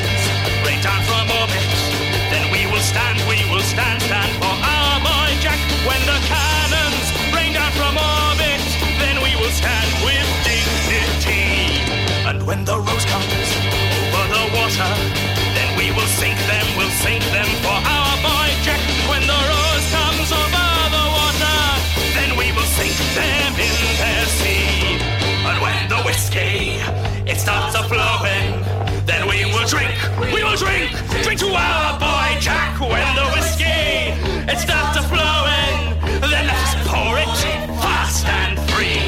[30.58, 30.90] drink,
[31.24, 32.80] drink to our boy Jack.
[32.82, 34.10] When the whiskey
[34.50, 35.78] it starts a flowing,
[36.22, 37.30] then let us pour it
[37.78, 39.06] fast and free.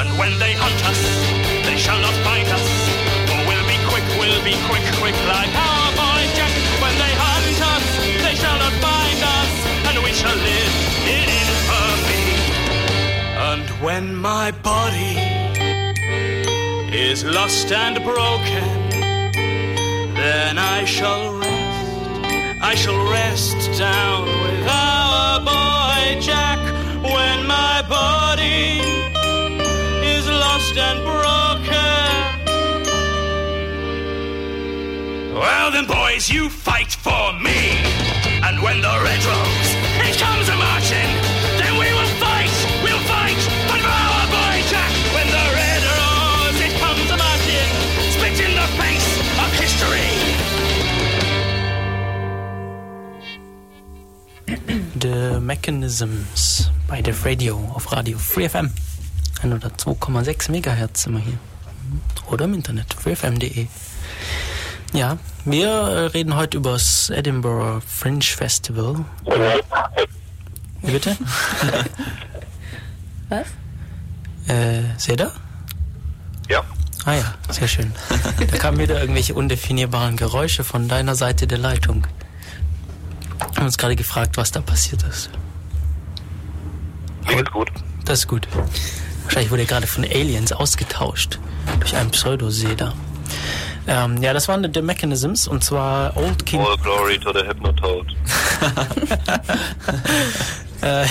[0.00, 1.00] And when they hunt us,
[1.66, 2.66] they shall not find us.
[3.30, 6.52] For we'll be quick, we'll be quick, quick like our boy Jack.
[6.82, 7.86] When they hunt us,
[8.26, 9.52] they shall not find us,
[9.86, 10.74] and we shall live
[11.06, 12.26] in infamy.
[13.54, 15.14] And when my body
[16.90, 18.81] is lost and broken,
[20.32, 22.62] then I shall rest.
[22.70, 26.60] I shall rest down with our boy Jack
[27.14, 28.80] when my body
[30.14, 32.22] is lost and broken.
[35.42, 37.60] Well then, boys, you fight for me.
[38.46, 39.70] And when the red rose
[40.08, 41.21] it comes a marching,
[55.42, 58.72] Mechanisms bei Def Radio auf Radio Free FM.
[59.42, 61.38] 102,6 Megahertz immer hier.
[62.30, 63.66] Oder im Internet, freefm.de.
[64.92, 69.04] Ja, wir äh, reden heute über das Edinburgh Fringe Festival.
[70.82, 71.16] Wie bitte?
[73.28, 73.46] Was?
[74.48, 75.32] Äh, seht ihr?
[76.48, 76.62] Ja.
[77.04, 77.92] Ah ja, sehr schön.
[78.50, 82.06] Da kamen wieder irgendwelche undefinierbaren Geräusche von deiner Seite der Leitung.
[83.50, 85.30] Wir haben uns gerade gefragt, was da passiert ist.
[87.26, 87.70] Geht's gut.
[88.04, 88.46] Das ist gut.
[89.24, 91.38] Wahrscheinlich wurde er gerade von Aliens ausgetauscht
[91.80, 92.94] durch einen Pseudoseder.
[93.86, 96.60] Ähm, ja, das waren The Mechanisms und zwar Old King.
[96.60, 98.06] All glory to the Hypnotoad.
[100.82, 101.06] Äh,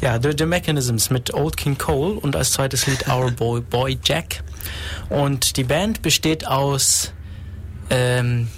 [0.00, 3.96] ja, The, The Mechanisms mit Old King Cole und als zweites Lied Our Boy, Boy
[4.02, 4.42] Jack.
[5.08, 7.12] Und die Band besteht aus.
[7.90, 8.48] Ähm,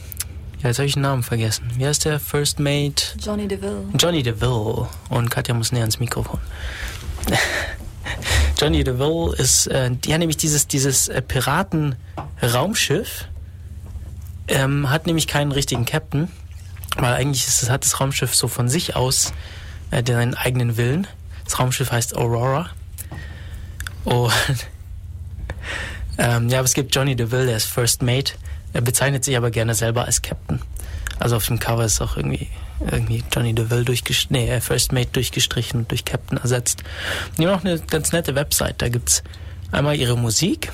[0.62, 1.70] ja, jetzt habe ich den Namen vergessen.
[1.76, 2.18] Wie heißt der?
[2.20, 3.04] First Mate?
[3.20, 3.84] Johnny DeVille.
[3.98, 4.88] Johnny DeVille.
[5.10, 6.40] Und Katja muss näher ans Mikrofon.
[8.60, 13.26] Johnny DeVille ist, äh, hat nämlich dieses, dieses äh, Piraten-Raumschiff,
[14.48, 16.28] ähm, hat nämlich keinen richtigen Captain,
[16.96, 19.32] weil eigentlich ist, es- hat das Raumschiff so von sich aus
[19.90, 21.06] äh, seinen eigenen Willen.
[21.44, 22.70] Das Raumschiff heißt Aurora.
[24.04, 24.32] Und
[26.18, 28.34] ähm, ja, aber es gibt Johnny DeVille, der ist First Mate.
[28.76, 30.60] Er bezeichnet sich aber gerne selber als Captain.
[31.18, 32.48] Also auf dem Cover ist auch irgendwie,
[32.90, 36.82] irgendwie Johnny DeVille durchgestrichen, nee, äh, First Mate durchgestrichen und durch Captain ersetzt.
[37.38, 38.82] Die haben auch eine ganz nette Website.
[38.82, 39.22] Da gibt's
[39.72, 40.72] einmal ihre Musik,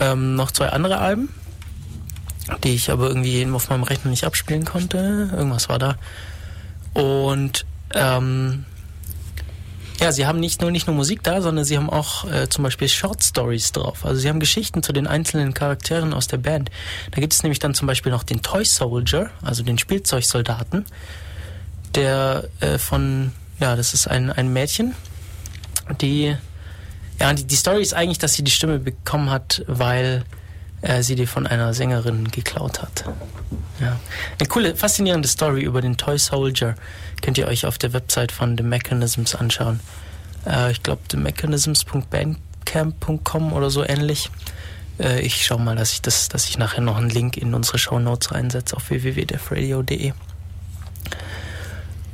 [0.00, 1.28] ähm, noch zwei andere Alben,
[2.64, 5.28] die ich aber irgendwie auf meinem Rechner nicht abspielen konnte.
[5.30, 5.96] Irgendwas war da.
[6.94, 8.64] Und ähm,
[10.02, 12.64] Ja, sie haben nicht nur nicht nur Musik da, sondern sie haben auch äh, zum
[12.64, 14.04] Beispiel Short Stories drauf.
[14.04, 16.72] Also sie haben Geschichten zu den einzelnen Charakteren aus der Band.
[17.12, 20.86] Da gibt es nämlich dann zum Beispiel noch den Toy Soldier, also den Spielzeugsoldaten,
[21.94, 23.30] der äh, von
[23.60, 24.96] ja, das ist ein ein Mädchen,
[26.00, 26.36] die
[27.20, 30.24] ja die, die Story ist eigentlich, dass sie die Stimme bekommen hat, weil
[30.82, 33.04] äh, sie die von einer Sängerin geklaut hat.
[33.80, 33.98] Ja.
[34.38, 36.74] Eine coole, faszinierende Story über den Toy Soldier
[37.20, 39.80] könnt ihr euch auf der Website von The Mechanisms anschauen.
[40.46, 44.30] Äh, ich glaube, themechanisms.bandcamp.com oder so ähnlich.
[44.98, 47.78] Äh, ich schaue mal, dass ich das, dass ich nachher noch einen Link in unsere
[47.78, 50.12] Show Notes reinsetze auf www.defradio.de.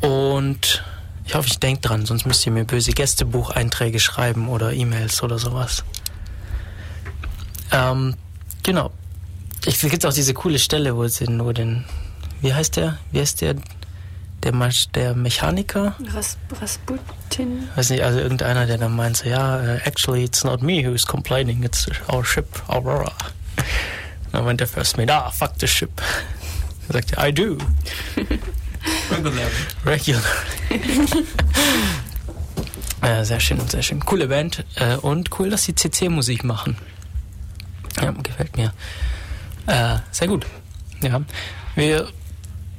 [0.00, 0.84] Und
[1.24, 5.38] ich hoffe, ich denke dran, sonst müsst ihr mir böse Gästebucheinträge schreiben oder E-Mails oder
[5.38, 5.84] sowas.
[7.72, 8.14] Ähm,
[8.62, 8.90] genau.
[9.66, 11.84] Ich gibt auch diese coole Stelle, wo sie nur den,
[12.40, 13.56] wie heißt der, wie heißt der,
[14.44, 15.96] der, Masch- der Mechaniker?
[16.14, 17.68] Ras Rasputin.
[17.74, 21.04] Weiß nicht, also irgendeiner, der dann meint, so, ja, uh, actually, it's not me who's
[21.04, 23.12] complaining, it's our ship, Aurora.
[24.26, 25.90] Und dann meint der First Mate, ah, fuck the ship.
[26.88, 27.58] Er sagt, I do.
[29.10, 29.46] Regular.
[29.84, 30.22] Regular.
[33.02, 34.00] äh, sehr schön, sehr schön.
[34.00, 36.76] Coole Band äh, und cool, dass sie CC-Musik machen.
[38.02, 38.72] Ja, gefällt mir.
[39.66, 40.46] Äh, sehr gut.
[41.02, 41.20] Ja.
[41.74, 42.08] Wir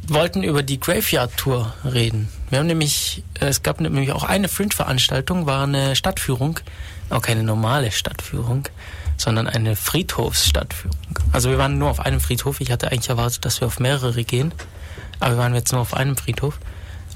[0.07, 2.29] wollten über die Graveyard Tour reden.
[2.49, 6.59] Wir haben nämlich, äh, es gab nämlich auch eine Fringe-Veranstaltung, war eine Stadtführung,
[7.09, 8.67] auch keine normale Stadtführung,
[9.17, 11.19] sondern eine Friedhofsstadtführung.
[11.31, 12.61] Also wir waren nur auf einem Friedhof.
[12.61, 14.53] Ich hatte eigentlich erwartet, dass wir auf mehrere gehen,
[15.19, 16.59] aber wir waren jetzt nur auf einem Friedhof.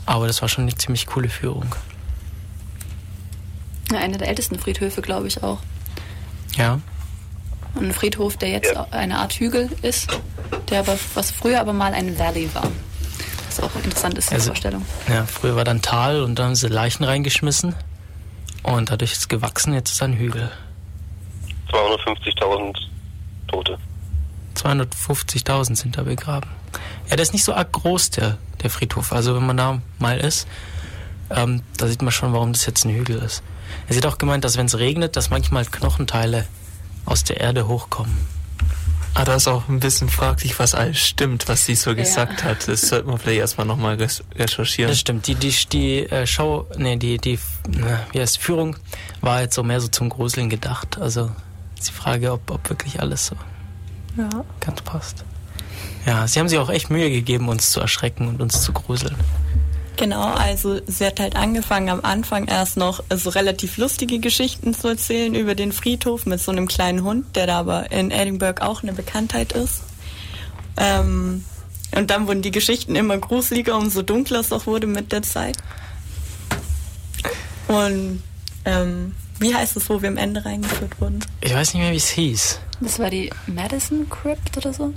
[0.05, 1.75] Aber das war schon eine ziemlich coole Führung.
[3.91, 5.59] Ja, einer der ältesten Friedhöfe, glaube ich auch.
[6.55, 6.79] Ja.
[7.75, 10.07] Und ein Friedhof, der jetzt eine Art Hügel ist,
[10.69, 12.69] der aber, was früher aber mal ein Valley war.
[13.47, 14.85] Was auch interessant ist, die Also- Vorstellung.
[15.09, 17.75] Ja, früher war dann Tal und dann haben sie Leichen reingeschmissen.
[18.63, 20.51] Und dadurch ist es gewachsen, jetzt ist ein Hügel.
[21.71, 22.77] 250.000
[23.47, 23.77] Tote.
[24.55, 26.49] 250.000 sind da begraben.
[27.09, 29.11] Ja, der ist nicht so arg groß, der, der Friedhof.
[29.11, 30.47] Also wenn man da mal ist,
[31.29, 33.43] ähm, da sieht man schon, warum das jetzt ein Hügel ist.
[33.87, 36.45] Er hat auch gemeint, dass wenn es regnet, dass manchmal Knochenteile
[37.05, 38.15] aus der Erde hochkommen.
[39.15, 41.95] Ah, da ist auch ein bisschen fraglich, was alles stimmt, was sie so Ja.
[41.97, 42.67] gesagt hat.
[42.67, 43.95] Das sollte man vielleicht erstmal nochmal
[44.35, 44.89] recherchieren.
[44.89, 45.27] Das stimmt.
[45.27, 47.37] Die, die, die äh, Show, nee, die, die,
[48.11, 48.75] wie heißt Führung
[49.21, 50.97] war jetzt so mehr so zum Gruseln gedacht.
[50.99, 51.29] Also
[51.77, 53.35] ist die Frage, ob, ob wirklich alles so
[54.17, 54.29] Ja.
[54.59, 55.23] ganz passt.
[56.07, 59.15] Ja, sie haben sich auch echt Mühe gegeben, uns zu erschrecken und uns zu gruseln.
[59.95, 64.87] Genau, also sie hat halt angefangen am Anfang erst noch so relativ lustige Geschichten zu
[64.87, 68.81] erzählen über den Friedhof mit so einem kleinen Hund, der da aber in Edinburgh auch
[68.81, 69.83] eine Bekanntheit ist.
[70.77, 71.45] Ähm,
[71.95, 75.57] und dann wurden die Geschichten immer gruseliger, umso dunkler es auch wurde mit der Zeit.
[77.67, 78.23] Und
[78.65, 81.23] ähm, wie heißt es, wo wir am Ende reingeführt wurden?
[81.41, 82.59] Ich weiß nicht mehr, wie es hieß.
[82.81, 84.93] Das war die Madison Crypt oder so?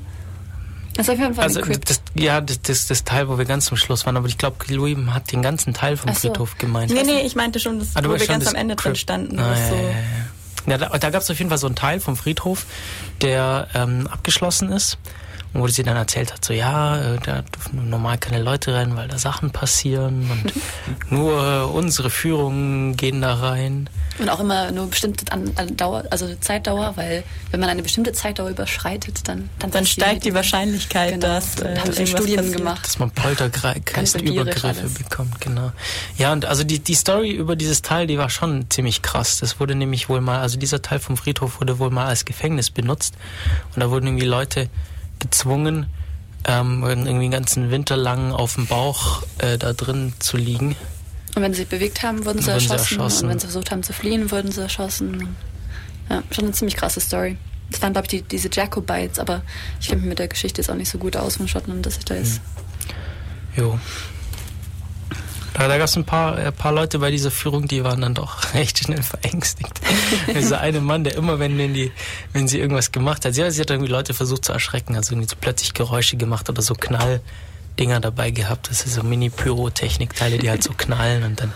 [0.96, 3.66] Das ist auf jeden Fall Also das, ja, das, das, das Teil, wo wir ganz
[3.66, 6.20] zum Schluss waren, aber ich glaube, Louis hat den ganzen Teil vom so.
[6.20, 6.90] Friedhof gemeint.
[6.92, 8.92] Nee, nee, ich meinte schon, das, Ah, du wo wir schon, ganz am Ende drin
[8.92, 8.98] Crypt.
[8.98, 9.38] standen.
[9.38, 9.92] Ah, ja, so ja, ja.
[10.66, 12.66] ja, da da gab es auf jeden Fall so einen Teil vom Friedhof,
[13.20, 14.98] der ähm, abgeschlossen ist.
[15.52, 18.94] Und wo sie dann erzählt hat, so ja, äh, da dürfen normal keine Leute rein,
[18.96, 20.52] weil da Sachen passieren und
[21.10, 23.88] nur unsere Führungen gehen da rein.
[24.18, 28.12] Und auch immer nur bestimmte an, an Dauer, also Zeitdauer, weil wenn man eine bestimmte
[28.12, 31.26] Zeitdauer überschreitet, dann dann, Dann steigt die Wahrscheinlichkeit, Genau.
[31.26, 32.56] dass äh, sie irgendwas Studien passiert.
[32.56, 32.84] gemacht.
[32.86, 35.72] dass man Poltergeistübergriffe bekommt, genau.
[36.18, 39.38] Ja, und also die, die Story über dieses Teil, die war schon ziemlich krass.
[39.38, 42.70] Das wurde nämlich wohl mal, also dieser Teil vom Friedhof wurde wohl mal als Gefängnis
[42.70, 43.14] benutzt.
[43.74, 44.68] Und da wurden irgendwie Leute
[45.18, 45.86] gezwungen,
[46.46, 50.76] ähm, irgendwie den ganzen Winter lang auf dem Bauch äh, da drin zu liegen.
[51.36, 52.98] Und wenn sie sich bewegt haben, wurden sie, Wurden sie erschossen.
[52.98, 53.24] erschossen.
[53.24, 55.36] Und wenn sie versucht haben zu fliehen, wurden sie erschossen.
[56.08, 57.36] Ja, schon eine ziemlich krasse Story.
[57.70, 59.42] Das waren, glaube ich, die, diese Jacobites, aber
[59.78, 61.98] ich kenne mich mit der Geschichte jetzt auch nicht so gut aus von Schottland, dass
[61.98, 62.40] ich da jetzt.
[63.54, 63.78] Jo.
[65.52, 68.14] Da, da gab es ein paar, ein paar Leute bei dieser Führung, die waren dann
[68.14, 69.80] doch recht schnell verängstigt.
[70.34, 71.92] Dieser eine Mann, der immer, wenn, wenn, die,
[72.32, 75.28] wenn sie irgendwas gemacht hat, sie, sie hat irgendwie Leute versucht zu erschrecken, also irgendwie
[75.28, 76.74] so plötzlich Geräusche gemacht oder so
[77.76, 78.70] Knalldinger dabei gehabt.
[78.70, 81.52] Das ist so Mini-Pyrotechnik-Teile, die halt so knallen und dann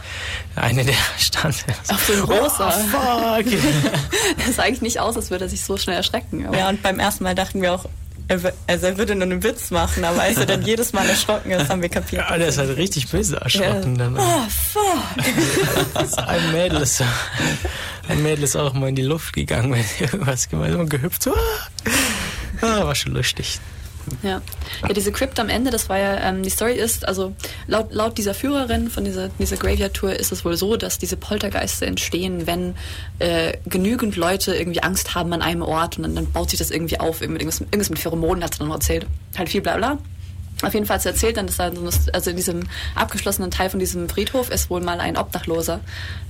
[0.54, 1.64] eine, der stand.
[1.88, 2.68] Auf so ein rosa.
[2.68, 3.46] Oh, fuck.
[4.46, 6.46] Das sah eigentlich nicht aus, als würde er sich so schnell erschrecken.
[6.46, 7.86] Aber Ja, und beim ersten Mal dachten wir auch,
[8.28, 11.50] er, also er würde nur einen Witz machen, aber als er dann jedes Mal erschrocken
[11.50, 12.22] ist, haben wir kapiert.
[12.28, 13.96] Ja, der ist halt richtig böse erschrocken.
[13.98, 14.16] Dann.
[14.16, 16.18] Oh, fuck.
[16.28, 17.02] Ein Mädel ist,
[18.08, 20.78] ein Mädel ist auch mal in die Luft gegangen, wenn sie irgendwas gemacht hat.
[20.78, 21.22] Und gehüpft.
[21.22, 22.66] So, ah.
[22.66, 23.58] ah, war schon lustig.
[24.22, 24.42] Ja.
[24.82, 27.34] ja, diese Crypt am Ende, das war ja, ähm, die Story ist, also
[27.66, 31.86] laut, laut dieser Führerin von dieser, dieser Graveyard-Tour ist es wohl so, dass diese Poltergeiste
[31.86, 32.74] entstehen, wenn
[33.18, 36.70] äh, genügend Leute irgendwie Angst haben an einem Ort und dann, dann baut sich das
[36.70, 39.07] irgendwie auf, irgendwas, irgendwas mit Pheromonen hat sie dann noch erzählt.
[39.36, 39.98] Halt viel bla bla.
[40.62, 42.62] Auf jeden Fall hat sie erzählt dann, dass da so also in diesem
[42.94, 45.80] abgeschlossenen Teil von diesem Friedhof ist wohl mal ein Obdachloser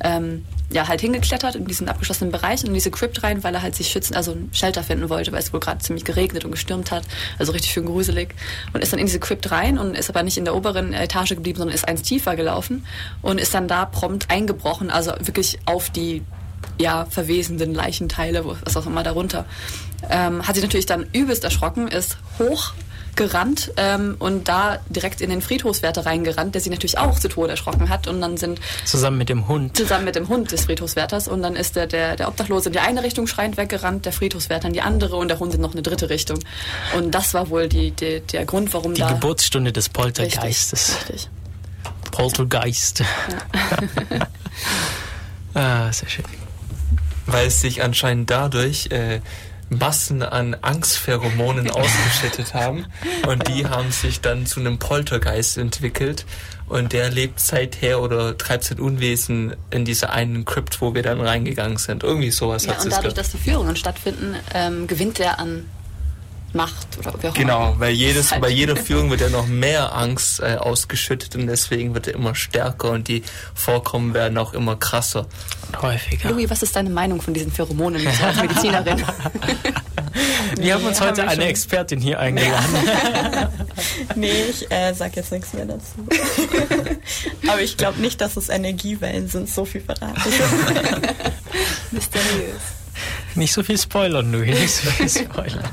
[0.03, 3.63] ähm, ja halt hingeklettert in diesen abgeschlossenen Bereich und in diese Crypt rein, weil er
[3.63, 6.53] halt sich schützen, also ein Shelter finden wollte, weil es wohl gerade ziemlich geregnet und
[6.53, 7.03] gestürmt hat,
[7.39, 8.35] also richtig schön gruselig
[8.73, 11.31] und ist dann in diese Crypt rein und ist aber nicht in der oberen Etage
[11.31, 12.87] geblieben, sondern ist eins tiefer gelaufen
[13.23, 16.23] und ist dann da prompt eingebrochen, also wirklich auf die
[16.79, 19.45] ja, verwesenden Leichenteile, was auch immer darunter.
[20.09, 22.73] Ähm, hat sich natürlich dann übelst erschrocken, ist hoch
[23.17, 27.51] gerannt ähm, und da direkt in den Friedhofswärter reingerannt, der sich natürlich auch zu Tode
[27.51, 29.77] erschrocken hat und dann sind Zusammen mit dem Hund.
[29.77, 32.81] zusammen mit dem Hund des Friedhofswärters und dann ist der, der, der Obdachlose in die
[32.81, 35.83] eine Richtung schreiend weggerannt, der Friedhofswärter in die andere und der Hund in noch eine
[35.83, 36.39] dritte Richtung.
[36.97, 39.13] Und das war wohl die, die, der Grund, warum Die da...
[39.13, 40.97] Geburtsstunde des Poltergeistes.
[41.09, 41.29] Richtig.
[42.11, 43.03] Poltergeist.
[45.55, 46.25] ah, sehr schön.
[47.27, 49.21] Weil es sich anscheinend dadurch äh,
[49.71, 52.87] Massen an Angstpheromonen ausgeschüttet haben
[53.27, 56.27] und die haben sich dann zu einem Poltergeist entwickelt
[56.69, 61.21] und der lebt seither oder treibt sein Unwesen in dieser einen Crypt, wo wir dann
[61.21, 62.03] reingegangen sind.
[62.03, 65.65] Irgendwie sowas Ja, hat und sie dadurch, dass die Führungen stattfinden, ähm, gewinnt er an
[66.53, 67.81] Macht oder wie auch Genau, immer.
[67.81, 68.43] weil jedes, Halt.
[68.43, 72.35] bei jeder Führung wird ja noch mehr Angst äh, ausgeschüttet und deswegen wird er immer
[72.35, 73.23] stärker und die
[73.55, 75.27] Vorkommen werden auch immer krasser.
[75.69, 76.31] Und häufiger.
[76.31, 79.03] Louis, was ist deine Meinung von diesen Pheromonen so als Medizinerin?
[80.57, 81.51] Wir haben uns Nee, heute haben eine schon.
[81.51, 82.67] Expertin hier eingeladen.
[84.17, 85.85] Nee, ich äh, sag jetzt nichts mehr dazu.
[87.49, 90.21] Aber ich glaube nicht, dass es Energiewellen sind, so viel verraten.
[91.91, 92.61] Mysteriös.
[93.35, 94.59] Nicht so viel spoilern, Louis.
[94.59, 95.69] Nicht so viel spoilern.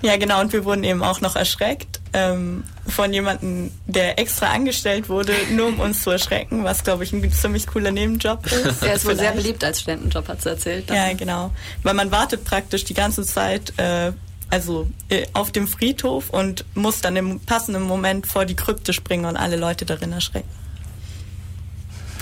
[0.00, 5.08] Ja, genau, und wir wurden eben auch noch erschreckt ähm, von jemandem, der extra angestellt
[5.08, 8.82] wurde, nur um uns zu erschrecken, was, glaube ich, ein ziemlich cooler Nebenjob ist.
[8.82, 10.88] Er ist wohl sehr beliebt als Studentenjob, hat sie erzählt.
[10.90, 11.50] Ja, genau.
[11.82, 14.12] Weil man wartet praktisch die ganze Zeit äh,
[14.50, 19.26] also äh, auf dem Friedhof und muss dann im passenden Moment vor die Krypte springen
[19.26, 20.48] und alle Leute darin erschrecken.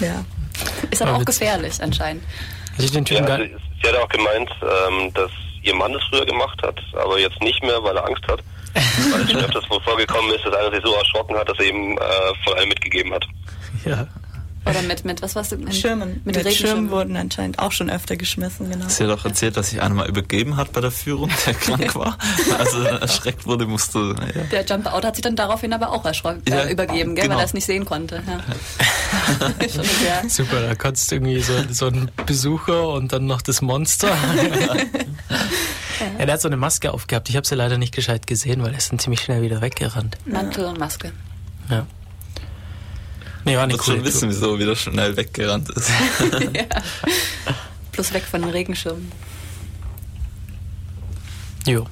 [0.00, 0.24] Ja.
[0.90, 2.22] Ist aber Aber auch gefährlich anscheinend.
[2.72, 5.30] Also ich den Ja, Typen also, gar, sie hat auch gemeint, ähm, dass
[5.62, 8.40] ihr Mann es früher gemacht hat, aber jetzt nicht mehr, weil er Angst hat.
[9.12, 11.96] weil es schon öfters vorgekommen ist, dass einer sich so erschrocken hat, dass er eben
[11.96, 12.00] äh,
[12.44, 13.24] von allem mitgegeben hat.
[13.84, 14.06] ja.
[14.68, 15.52] Oder mit, mit was war's?
[15.52, 16.20] Mit Schirmen.
[16.24, 16.90] Mit, Mit, Schirmen Regenschirmen.
[16.90, 18.88] wurden anscheinend auch schon öfter geschmissen, genau.
[18.88, 21.94] Sie hat auch erzählt, dass sich einer mal übergeben hat bei der Führung, der krank
[21.94, 22.18] war.
[22.58, 24.16] Also erschreckt wurde, musste.
[24.34, 24.42] Ja.
[24.50, 27.36] Der Jumper Out hat sich dann daraufhin aber auch erschrocken, Ja, äh, übergeben, gell, genau.
[27.36, 28.24] weil er es nicht sehen konnte.
[28.26, 28.40] Ja.
[30.28, 34.08] Super, da konntest du irgendwie so, so einen Besucher und dann noch das Monster.
[36.18, 37.28] ja, der hat so eine Maske aufgehabt.
[37.28, 40.16] Ich habe sie leider nicht gescheit gesehen, weil er ist dann ziemlich schnell wieder weggerannt.
[40.26, 41.12] Mantel und Maske.
[41.70, 41.86] Ja.
[43.44, 44.28] Nee, war eine coole schon wissen, Tour.
[44.30, 45.88] wieso er wieder schnell weggerannt ist.
[46.52, 46.64] ja.
[47.92, 49.10] Plus weg von den Regenschirmen.
[51.64, 51.86] Jo.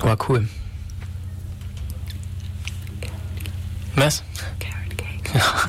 [0.00, 0.48] War cool.
[3.94, 4.22] Was?
[5.36, 5.68] Ja.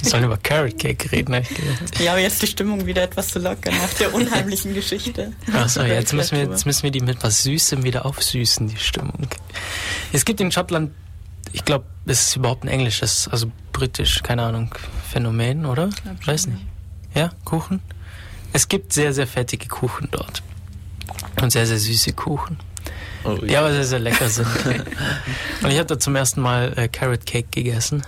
[0.00, 2.00] Wir sollen über Carrot Cake reden, ich gedacht.
[2.00, 5.32] Ja, aber jetzt die Stimmung wieder etwas zu lockern nach der unheimlichen Geschichte.
[5.52, 8.76] Achso, ja, jetzt müssen, wir, jetzt müssen wir die mit was Süßem wieder aufsüßen, die
[8.76, 9.28] Stimmung.
[10.12, 10.92] Es gibt in Schottland,
[11.52, 14.74] ich glaube, es ist überhaupt ein englisches, also britisch, keine Ahnung,
[15.10, 15.90] Phänomen, oder?
[16.02, 16.62] glaub Weiß nicht.
[17.14, 17.80] Ja, Kuchen?
[18.52, 20.42] Es gibt sehr, sehr fettige Kuchen dort.
[21.40, 22.58] Und sehr, sehr süße Kuchen.
[23.24, 24.46] Oh, Die aber sehr, sehr lecker sind.
[25.62, 28.02] Und ich habe da zum ersten Mal äh, Carrot Cake gegessen.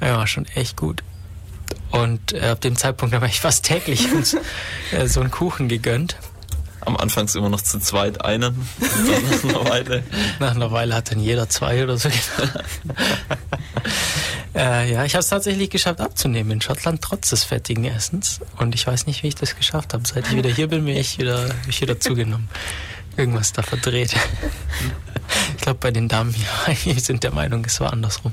[0.00, 1.02] Ja, war schon echt gut.
[1.90, 4.36] Und äh, ab dem Zeitpunkt habe ich fast täglich uns,
[4.92, 6.16] äh, so einen Kuchen gegönnt.
[6.80, 10.04] Am Anfang immer noch zu zweit einen, nach einer Weile.
[10.38, 12.08] Nach einer Weile hat dann jeder zwei oder so.
[14.54, 18.38] äh, ja, ich habe es tatsächlich geschafft abzunehmen in Schottland, trotz des fettigen Essens.
[18.58, 20.06] Und ich weiß nicht, wie ich das geschafft habe.
[20.06, 22.48] Seit ich wieder hier bin, bin ich wieder, bin ich wieder zugenommen.
[23.16, 24.14] Irgendwas da verdreht.
[25.56, 26.36] ich glaube, bei den Damen
[26.72, 28.32] hier sind der Meinung, es war andersrum.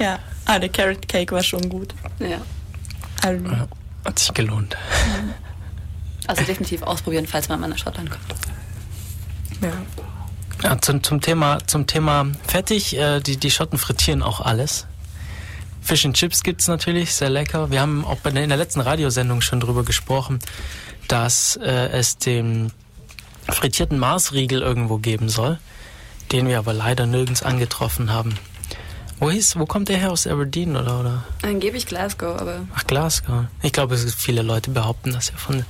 [0.00, 1.94] Ja, ah, der Carrot Cake war schon gut.
[2.18, 2.40] Ja.
[3.22, 3.68] Also, Ja,
[4.04, 4.76] hat sich gelohnt.
[6.26, 8.24] Also definitiv ausprobieren, falls man mal nach Schottland kommt.
[9.62, 9.72] ja.
[10.62, 14.86] Ja, zum, zum, Thema, zum Thema fettig, äh, die, die Schotten frittieren auch alles.
[15.80, 17.70] Fish and Chips gibt's natürlich, sehr lecker.
[17.70, 20.38] Wir haben auch bei in der letzten Radiosendung schon drüber gesprochen,
[21.08, 22.72] dass äh, es den
[23.48, 25.58] frittierten Marsriegel irgendwo geben soll,
[26.30, 28.36] den wir aber leider nirgends angetroffen haben.
[29.20, 30.10] Wo, hieß, wo kommt der her?
[30.10, 30.98] Aus Aberdeen oder?
[30.98, 31.24] oder?
[31.42, 33.44] Angeblich Glasgow, aber Ach, Glasgow.
[33.62, 35.64] Ich glaube, viele Leute behaupten, dass er von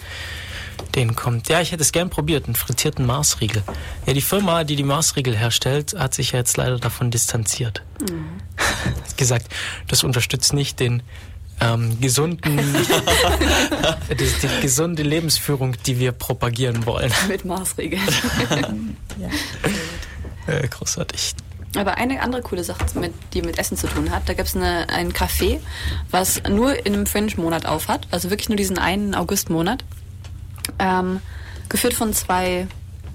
[0.95, 1.49] den kommt.
[1.49, 3.63] Ja, ich hätte es gern probiert, einen frittierten Marsriegel.
[4.07, 7.83] Ja, die Firma, die die Marsriegel herstellt, hat sich ja jetzt leider davon distanziert.
[8.09, 8.41] Mhm.
[8.57, 9.47] Hat gesagt,
[9.89, 11.03] das unterstützt nicht den
[11.61, 12.57] ähm, gesunden,
[14.11, 17.13] die, die gesunde Lebensführung, die wir propagieren wollen.
[17.29, 18.03] Mit Maßregeln.
[20.47, 21.35] Äh, großartig.
[21.77, 24.57] Aber eine andere coole Sache, mit, die mit Essen zu tun hat, da gibt es
[24.57, 25.61] ein Café,
[26.11, 29.85] was nur in einem Fringe-Monat aufhat, also wirklich nur diesen einen August-Monat.
[30.79, 31.21] Ähm,
[31.69, 32.67] geführt von zwei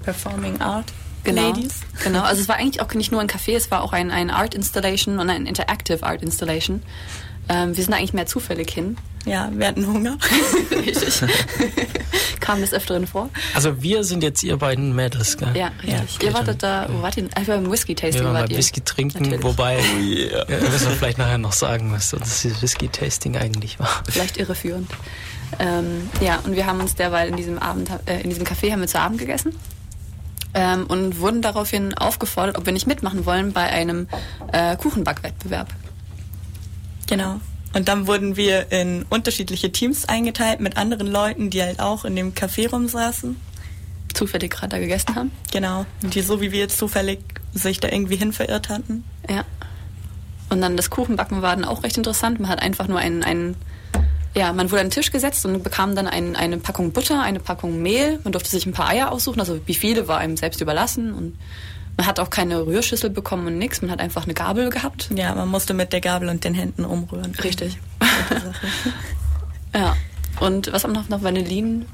[0.04, 0.94] Performing Art
[1.26, 1.82] genau, Ladies.
[2.04, 4.30] Genau, also es war eigentlich auch nicht nur ein Café, es war auch ein, ein
[4.30, 6.82] Art Installation und ein Interactive Art Installation.
[7.50, 8.98] Ähm, wir sind eigentlich mehr zufällig hin.
[9.26, 10.18] Ja, wir hatten Hunger.
[10.72, 11.24] Richtig.
[12.40, 13.30] Kam des Öfteren vor.
[13.56, 15.50] Also wir sind jetzt ihr beiden Mädels, gell?
[15.56, 16.24] Ja, richtig.
[16.24, 17.28] ihr wartet da, wo wart ihr?
[17.34, 18.58] Ah, beim Whisky-Tasting Wir waren wart ihr.
[18.58, 19.44] Whisky trinken, Natürlich.
[19.44, 24.04] wobei, ja, müssen wir vielleicht nachher noch sagen, was das Whisky-Tasting eigentlich war.
[24.08, 24.92] Vielleicht irreführend.
[25.58, 28.82] Ähm, ja, und wir haben uns derweil in diesem Abend, äh, in diesem Café haben
[28.82, 29.56] wir zu Abend gegessen.
[30.54, 34.08] Ähm, und wurden daraufhin aufgefordert, ob wir nicht mitmachen wollen bei einem
[34.54, 35.68] äh, Kuchenbackwettbewerb.
[37.08, 37.40] Genau.
[37.76, 42.16] Und dann wurden wir in unterschiedliche Teams eingeteilt mit anderen Leuten, die halt auch in
[42.16, 43.36] dem Café rumsaßen.
[44.14, 45.32] Zufällig gerade da gegessen haben.
[45.52, 45.86] Genau.
[46.02, 47.20] Die so wie wir jetzt zufällig
[47.54, 49.04] sich da irgendwie hin verirrt hatten.
[49.30, 49.44] Ja.
[50.50, 52.40] Und dann das Kuchenbacken war dann auch recht interessant.
[52.40, 53.58] Man hat einfach nur einen, einen
[54.34, 57.42] ja, man wurde an den Tisch gesetzt und bekam dann ein, eine Packung Butter, eine
[57.42, 58.22] Packung Mehl.
[58.24, 61.14] Man durfte sich ein paar Eier aussuchen, also wie viele war einem selbst überlassen.
[61.14, 61.38] Und
[61.98, 63.82] man hat auch keine Rührschüssel bekommen und nichts.
[63.82, 65.10] Man hat einfach eine Gabel gehabt.
[65.16, 67.34] Ja, man musste mit der Gabel und den Händen umrühren.
[67.44, 67.78] Richtig.
[69.74, 69.96] ja.
[70.40, 71.08] Und was haben noch?
[71.10, 71.86] Noch Vanillin?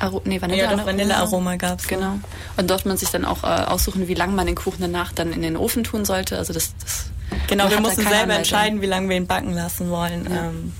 [0.00, 1.86] Aro nee, Vanille Ja, doch, Vanillearoma gab's.
[1.86, 2.18] Genau.
[2.56, 5.32] Und dort man sich dann auch äh, aussuchen, wie lange man den Kuchen danach dann
[5.32, 6.38] in den Ofen tun sollte.
[6.38, 7.10] Also das, das
[7.46, 8.36] Genau, wir mussten selber Anleitung.
[8.38, 10.26] entscheiden, wie lange wir ihn backen lassen wollen.
[10.30, 10.72] Ähm,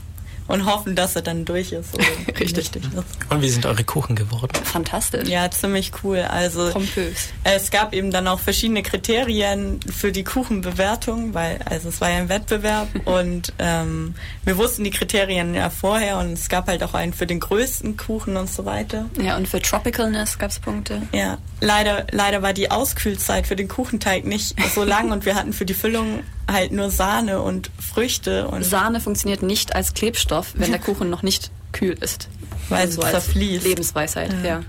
[0.49, 1.97] und hoffen, dass er dann durch ist.
[2.41, 2.75] Richtig.
[2.75, 2.89] ist.
[3.29, 4.53] Und wie sind eure Kuchen geworden?
[4.65, 5.29] Fantastisch.
[5.29, 6.21] Ja, ziemlich cool.
[6.21, 7.29] Also Pompös.
[7.45, 12.17] es gab eben dann auch verschiedene Kriterien für die Kuchenbewertung, weil also es war ja
[12.17, 14.15] ein Wettbewerb und ähm,
[14.45, 17.97] wir wussten die Kriterien ja vorher und es gab halt auch einen für den größten
[17.97, 19.07] Kuchen und so weiter.
[19.21, 21.03] Ja, und für Tropicalness gab es Punkte.
[21.13, 25.53] Ja, leider, leider war die Auskühlzeit für den Kuchenteig nicht so lang und wir hatten
[25.53, 30.71] für die Füllung halt nur Sahne und Früchte und Sahne funktioniert nicht als Klebstoff, wenn
[30.71, 32.29] der Kuchen noch nicht kühl ist.
[32.69, 33.65] Weil Also es als zerfließt.
[33.65, 34.49] Lebensweisheit, ja.
[34.49, 34.61] Ja.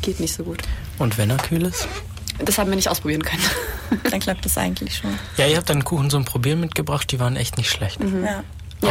[0.00, 0.58] Geht nicht so gut.
[0.98, 1.86] Und wenn er kühl ist?
[2.44, 3.42] Das haben wir nicht ausprobieren können.
[4.10, 5.10] dann klappt das eigentlich schon.
[5.36, 7.98] Ja, ihr habt dann Kuchen zum Probieren mitgebracht, die waren echt nicht schlecht.
[8.02, 8.42] Ja.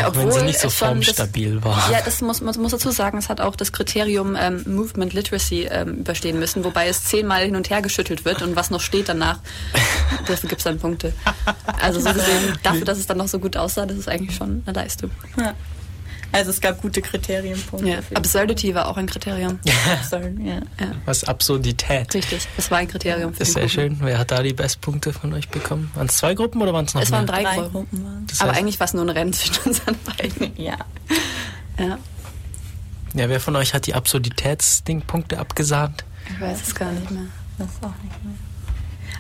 [0.08, 1.92] Auch wenn sie nicht so schon das- formstabil waren.
[1.92, 5.68] Ja, das muss man muss dazu sagen, es hat auch das Kriterium ähm, Movement Literacy
[5.70, 9.10] ähm, überstehen müssen, wobei es zehnmal hin und her geschüttelt wird und was noch steht
[9.10, 9.40] danach,
[10.28, 11.12] dafür gibt es dann Punkte.
[11.82, 14.64] Also so gesehen, dafür, dass es dann noch so gut aussah, das ist eigentlich schon
[14.66, 15.12] eine Leistung.
[15.38, 15.54] Ja.
[16.34, 17.90] Also es gab gute Kriterienpunkte.
[17.90, 18.00] Ja.
[18.14, 19.60] Absurdity war auch ein Kriterium.
[19.92, 20.56] Absurd, ja.
[20.80, 22.14] Ja, Was Absurdität.
[22.14, 22.48] richtig.
[22.56, 23.74] Das war ein Kriterium für ist sehr Kuchen.
[23.74, 23.98] schön.
[24.02, 25.92] Wer hat da die Bestpunkte von euch bekommen?
[25.96, 27.20] Waren es zwei Gruppen oder waren es noch Es mehr?
[27.20, 27.72] waren drei, Drei Gruppen.
[27.74, 30.52] Gruppen waren Das Aber heißt- eigentlich war es nur ein Rennen zwischen unseren beiden.
[30.58, 30.78] Ja.
[31.78, 31.98] Ja.
[33.14, 36.06] Ja, wer von euch hat die Absurditätsding-Punkte abgesahnt?
[36.34, 37.24] Ich weiß es gar nicht mehr.
[37.58, 38.34] Das auch nicht mehr.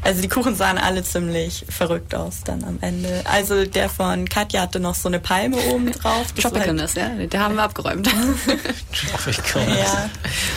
[0.03, 3.21] Also die Kuchen sahen alle ziemlich verrückt aus dann am Ende.
[3.25, 6.03] Also der von Katja hatte noch so eine Palme oben drauf.
[6.03, 8.09] War halt- Tropicalness, ja, der haben wir abgeräumt.
[9.55, 10.09] Ja.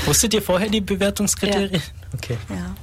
[0.07, 1.83] Wusstet ihr vorher die Bewertungskriterien?
[2.15, 2.37] Okay.
[2.49, 2.75] Ja.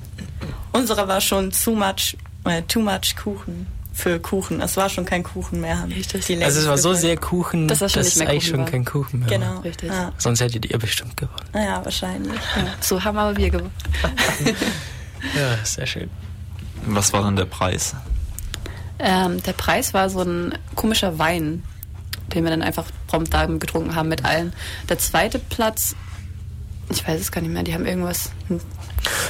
[0.72, 4.62] Unsere war schon too much, äh, too much Kuchen für Kuchen.
[4.62, 5.80] Es war schon kein Kuchen mehr.
[5.80, 6.26] Haben Richtig.
[6.26, 8.60] die Also es war so sehr Kuchen, Dass dass, das schon mehr eigentlich Kuchen schon
[8.62, 8.72] war.
[8.72, 9.56] kein Kuchen mehr Genau.
[9.56, 9.64] war.
[9.64, 9.90] Richtig.
[9.90, 10.12] Ja.
[10.18, 11.50] Sonst hättet ihr bestimmt gewonnen.
[11.54, 12.40] ja, wahrscheinlich.
[12.56, 13.72] Ja, so haben aber wir gewonnen.
[15.36, 16.10] Ja, sehr schön.
[16.86, 17.95] Was war dann der Preis?
[18.99, 21.64] Ähm, der Preis war so ein komischer Wein,
[22.34, 24.53] den wir dann einfach prompt da getrunken haben mit allen.
[24.90, 25.95] Der zweite Platz,
[26.90, 28.32] ich weiß es gar nicht mehr, die haben irgendwas.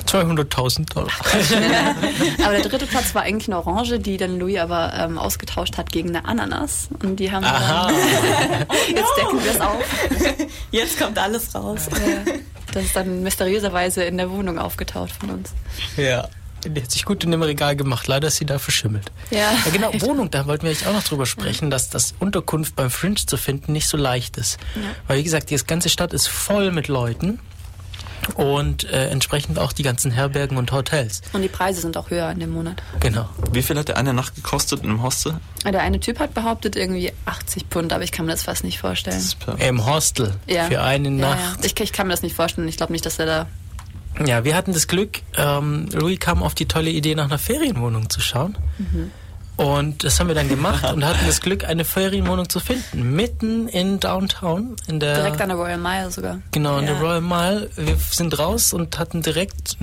[0.05, 1.11] 200.000 Dollar.
[2.43, 5.91] aber der dritte Platz war eigentlich eine Orange, die dann Louis aber ähm, ausgetauscht hat
[5.91, 6.89] gegen eine Ananas.
[7.01, 7.87] Und die haben Aha.
[7.87, 7.95] dann.
[8.89, 9.85] Jetzt decken wir es auf.
[10.71, 11.87] Jetzt kommt alles raus.
[11.91, 12.33] Ja.
[12.73, 15.53] Das ist dann mysteriöserweise in der Wohnung aufgetaucht von uns.
[15.95, 16.27] Ja.
[16.65, 18.07] Die hat sich gut in dem Regal gemacht.
[18.07, 19.11] Leider ist sie da verschimmelt.
[19.31, 19.37] Ja.
[19.39, 22.89] Ja, genau, Wohnung, da wollten wir eigentlich auch noch drüber sprechen, dass das Unterkunft beim
[22.91, 24.57] Fringe zu finden nicht so leicht ist.
[25.07, 27.39] Weil, wie gesagt, die ganze Stadt ist voll mit Leuten
[28.35, 31.21] und äh, entsprechend auch die ganzen Herbergen und Hotels.
[31.33, 32.81] Und die Preise sind auch höher in dem Monat.
[32.99, 33.27] Genau.
[33.51, 35.39] Wie viel hat der eine Nacht gekostet in einem Hostel?
[35.65, 38.77] Der eine Typ hat behauptet irgendwie 80 Pfund, aber ich kann mir das fast nicht
[38.79, 39.15] vorstellen.
[39.17, 40.65] Das ist per- Im Hostel Ja.
[40.65, 41.35] für eine Ja, ja.
[41.35, 41.65] Nacht.
[41.65, 42.67] Ich, ich kann mir das nicht vorstellen.
[42.67, 43.47] Ich glaube nicht, dass er da.
[44.25, 48.09] Ja, wir hatten das Glück, ähm, Louis kam auf die tolle Idee, nach einer Ferienwohnung
[48.09, 48.57] zu schauen.
[49.57, 53.15] Und das haben wir dann gemacht und hatten das Glück, eine Ferienwohnung zu finden.
[53.15, 54.75] Mitten in Downtown.
[54.87, 56.39] In der, Direkt an der Royal Mile sogar.
[56.51, 56.93] Genau, in Ja.
[56.93, 57.69] der Royal Mile.
[57.75, 59.77] Wir sind raus und hatten direkt,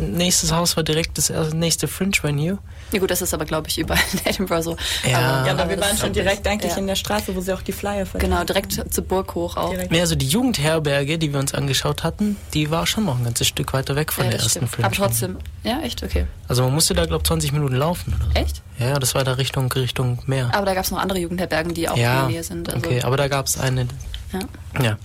[0.00, 2.58] nächstes Haus war direkt das erste- nächste Fringe Venue.
[2.92, 4.76] Ja gut, das ist aber, glaube ich, überall in Edinburgh so.
[5.04, 5.46] Ja.
[5.46, 6.78] Ja, aber wir waren schon direkt eigentlich ja.
[6.78, 8.32] in der Straße, wo sie auch die Flyer verteilen.
[8.32, 9.70] Genau, direkt zur Burg hoch auch.
[9.70, 9.92] Direkt.
[9.92, 13.46] Nee, also die Jugendherberge, die wir uns angeschaut hatten, die war schon noch ein ganzes
[13.48, 14.70] Stück weiter weg von Ja, der ersten stimmt.
[14.72, 14.86] Fringe.
[14.86, 16.26] Aber trotzdem, ja, echt, okay.
[16.48, 18.14] Also man musste da, glaube ich, 20 Minuten laufen.
[18.14, 18.40] Oder so.
[18.40, 18.62] Echt?
[18.78, 20.50] Ja, ja, das war da Richtung, Richtung Meer.
[20.52, 22.72] Aber da gab es noch andere Jugendherbergen, die auch in ja, der Nähe sind.
[22.72, 23.86] Also, okay, aber da gab es eine.
[24.32, 24.40] Ja.
[24.82, 24.98] Ja.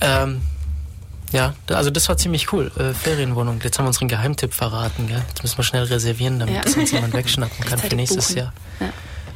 [0.00, 0.42] Ähm,
[1.32, 2.70] ja, also das war ziemlich cool.
[2.78, 3.60] Äh, Ferienwohnung.
[3.62, 5.22] Jetzt haben wir unseren Geheimtipp verraten, gell?
[5.28, 6.60] Jetzt müssen wir schnell reservieren, damit Ja.
[6.62, 8.38] das uns jemand wegschnappen kann für nächstes buchen.
[8.38, 8.52] Jahr.
[8.80, 8.88] Ja.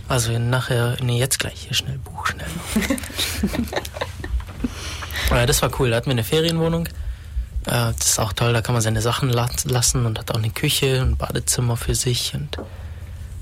[0.08, 2.46] Also nachher, nee, jetzt gleich hier schnell Buch, schnell.
[5.30, 5.90] ja, das war cool.
[5.90, 6.86] Da hatten wir eine Ferienwohnung.
[7.66, 10.36] Äh, das ist auch toll, da kann man seine Sachen la lassen und hat auch
[10.38, 12.58] eine Küche, ein Badezimmer für sich und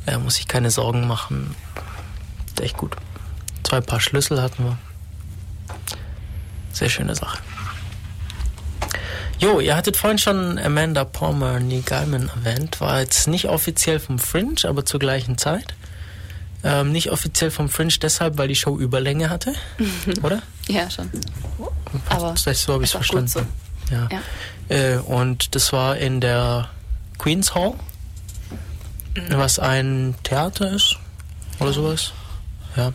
[0.06, 1.54] er muss sich keine Sorgen machen.
[2.46, 2.96] Ist echt gut.
[3.62, 4.78] Zwei Paar Schlüssel hatten wir.
[6.72, 7.38] Sehr schöne Sache.
[9.38, 12.80] Jo, ihr hattet vorhin schon Amanda Palmer, Gaiman erwähnt.
[12.80, 15.74] War jetzt nicht offiziell vom Fringe, aber zur gleichen Zeit.
[16.62, 19.52] Ähm, nicht offiziell vom Fringe deshalb, weil die Show Überlänge hatte,
[20.22, 20.40] oder?
[20.66, 21.10] Ja, schon.
[22.08, 23.48] Aber Das so habe ich es verstanden.
[23.90, 24.08] Ja.
[24.10, 24.22] Ja.
[24.74, 26.70] Äh, und das war in der
[27.18, 27.74] Queen's Hall,
[29.30, 30.96] was ein Theater ist
[31.60, 32.12] oder sowas.
[32.76, 32.92] Ja.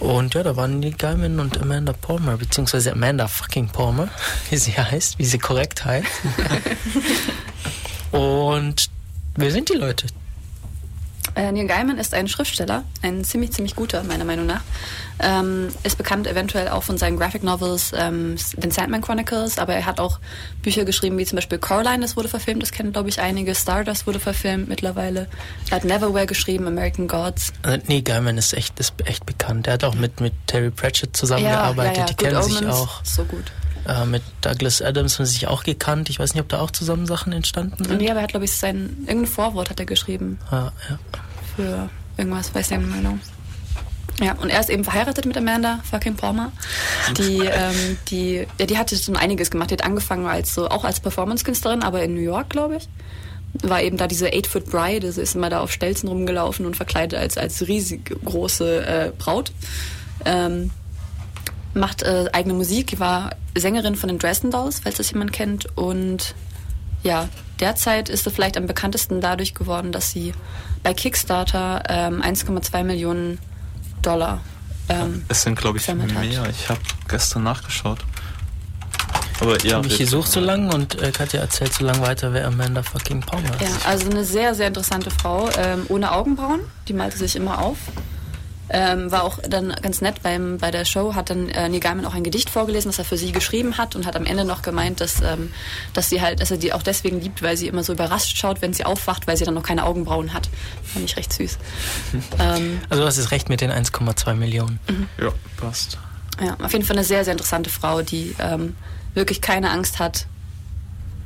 [0.00, 4.08] Und ja, da waren die Gaiman und Amanda Palmer, beziehungsweise Amanda fucking Palmer,
[4.50, 6.06] wie sie heißt, wie sie korrekt heißt.
[8.12, 8.90] und
[9.36, 10.06] wer sind die Leute?
[11.36, 14.62] Äh, Neil Gaiman ist ein Schriftsteller, ein ziemlich, ziemlich guter, meiner Meinung nach.
[15.20, 19.84] Ähm, ist bekannt eventuell auch von seinen Graphic Novels, ähm, den Sandman Chronicles, aber er
[19.84, 20.18] hat auch
[20.62, 23.54] Bücher geschrieben, wie zum Beispiel Coraline, das wurde verfilmt, das kennen, glaube ich, einige.
[23.54, 25.28] Stardust wurde verfilmt mittlerweile.
[25.70, 27.52] Er hat Neverwhere geschrieben, American Gods.
[27.62, 29.66] Also, nee, Gaiman ist echt, ist echt bekannt.
[29.66, 31.96] Er hat auch mit, mit Terry Pratchett zusammengearbeitet.
[31.96, 33.04] ja, ja, Die Good kennen sich Omens, auch.
[33.04, 33.52] So gut.
[33.86, 36.10] Äh, mit Douglas Adams haben sie sich auch gekannt.
[36.10, 37.98] Ich weiß nicht, ob da auch zusammen Sachen entstanden sind.
[37.98, 40.98] Nee, aber er hat, glaube ich, sein, irgendein Vorwort hat er geschrieben Ah, ja.
[41.56, 43.18] für irgendwas, weiß nicht genau.
[44.20, 46.50] Ja, und er ist eben verheiratet mit Amanda fucking Palmer.
[47.18, 49.70] Die, ähm, die, ja, die hatte schon einiges gemacht.
[49.70, 52.88] Die hat angefangen als so, auch als Performance-Künstlerin, aber in New York, glaube ich.
[53.62, 57.18] War eben da diese Eight-Foot Bride, sie ist immer da auf Stelzen rumgelaufen und verkleidet
[57.18, 59.52] als, als riesig große äh, Braut.
[60.24, 60.70] Ähm,
[61.76, 65.66] macht äh, eigene Musik, war Sängerin von den Dresden Dolls, falls das jemand kennt.
[65.76, 66.34] Und
[67.02, 67.28] ja,
[67.60, 70.32] derzeit ist sie vielleicht am bekanntesten dadurch geworden, dass sie
[70.82, 73.38] bei Kickstarter ähm, 1,2 Millionen
[74.02, 74.40] Dollar
[74.88, 76.24] ähm, Es sind, glaube ich, gesammelt hat.
[76.24, 76.48] mehr.
[76.50, 77.98] Ich habe gestern nachgeschaut.
[79.40, 79.82] Aber ja.
[79.82, 83.20] ich hier suche so lang und äh, Katja erzählt so lang weiter, wer Amanda fucking
[83.20, 83.60] Palmer ist.
[83.60, 87.76] Ja, also eine sehr, sehr interessante Frau, ähm, ohne Augenbrauen, die malte sich immer auf.
[88.68, 92.04] Ähm, war auch dann ganz nett beim, bei der Show, hat dann äh, Neil Gaiman
[92.04, 94.62] auch ein Gedicht vorgelesen, das er für sie geschrieben hat und hat am Ende noch
[94.62, 95.52] gemeint, dass, ähm,
[95.92, 98.62] dass sie halt, dass er die auch deswegen liebt, weil sie immer so überrascht schaut,
[98.62, 100.48] wenn sie aufwacht, weil sie dann noch keine Augenbrauen hat.
[100.82, 101.58] Fand ich recht süß.
[102.40, 104.80] ähm, Also du hast es recht mit den 1,2 Millionen.
[105.20, 105.98] Ja, passt.
[106.42, 108.74] ja, auf jeden Fall eine sehr, sehr interessante Frau, die ähm,
[109.14, 110.26] wirklich keine Angst hat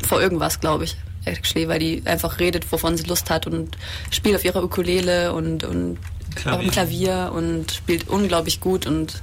[0.07, 0.97] vor irgendwas, glaube ich.
[1.25, 3.77] Actually, weil die einfach redet, wovon sie Lust hat und
[4.11, 5.99] spielt auf ihrer Ukulele und, und
[6.35, 6.55] Klavier.
[6.59, 9.23] auf dem Klavier und spielt unglaublich gut und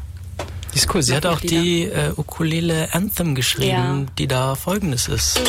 [0.73, 1.01] Die ist cool.
[1.01, 1.61] Sie hat auch Lieder.
[1.61, 4.05] die äh, Ukulele Anthem geschrieben, Ja.
[4.17, 5.39] die da folgendes ist.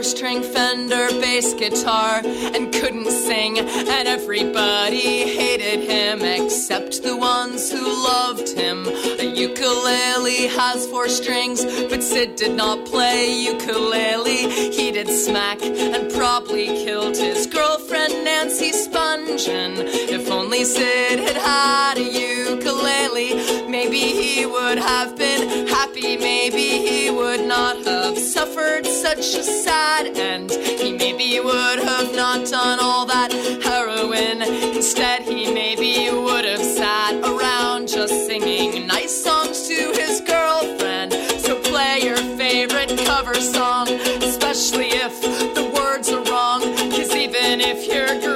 [0.00, 7.70] Four string Fender bass guitar and couldn't sing, and everybody hated him except the ones
[7.70, 8.86] who loved him.
[8.86, 14.48] A ukulele has four strings, but Sid did not play ukulele.
[14.72, 19.72] He did smack and probably killed his girlfriend Nancy Spungen.
[20.16, 22.08] If only Sid had had a
[22.48, 25.68] ukulele, maybe he would have been
[26.00, 30.50] happy, maybe he would not have suffered such a sad end.
[30.50, 33.32] He maybe would have not done all that
[33.62, 34.42] heroin.
[34.74, 41.12] Instead, he maybe would have sat around just singing nice songs to his girlfriend.
[41.40, 43.88] So play your favorite cover song,
[44.22, 45.20] especially if
[45.54, 46.62] the words are wrong.
[46.90, 48.29] Cause even if your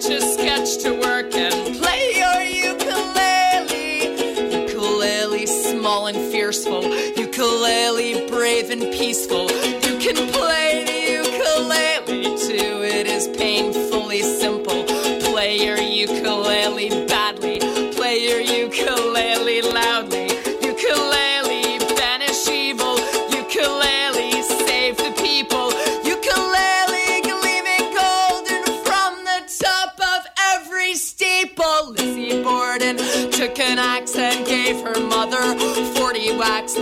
[0.00, 4.14] get your sketch to work and play your ukulele.
[4.64, 6.82] Ukulele, small and fierceful.
[7.16, 9.50] Ukulele, brave and peaceful.
[9.50, 12.82] You can play the ukulele too.
[12.82, 14.84] It is painfully simple.
[15.30, 16.39] Play your ukulele.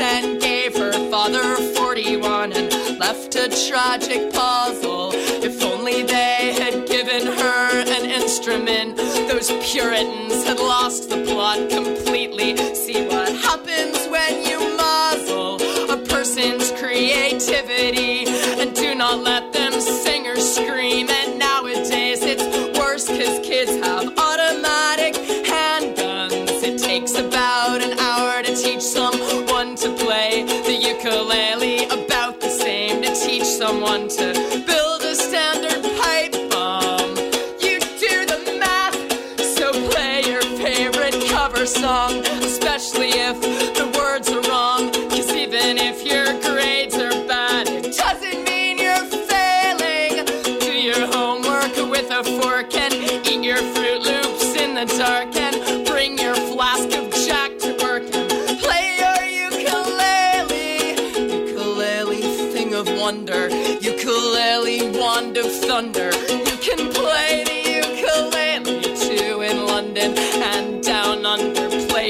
[0.01, 5.11] and gave her father 41 and left a tragic puzzle.
[5.15, 12.57] If only they had given her an instrument, those Puritans had lost the plot completely.
[12.75, 15.57] See what happens when you muzzle
[15.91, 18.27] a person's creativity
[18.61, 20.88] and do not let them sing or scream.
[33.89, 34.58] want to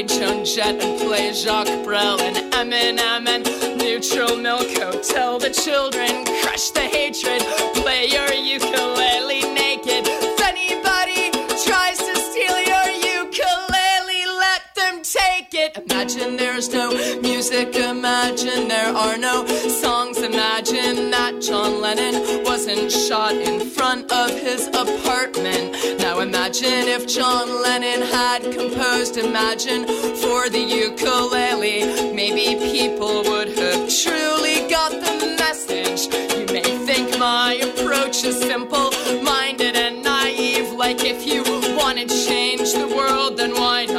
[0.09, 5.39] Joan Jett and play Jacques Brel and Eminem and Neutral Milk Hotel.
[5.39, 6.28] The children
[22.79, 25.75] been shot in front of his apartment.
[25.99, 29.85] Now imagine if John Lennon had composed Imagine
[30.23, 32.13] for the ukulele.
[32.15, 36.03] Maybe people would have truly got the message.
[36.39, 38.91] You may think my approach is simple
[39.23, 41.43] minded and naive, like if you
[41.77, 43.98] wanted to change the world, then why not?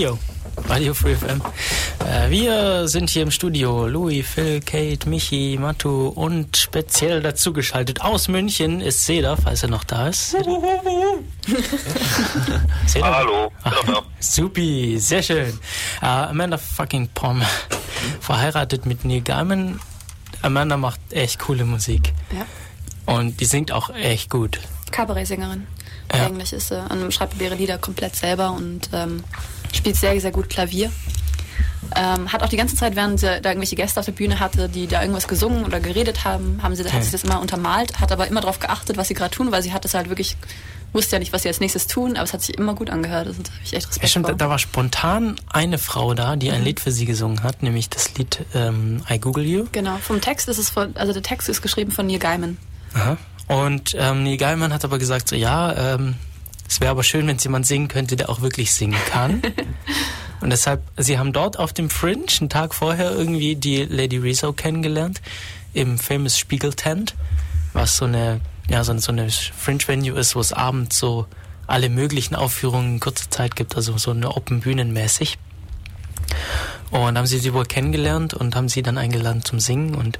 [0.00, 0.18] Radio.
[0.66, 1.42] Radio Free FM.
[2.06, 3.86] Äh, wir sind hier im Studio.
[3.86, 9.84] Louis, Phil, Kate, Michi, Matu und speziell dazugeschaltet aus München ist Seda, falls er noch
[9.84, 10.30] da ist.
[12.86, 13.14] Seda.
[13.14, 13.52] Hallo.
[13.62, 13.72] Ah,
[14.20, 15.60] supi, sehr schön.
[16.00, 17.42] Äh, Amanda fucking Pom.
[18.20, 19.80] Verheiratet mit Neil Gaiman.
[20.40, 22.14] Amanda macht echt coole Musik.
[22.34, 22.46] Ja.
[23.12, 24.60] Und die singt auch echt gut.
[24.92, 25.66] Cabaret-Sängerin.
[26.10, 26.24] Ja.
[26.24, 29.22] Eigentlich ist sie und schreibt ihre Lieder komplett selber und ähm,
[29.80, 30.92] spielt sehr, sehr gut Klavier.
[31.96, 34.68] Ähm, hat auch die ganze Zeit, während sie da irgendwelche Gäste auf der Bühne hatte,
[34.68, 36.92] die da irgendwas gesungen oder geredet haben, haben sie, okay.
[36.92, 39.62] hat sie das immer untermalt, hat aber immer darauf geachtet, was sie gerade tun, weil
[39.62, 40.36] sie hat es halt wirklich,
[40.92, 43.28] wusste ja nicht, was sie als nächstes tun, aber es hat sich immer gut angehört.
[43.28, 44.34] Das habe ich echt Respekt ja, stimmt, vor.
[44.36, 46.60] Da war spontan eine Frau da, die ein.
[46.60, 46.66] Mhm.
[46.66, 49.66] Lied für sie gesungen hat, nämlich das Lied ähm, I Google You.
[49.72, 52.58] Genau, vom Text ist es von, also der Text ist geschrieben von Neil Gaiman.
[52.94, 53.16] Aha.
[53.48, 56.14] Und ähm, Neil Gaiman hat aber gesagt, so ja, ähm,
[56.70, 59.42] es wäre aber schön, wenn es jemand singen könnte, der auch wirklich singen kann.
[60.40, 64.52] Und deshalb, sie haben dort auf dem Fringe einen Tag vorher irgendwie die Lady Rizzo
[64.52, 65.20] kennengelernt
[65.74, 67.16] im Famous Spiegel Tent,
[67.72, 71.26] was so eine, ja, so, eine- so eine Fringe-Venue ist, wo es abends so
[71.66, 75.38] alle möglichen Aufführungen in kurzer Zeit gibt, also so eine Open Bühnen mäßig.
[76.90, 80.18] Und haben sie sie wohl kennengelernt und haben sie dann eingeladen zum Singen und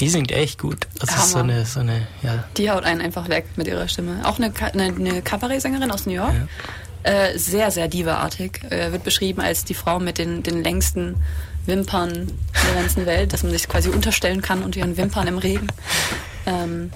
[0.00, 0.86] die singt echt gut.
[1.00, 1.52] Das ist so Hammer.
[1.54, 4.20] eine, so eine, ja, Die haut einen einfach weg mit ihrer Stimme.
[4.24, 6.34] Auch eine, eine, eine Kabarett-Sängerin aus New York.
[7.04, 8.62] Äh, sehr, sehr diva-artig.
[8.70, 11.16] Äh, wird beschrieben als die Frau mit den, den längsten
[11.66, 12.32] Wimpern
[12.66, 15.68] der ganzen Welt, dass man sich quasi unterstellen kann unter ihren Wimpern im Regen.
[16.46, 16.90] Ähm,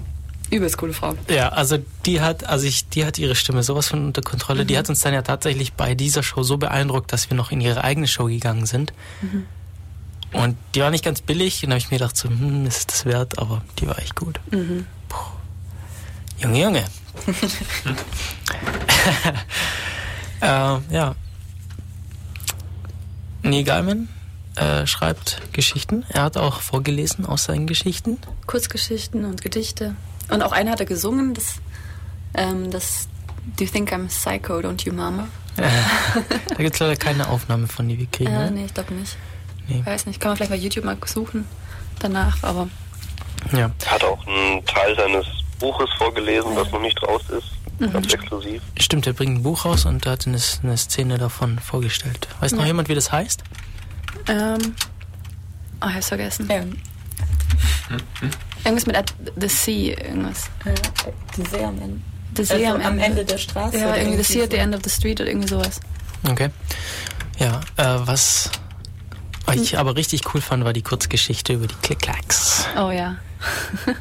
[0.50, 1.14] übelst coole Frau.
[1.28, 4.64] Ja, also die hat, also ich, die hat ihre Stimme sowas von unter Kontrolle.
[4.66, 4.78] Die Mhm.
[4.78, 7.84] hat uns dann ja tatsächlich bei dieser Show so beeindruckt, dass wir noch in ihre
[7.84, 8.92] eigene Show gegangen sind.
[9.22, 9.46] Mhm.
[10.32, 11.62] Und die war nicht ganz billig.
[11.62, 13.38] Und da habe ich mir gedacht, so, hm, ist das wert?
[13.38, 14.40] Aber die war echt gut.
[14.50, 14.86] Mhm.
[16.38, 16.84] Junge, Junge.
[20.40, 21.14] äh, ja.
[23.42, 24.08] Neil Gaiman
[24.56, 26.04] äh, schreibt Geschichten.
[26.08, 28.18] Er hat auch vorgelesen aus seinen Geschichten.
[28.46, 29.94] Kurzgeschichten und Gedichte.
[30.30, 31.56] Und auch eine hat er gesungen, das,
[32.34, 33.08] ähm, das
[33.58, 35.28] Do you think I'm psycho, don't you, Mama?
[35.56, 38.32] Da gibt es leider keine Aufnahme von, die wir kriegen.
[38.32, 38.50] Äh, ne?
[38.52, 39.16] nee, ich glaube nicht.
[39.68, 39.82] Nee.
[39.84, 41.46] Weiß nicht, kann man vielleicht bei YouTube mal suchen
[42.00, 42.68] danach, aber
[43.52, 43.70] Ja.
[43.84, 45.26] Er hat auch einen Teil seines
[45.58, 47.80] Buches vorgelesen, das noch nicht raus ist.
[47.80, 47.92] Mhm.
[47.92, 48.62] Ganz exklusiv.
[48.78, 52.28] Stimmt, er bringt ein Buch raus und hat eine, eine Szene davon vorgestellt.
[52.40, 52.66] Weiß noch Ja.
[52.68, 53.42] jemand, wie das heißt?
[54.28, 54.58] ähm,
[55.82, 56.48] oh, ich hab's vergessen.
[58.64, 60.48] Irgendwas mit at the sea, irgendwas.
[61.36, 62.00] Die See am Ende.
[62.36, 63.04] The sea Also am, am Ende.
[63.04, 65.48] Ende der Straße Ja, irgendwie the sea at the end of the street oder irgendwie
[65.48, 65.80] sowas.
[66.28, 66.48] Okay.
[67.38, 68.50] Ja, äh, was
[69.46, 72.66] was ich aber richtig cool fand, war die Kurzgeschichte über die Click-Clacks.
[72.76, 73.16] Oh ja.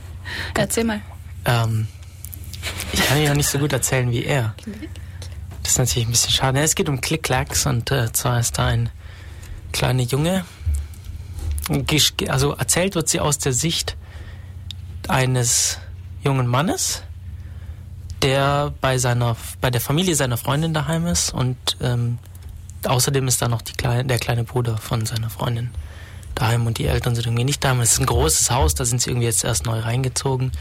[0.53, 1.01] Erzähl mal.
[1.45, 1.87] Ähm,
[2.93, 4.55] ich kann ja nicht so gut erzählen wie er.
[5.63, 6.59] Das ist natürlich ein bisschen schade.
[6.61, 8.89] Es geht um Click-Clacks und äh, zwar ist da ein
[9.71, 10.45] kleiner Junge.
[12.27, 13.95] Also erzählt wird sie aus der Sicht
[15.07, 15.79] eines
[16.23, 17.03] jungen Mannes,
[18.21, 22.19] der bei seiner bei der Familie seiner Freundin daheim ist und ähm,
[22.85, 25.71] außerdem ist da noch die kleine, der kleine Bruder von seiner Freundin
[26.35, 27.81] daheim und die Eltern sind irgendwie nicht daheim.
[27.81, 30.51] Es ist ein großes Haus, da sind sie irgendwie jetzt erst neu reingezogen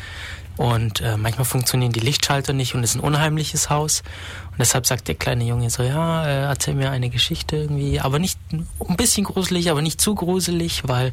[0.57, 4.03] und äh, manchmal funktionieren die Lichtschalter nicht und es ist ein unheimliches Haus
[4.51, 8.19] und deshalb sagt der kleine Junge so, ja, äh, erzähl mir eine Geschichte irgendwie, aber
[8.19, 11.13] nicht ein bisschen gruselig, aber nicht zu gruselig, weil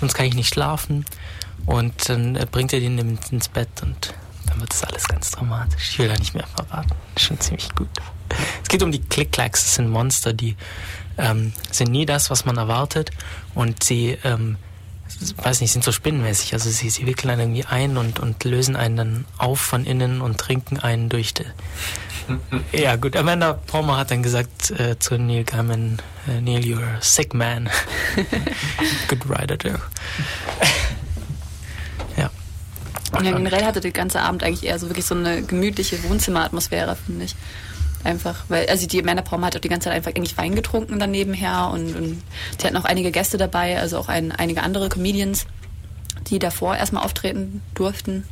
[0.00, 1.04] sonst kann ich nicht schlafen
[1.66, 2.98] und dann äh, bringt er den
[3.30, 4.14] ins- Bett und
[4.46, 5.90] dann wird es alles ganz dramatisch.
[5.90, 6.92] Ich will da nicht mehr verraten.
[7.14, 7.88] Das schon ziemlich gut.
[8.62, 9.64] Es geht um die Click-Clacks.
[9.64, 10.56] Das sind Monster, die
[11.16, 13.10] ähm, sind nie das, was man erwartet.
[13.54, 14.56] Und sie, ähm,
[15.36, 16.52] weiß nicht, sind so spinnenmäßig.
[16.54, 20.20] Also sie, sie wickeln einen irgendwie ein und, und lösen einen dann auf von innen
[20.20, 21.34] und trinken einen durch.
[21.34, 21.44] Die
[22.72, 25.98] ja gut, Amanda Palmer hat dann gesagt äh, zu Neil Gaiman,
[26.28, 27.70] äh, Neil, you're a sick man.
[29.08, 29.80] Good writer, Joe.
[32.16, 32.30] ja.
[33.14, 37.24] Ja, generell hatte der ganze Abend eigentlich eher so wirklich so eine gemütliche Wohnzimmeratmosphäre, finde
[37.24, 37.34] ich.
[38.04, 41.10] Einfach, weil, also die Männerprom hat auch die ganze Zeit einfach eigentlich Wein getrunken dann
[41.10, 42.22] nebenher und, und
[42.58, 45.46] sie hatten auch einige Gäste dabei, also auch ein, einige andere Comedians,
[46.30, 48.24] die davor erstmal auftreten durften.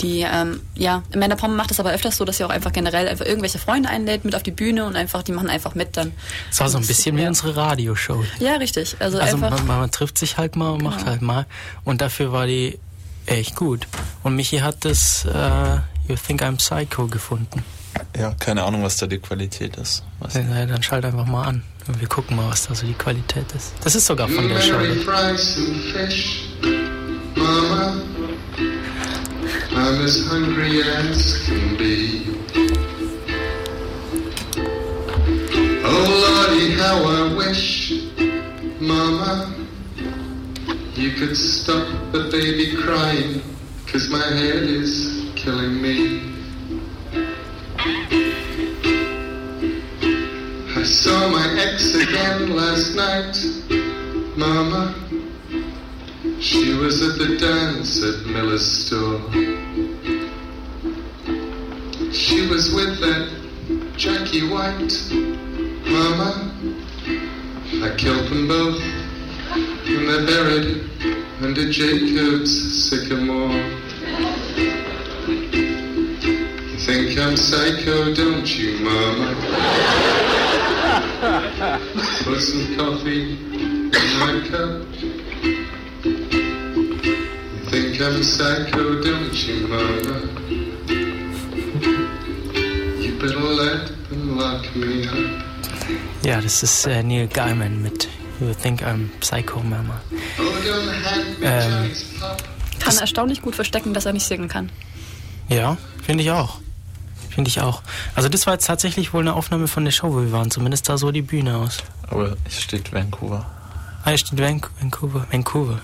[0.00, 3.26] Die, ähm, ja, Amanda macht das aber öfters so, dass sie auch einfach generell einfach
[3.26, 6.12] irgendwelche Freunde einlädt mit auf die Bühne und einfach, die machen einfach mit dann.
[6.50, 8.24] Es war so ein bisschen wie unsere Radioshow.
[8.38, 8.96] Ja, richtig.
[8.98, 9.58] Also, Also einfach.
[9.64, 11.10] man, man trifft sich halt mal und macht Genau.
[11.10, 11.46] halt mal.
[11.84, 12.78] Und dafür war die
[13.26, 13.86] echt gut.
[14.22, 15.76] Und Michi hat das äh,
[16.08, 17.62] You Think I'm Psycho gefunden.
[18.16, 20.02] Ja, keine Ahnung, was da die Qualität ist.
[20.20, 21.62] Was Ja, dann schalt einfach mal an.
[21.86, 23.72] Und wir gucken mal, was da so die Qualität ist.
[23.82, 24.78] Das ist sogar von der Show.
[25.04, 26.48] fries some fish,
[27.34, 27.94] Mama.
[29.72, 32.26] I'm as hungry as can be.
[35.84, 35.88] Oh
[36.22, 37.92] Lordy, how I wish,
[38.80, 39.52] Mama,
[40.94, 43.40] you could stop the baby crying,
[43.86, 46.39] cause my head is killing me.
[47.82, 47.86] I
[50.84, 53.34] saw my ex again last night,
[54.36, 54.94] Mama.
[56.40, 59.22] She was at the dance at Miller's store.
[62.12, 63.30] She was with that
[63.96, 64.92] Jackie White,
[65.86, 66.52] Mama.
[67.82, 68.82] I killed them both,
[69.86, 70.84] and they're buried
[71.40, 73.80] under Jacob's sycamore.
[77.20, 79.34] You think I'm psycho, don't you, Mama?
[82.24, 84.88] Put some coffee in my cup.
[86.02, 86.16] You
[87.68, 90.16] think I'm psycho, don't you, Mama?
[93.02, 95.44] You better let them lock me up.
[96.24, 98.08] Ja, das ist äh, Neil Gaiman mit
[98.40, 100.00] You Think I'm Psycho Mama.
[100.38, 100.42] Oh,
[101.42, 101.90] Ähm.
[102.78, 104.72] Kann erstaunlich gut verstecken, dass er nicht singen kann.
[105.50, 106.60] Ja, finde ich auch.
[107.40, 107.80] Finde ich auch.
[108.14, 110.50] Also das war jetzt tatsächlich wohl eine Aufnahme von der Show, wo wir waren.
[110.50, 111.78] Zumindest sah so die Bühne aus.
[112.06, 113.46] Aber hier steht Vancouver.
[114.04, 115.26] Ah, hier steht Van Vancouver.
[115.30, 115.78] Vancouver.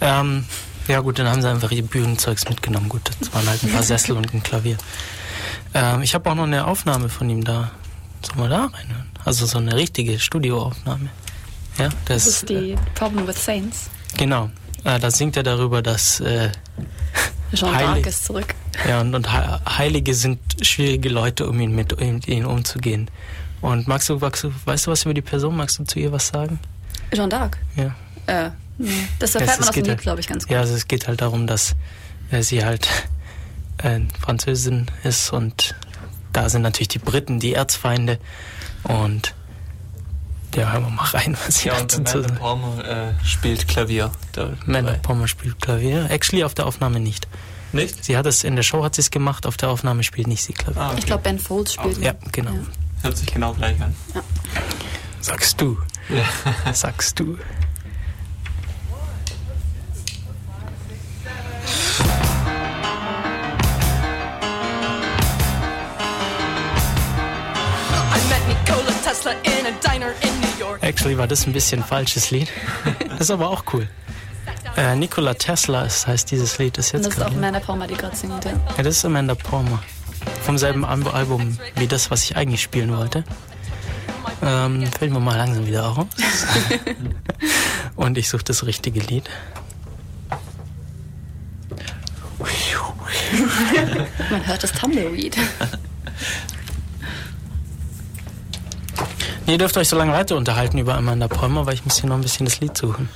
[0.00, 0.44] Ähm,
[0.86, 2.88] ja gut, dann haben sie einfach ihr Bühnenzeugs mitgenommen.
[2.88, 4.76] Gut, das waren halt ein paar Sessel und ein Klavier.
[5.74, 7.72] Ähm, ich habe auch noch eine Aufnahme von ihm da.
[8.22, 9.10] Sollen wir da reinhören?
[9.24, 11.08] Also so eine richtige Studioaufnahme.
[11.78, 13.90] Ja, das, Das ist die Problem with Saints.
[14.16, 14.50] Genau.
[14.84, 16.50] Äh, da singt er darüber, dass äh,
[17.52, 18.54] Jean Heilig- d'Arc ist zurück.
[18.88, 23.10] Ja, und, und He- Heilige sind schwierige Leute, um ihn mit mit ihnen umzugehen.
[23.60, 25.56] Und magst du, magst du, weißt du was über die Person?
[25.56, 26.58] Magst du zu ihr was sagen?
[27.12, 27.52] Jean d'Arc?
[27.76, 27.94] Ja.
[28.26, 28.90] Äh, nee.
[29.18, 30.52] Das erfährt es man aus dem Lied, halt- glaube ich, ganz gut.
[30.52, 31.74] Ja, also es geht halt darum, dass
[32.30, 32.88] äh, sie halt
[33.78, 35.74] äh, Französin ist und
[36.32, 38.18] da sind natürlich die Briten die Erzfeinde
[38.84, 39.34] und
[40.54, 42.36] ja, hören wir mal rein, was sie Ja, und dazu zu sagen.
[42.36, 42.84] Palmer
[43.20, 44.10] äh, spielt Klavier.
[44.32, 46.10] Da, Amanda Palmer spielt Klavier.
[46.10, 47.26] Actually auf der Aufnahme nicht.
[47.76, 48.04] Nicht?
[48.04, 50.42] Sie hat es in der Show hat sie es gemacht, auf der Aufnahme spielt nicht
[50.42, 50.80] sie Klavier.
[50.80, 50.98] Ah, okay.
[50.98, 51.98] Ich glaube, Ben Folds spielt.
[51.98, 52.52] Ja, genau.
[53.02, 53.94] Hört sich genau gleich an.
[55.20, 55.78] Sagst du.
[56.72, 57.38] Sagst du.
[70.80, 72.48] Actually war das ein bisschen ein falsches Lied.
[73.08, 73.88] Das ist aber auch cool.
[74.76, 77.30] Äh, Nikola Tesla ist, heißt dieses Lied, Und jetzt das ist auch.
[77.32, 78.44] Amanda Palmer, die gerade singt.
[78.44, 78.52] Ja.
[78.76, 79.82] Ja, das ist Amanda Palmer.
[80.42, 83.24] Vom selben Al- Album wie das, was ich eigentlich spielen wollte.
[84.42, 86.06] Ähm, fällt mir mal langsam wieder raus.
[87.96, 89.24] Und ich suche das richtige Lied.
[94.30, 95.36] Man hört das Tumbleweed.
[99.46, 102.16] Ihr dürft euch so lange weiter unterhalten über Amanda Palmer, weil ich muss hier noch
[102.16, 103.08] ein bisschen das Lied suchen.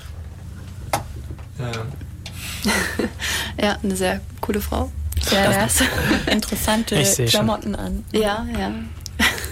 [3.60, 4.90] ja, eine sehr coole Frau.
[5.30, 5.82] Ja, Ja, das
[6.26, 7.44] interessante Ich seh schon.
[7.44, 8.04] Klamotten an.
[8.12, 8.72] Ja, ja.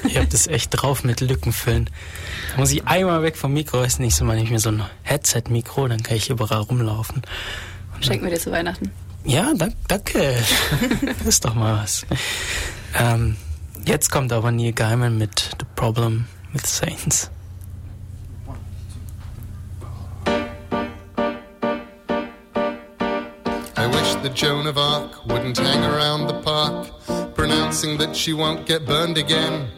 [0.08, 1.90] Ihr habt es echt drauf mit Lückenfüllen.
[2.52, 5.88] Da muss ich einmal weg vom Mikro, nicht, so mal nicht mehr so ein Headset-Mikro,
[5.88, 7.22] dann kann ich überall rumlaufen.
[8.00, 8.90] Schenken wir dir zu Weihnachten.
[9.24, 10.36] Ja, dank, danke.
[11.18, 12.06] das ist doch mal was.
[12.94, 13.36] Ähm,
[13.84, 17.30] jetzt kommt aber Neil Gaiman mit The Problem with Saints.
[24.22, 29.16] That Joan of Arc wouldn't hang around the park, pronouncing that she won't get burned
[29.16, 29.68] again.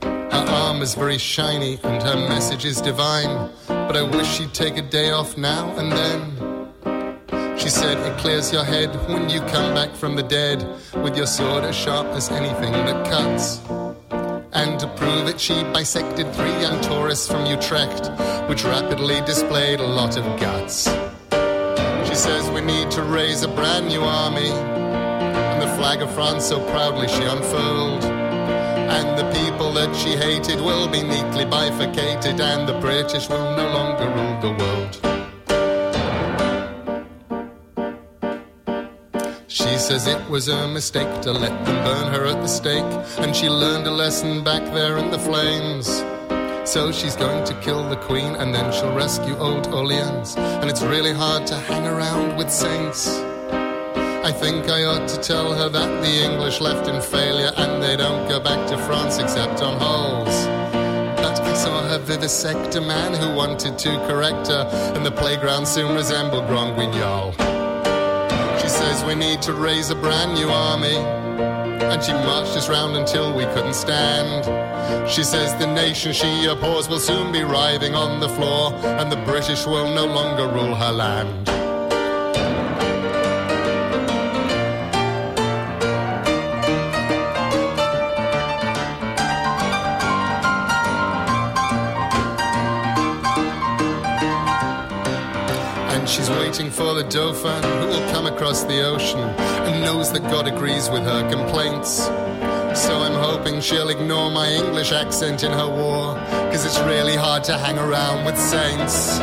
[0.00, 4.76] Her arm is very shiny and her message is divine, but I wish she'd take
[4.78, 7.58] a day off now and then.
[7.58, 10.66] She said it clears your head when you come back from the dead,
[11.02, 13.60] with your sword as sharp as anything that cuts.
[14.52, 18.10] And to prove it, she bisected three young tourists from Utrecht,
[18.48, 20.88] which rapidly displayed a lot of guts.
[22.12, 26.44] She says we need to raise a brand new army, and the flag of France
[26.44, 28.04] so proudly she unfurled.
[28.04, 33.66] And the people that she hated will be neatly bifurcated, and the British will no
[33.72, 34.92] longer rule the world.
[39.48, 43.34] She says it was a mistake to let them burn her at the stake, and
[43.34, 46.04] she learned a lesson back there in the flames.
[46.64, 50.36] So she's going to kill the queen and then she'll rescue old Orleans.
[50.36, 53.08] And it's really hard to hang around with saints.
[54.24, 57.96] I think I ought to tell her that the English left in failure and they
[57.96, 60.46] don't go back to France except on holes.
[61.16, 64.64] But I saw her vivisect a man who wanted to correct her,
[64.94, 67.32] and the playground soon resembled Grand Guignol.
[68.60, 71.51] She says we need to raise a brand new army.
[71.90, 75.10] And she marched us round until we couldn't stand.
[75.10, 79.16] She says the nation she abhors will soon be writhing on the floor, and the
[79.24, 81.71] British will no longer rule her land.
[96.72, 101.02] For the Dauphin who will come across the ocean and knows that God agrees with
[101.02, 102.06] her complaints.
[102.80, 106.14] So I'm hoping she'll ignore my English accent in her war,
[106.50, 109.18] cause it's really hard to hang around with saints.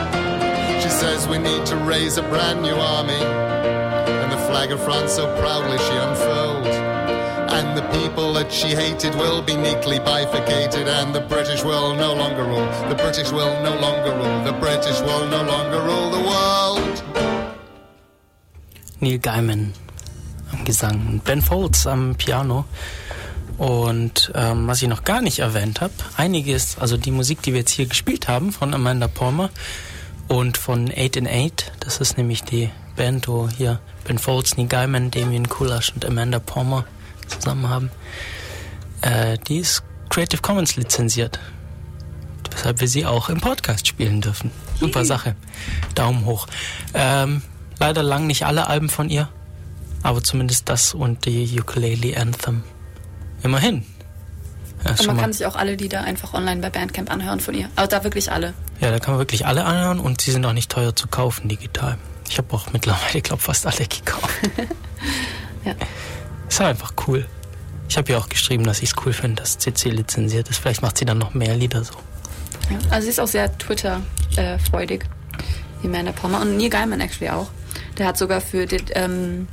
[0.83, 5.13] She says we need to raise a brand new army, and the flag of France
[5.13, 6.67] so proudly she unfurled.
[7.49, 12.13] And the people that she hated will be neatly bifurcated, and the British will no
[12.13, 12.69] longer rule.
[12.89, 14.43] The British will no longer rule.
[14.43, 17.08] The British will no longer rule the world.
[18.99, 19.73] Neil Gaiman
[20.51, 22.65] am Gesang und Ben Folds am Piano.
[23.57, 27.59] Und ähm, was ich noch gar nicht erwähnt habe, einiges, also die Musik, die wir
[27.59, 29.49] jetzt hier gespielt haben von Amanda Palmer
[30.27, 34.67] und von Eight in Eight, das ist nämlich die Band, wo hier Ben Folds, Neil
[34.67, 36.85] Gaiman, Damien Kulasch und Amanda Palmer
[37.27, 37.91] zusammen haben,
[39.01, 41.39] äh, die ist Creative Commons lizenziert.
[42.51, 44.51] Weshalb wir sie auch im Podcast spielen dürfen.
[44.79, 45.35] Super Sache.
[45.95, 46.47] Daumen hoch.
[46.93, 47.41] Ähm,
[47.79, 49.29] leider lang nicht alle Alben von ihr,
[50.03, 52.63] aber zumindest das und die Ukulele Anthem.
[53.43, 53.85] Immerhin.
[54.85, 57.69] Ja, Und man kann sich auch alle Lieder einfach online bei Bandcamp anhören von ihr.
[57.75, 58.53] Aber da wirklich alle.
[58.79, 61.49] ja, da kann man wirklich alle anhören und sie sind auch nicht teuer zu kaufen
[61.49, 61.97] digital.
[62.29, 64.29] Ich habe auch mittlerweile, glaube fast alle gekauft.
[65.65, 65.73] Ja.
[66.47, 67.25] Ist halt einfach cool.
[67.89, 70.57] Ich habe ja auch geschrieben, dass ich es cool finde, dass CC lizenziert ist.
[70.57, 71.95] Vielleicht macht sie dann noch mehr Lieder so.
[72.69, 72.77] Ja.
[72.89, 75.03] Also sie ist auch sehr Twitter-freudig,
[75.83, 76.39] die Amanda Palmer.
[76.39, 77.49] Und Neil Gaiman actually auch.
[77.99, 79.47] Der hat sogar für den, ähm,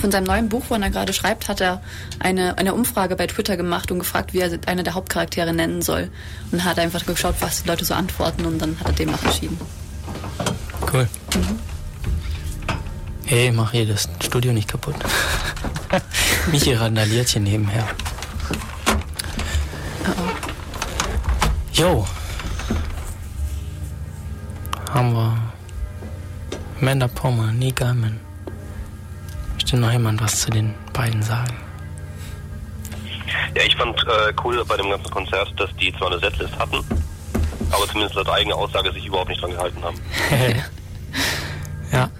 [0.00, 1.80] von seinem neuen Buch, wo er gerade schreibt, hat er
[2.18, 6.10] eine, eine Umfrage bei Twitter gemacht und gefragt, wie er eine der Hauptcharaktere nennen soll.
[6.50, 9.22] Und hat einfach geschaut, was die Leute so antworten und dann hat er dem auch
[9.22, 9.58] entschieden.
[10.92, 11.08] Cool.
[13.24, 14.96] Hey, mach hier das Studio nicht kaputt.
[16.50, 17.86] Michi randaliert hier nebenher.
[21.72, 22.06] Jo.
[24.92, 25.55] Haben wir
[26.80, 28.20] Amanda Pommer, Nie Gaiman.
[29.54, 31.56] Möchte noch jemand was zu den beiden sagen?
[33.54, 36.78] Ja, ich fand äh, cool bei dem ganzen Konzert, dass die zwar eine Setlist hatten,
[37.70, 39.98] aber zumindest laut eigener Aussage sich überhaupt nicht dran gehalten haben.
[41.92, 42.10] ja.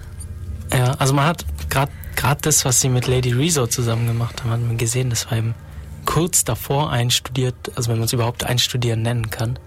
[0.73, 4.51] Ja, also man hat gerade gerade das, was sie mit Lady Rezo zusammen gemacht haben,
[4.51, 5.55] hat man gesehen, das war eben
[6.05, 9.59] kurz davor einstudiert, also wenn man es überhaupt einstudieren nennen kann.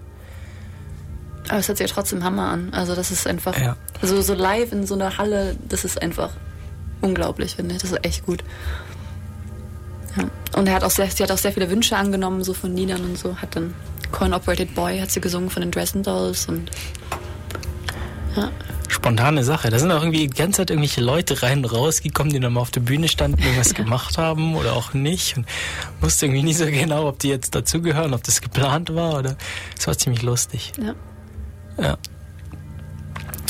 [1.51, 2.69] Aber es hört sich ja trotzdem Hammer an.
[2.73, 3.75] Also das ist einfach, Ja.
[4.01, 6.29] also so live in so einer Halle, das ist einfach
[7.01, 7.81] unglaublich, finde ich.
[7.81, 8.41] Das ist echt gut.
[10.15, 10.23] Ja.
[10.57, 13.01] Und er hat auch sehr, sie hat auch sehr viele Wünsche angenommen, so von Liedern
[13.01, 13.35] und so.
[13.37, 13.73] Hat dann
[14.11, 16.71] Coin Operated Boy hat sie gesungen von den Dresden Dolls und
[18.35, 18.49] ja.
[18.87, 19.69] Spontane Sache.
[19.69, 22.61] Da sind auch irgendwie die ganze Zeit irgendwelche Leute rein und rausgekommen, die dann mal
[22.61, 25.37] auf der Bühne standen, irgendwas gemacht haben oder auch nicht.
[25.37, 25.45] Und
[26.01, 29.35] wusste irgendwie nicht so genau, ob die jetzt dazugehören, ob das geplant war oder.
[29.77, 30.71] Es war ziemlich lustig.
[30.81, 30.93] Ja.
[31.81, 31.97] Ja.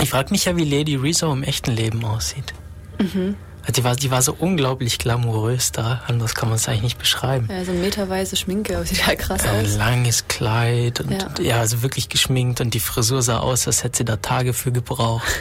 [0.02, 2.54] Ich frage mich ja, wie Lady Rezo im echten Leben aussieht.
[3.00, 3.36] Mhm.
[3.62, 6.98] Also die war, die war so unglaublich glamourös da, anders kann man es eigentlich nicht
[6.98, 7.48] beschreiben.
[7.50, 9.76] ja, so meterweise Schminke, aber sieht halt krass Ein aus.
[9.78, 11.30] langes Kleid und Ja.
[11.40, 11.60] ja.
[11.60, 15.28] also wirklich geschminkt und die Frisur sah aus, als hätte sie da Tage für gebraucht.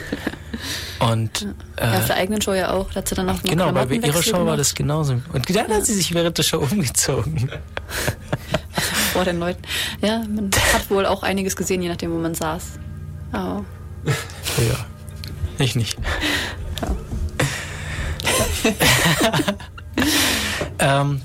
[0.99, 1.47] Und
[1.79, 2.89] Ja, auf äh, der eigenen Show ja auch.
[2.91, 4.59] Da hat sie dann noch einen genau, bei ihrer Show war gemacht.
[4.59, 5.13] das genauso.
[5.33, 7.49] Und dann hat sie sich während der Show umgezogen.
[9.13, 9.63] vor den Leuten.
[10.01, 12.63] Ja, man hat wohl auch einiges gesehen, je nachdem, wo man saß.
[13.33, 13.63] Oh.
[14.05, 14.85] Ja,
[15.57, 15.97] ich nicht.
[20.79, 21.21] ähm,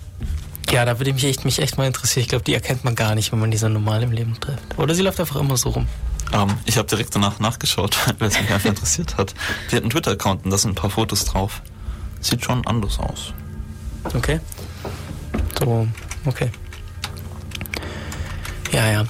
[0.71, 2.23] ja, da würde mich echt, mich echt mal interessieren.
[2.23, 4.77] Ich glaube, die erkennt man gar nicht, wenn man die so normal im Leben trifft.
[4.77, 5.87] Oder sie läuft einfach immer so rum.
[6.33, 9.35] Ähm, ich habe direkt danach nachgeschaut, weil es mich einfach interessiert hat.
[9.71, 11.63] Die hat einen Twitter-Account und da sind ein paar Fotos drauf.
[12.21, 13.33] Sieht schon anders aus.
[14.15, 14.41] Okay.
[15.59, 15.87] So,
[16.25, 16.51] okay.
[18.73, 19.05] Ja, ja.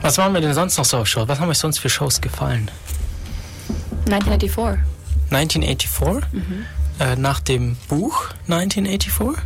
[0.00, 1.26] Was waren wir denn sonst noch so auf Show?
[1.26, 2.70] Was haben euch sonst für Shows gefallen?
[4.06, 4.97] 1984.
[5.30, 6.64] 1984, Mhm.
[7.00, 9.42] äh, nach dem Buch 1984,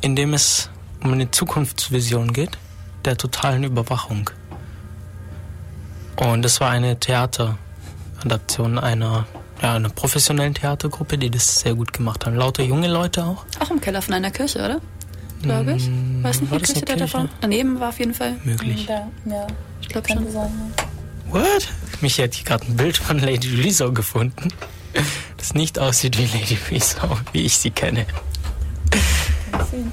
[0.00, 0.68] in dem es
[1.02, 2.58] um eine Zukunftsvision geht,
[3.04, 4.30] der totalen Überwachung.
[6.16, 9.26] Und es war eine Theateradaption einer,
[9.60, 12.36] ja, einer professionellen Theatergruppe, die das sehr gut gemacht haben.
[12.36, 13.44] Lauter junge Leute auch.
[13.58, 14.80] Auch im Keller von einer Kirche, oder?
[15.42, 15.88] Glaube ich.
[15.88, 17.00] Mm, Weiß nicht, war die das Kirche, Kirche?
[17.00, 17.28] davon.
[17.40, 18.36] Daneben war auf jeden Fall.
[18.44, 18.86] Möglich.
[18.86, 19.46] Ja, ja.
[19.80, 20.24] Ich glaube schon.
[21.30, 21.68] What?
[22.00, 24.48] Mich hat hier gerade ein Bild von Lady Rezo gefunden,
[25.36, 28.06] das nicht aussieht wie Lady Rezo, wie ich sie kenne.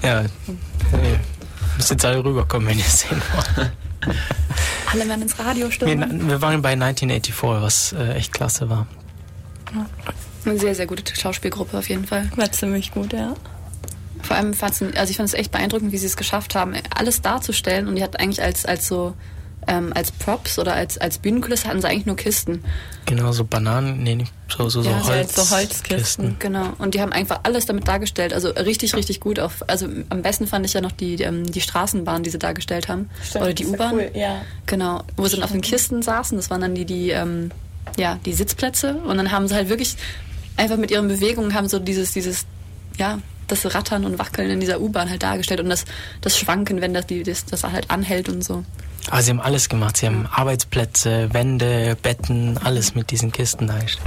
[0.03, 1.19] Ja, nee.
[1.77, 3.71] müsst jetzt alle rüberkommen, wenn ihr es sehen wollt.
[4.91, 6.27] Alle werden ins Radio Wir, stürmen.
[6.27, 8.87] wir waren bei 1984, was äh, echt klasse war.
[10.45, 12.29] Eine sehr, sehr gute Schauspielgruppe auf jeden Fall.
[12.35, 13.35] War ziemlich gut, ja.
[14.23, 17.21] Vor allem fand's, also ich fand es echt beeindruckend, wie sie es geschafft haben, alles
[17.21, 17.87] darzustellen.
[17.87, 19.13] Und die hat eigentlich als, als so
[19.69, 22.63] ähm, als Props oder als, als Bühnenkulisse hatten sie eigentlich nur Kisten.
[23.05, 26.37] Genau, so Bananen, nee, nicht so, so, so, Ja, so Holz, so Holzkisten.
[26.39, 26.73] Genau.
[26.79, 28.33] Und die haben einfach alles damit dargestellt.
[28.33, 29.39] Also richtig, richtig gut.
[29.39, 32.87] Auf, also am besten fand ich ja noch die, ähm, die Straßenbahn, die sie dargestellt
[32.87, 33.09] haben.
[33.23, 33.93] Stimmt, Oder die U-Bahn.
[33.93, 34.41] cool, ja.
[34.65, 35.03] Genau.
[35.15, 36.37] Wo sie dann auf den Kisten saßen.
[36.37, 37.51] Das waren dann die, die, ähm,
[37.97, 38.95] ja, die Sitzplätze.
[38.95, 39.95] Und dann haben sie halt wirklich
[40.57, 42.45] einfach mit ihren Bewegungen haben so dieses, dieses,
[42.97, 45.85] ja, das Rattern und Wackeln in dieser U-Bahn halt dargestellt und das,
[46.21, 48.63] das Schwanken, wenn das, die, das, das halt anhält und so.
[49.09, 49.97] Aber sie haben alles gemacht.
[49.97, 53.69] Sie haben Arbeitsplätze, Wände, Betten, alles mit diesen Kisten.
[53.69, 53.97] Und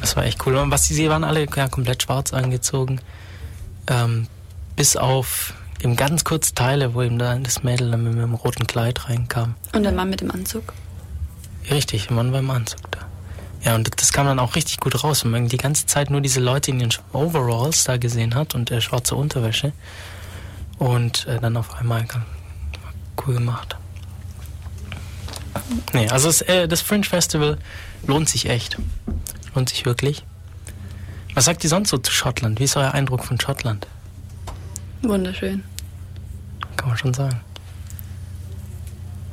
[0.00, 0.56] Das war echt cool.
[0.56, 3.00] Und was sie, sie waren alle ja, komplett schwarz angezogen.
[3.88, 4.28] Ähm,
[4.76, 8.66] bis auf eben ganz kurz Teile, wo eben da das Mädel dann mit einem roten
[8.66, 9.54] Kleid reinkam.
[9.72, 10.72] Und der Mann mit dem Anzug.
[11.70, 13.00] Richtig, der Mann war im Anzug da.
[13.62, 16.20] Ja, und das kam dann auch richtig gut raus, wenn man die ganze Zeit nur
[16.20, 19.72] diese Leute in den Overalls da gesehen hat und äh, schwarze Unterwäsche.
[20.78, 22.06] Und äh, dann auf einmal
[23.26, 23.76] cool gemacht.
[25.92, 27.58] Nee, also das, äh, das Fringe Festival
[28.06, 28.78] lohnt sich echt.
[29.54, 30.24] Lohnt sich wirklich.
[31.34, 32.58] Was sagt ihr sonst so zu Schottland?
[32.58, 33.86] Wie ist euer Eindruck von Schottland?
[35.02, 35.62] Wunderschön.
[36.76, 37.40] Kann man schon sagen.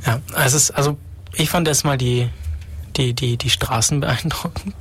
[0.05, 0.97] Ja, es ist, also
[1.33, 2.29] ich fand erstmal die,
[2.95, 4.75] die, die, die Straßen beeindruckend.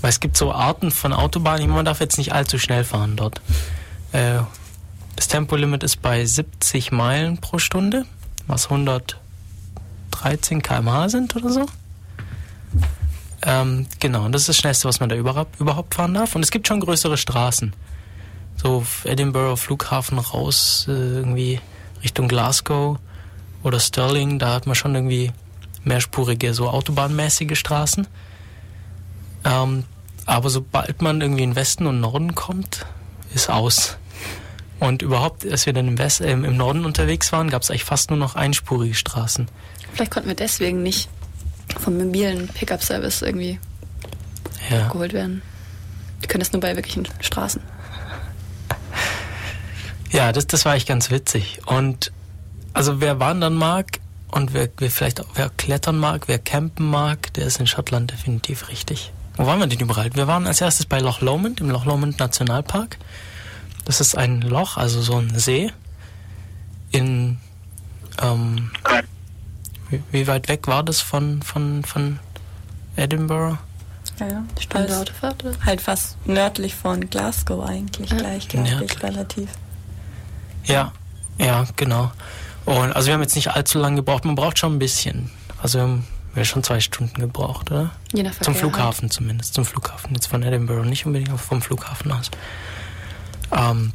[0.00, 3.40] Weil es gibt so Arten von Autobahnen, man darf jetzt nicht allzu schnell fahren dort.
[4.12, 4.40] Äh,
[5.16, 8.04] das Tempolimit ist bei 70 Meilen pro Stunde,
[8.46, 8.70] was
[10.14, 11.66] 113 km/h sind oder so.
[13.46, 16.34] Ähm, genau, und das ist das Schnellste, was man da überhaupt, fahren darf.
[16.34, 17.74] Und es gibt schon größere Straßen.
[18.56, 21.60] So Edinburgh Flughafen raus, äh, irgendwie
[22.02, 22.98] Richtung Glasgow
[23.62, 25.32] oder Stirling, da hat man schon irgendwie
[25.82, 28.06] mehrspurige, so autobahnmäßige Straßen.
[29.44, 29.84] Ähm,
[30.26, 32.86] aber sobald man irgendwie in Westen und Norden kommt,
[33.34, 33.98] ist aus.
[34.80, 37.84] Und überhaupt, als wir dann im, West, äh, im Norden unterwegs waren, gab es eigentlich
[37.84, 39.48] fast nur noch einspurige Straßen.
[39.94, 41.08] Vielleicht konnten wir deswegen nicht
[41.80, 43.58] vom mobilen Pickup-Service irgendwie
[44.70, 44.88] Ja.
[44.88, 45.42] geholt werden.
[46.22, 47.60] Die können das nur bei wirklichen Straßen.
[50.10, 51.60] Ja, das, das war echt ganz witzig.
[51.66, 52.12] Und
[52.72, 53.98] also wer wandern mag
[54.30, 58.10] und wer, wer vielleicht auch, wer klettern mag, wer campen mag, der ist in Schottland
[58.12, 59.12] definitiv richtig.
[59.36, 60.14] Wo waren wir denn überall?
[60.14, 62.98] Wir waren als erstes bei Loch Lomond, im Loch Lomond Nationalpark.
[63.84, 65.70] Das ist ein Loch, also so ein See
[66.90, 67.38] in
[68.22, 68.70] ähm,
[69.90, 72.18] wie, wie weit weg war das von, von, von
[72.96, 73.58] Edinburgh?
[74.20, 74.44] Ja, ja.
[74.60, 75.54] Stunde Halt- Autofahrt, oder?
[75.64, 79.48] Halt fast nördlich von Glasgow eigentlich gleich, glaube ich, relativ.
[80.64, 80.92] Ja,
[81.38, 82.12] ja, genau.
[82.64, 85.30] Und also wir haben jetzt nicht allzu lange gebraucht, man braucht schon ein bisschen.
[85.60, 87.90] Also wir haben, wir schon zwei Stunden gebraucht, oder?
[88.12, 90.14] Je nach Zum Verkehr Flughafen zumindest, zum Flughafen.
[90.14, 92.30] Jetzt von Edinburgh, nicht unbedingt, aber vom Flughafen aus.
[93.52, 93.92] Ähm,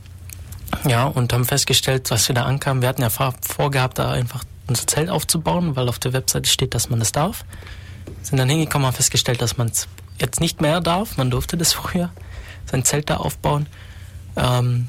[0.86, 4.44] ja, und haben festgestellt, dass wir da ankamen, wir hatten ja vor- vorgehabt, da einfach
[4.70, 7.46] unser Zelt aufzubauen, weil auf der Webseite steht, dass man das darf.
[8.22, 9.88] Sind dann hingekommen, haben festgestellt, dass man es
[10.20, 11.18] jetzt nicht mehr darf.
[11.18, 12.12] Man durfte das früher,
[12.66, 13.68] sein Zelt da aufbauen.
[14.36, 14.88] Ähm,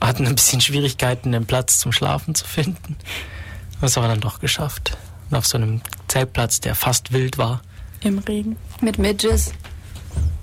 [0.00, 2.96] hatten ein bisschen Schwierigkeiten, einen Platz zum Schlafen zu finden.
[3.76, 4.96] Haben es aber dann doch geschafft.
[5.30, 7.62] Und auf so einem Zeltplatz, der fast wild war.
[8.02, 8.56] Im Regen.
[8.80, 9.52] Mit Midges.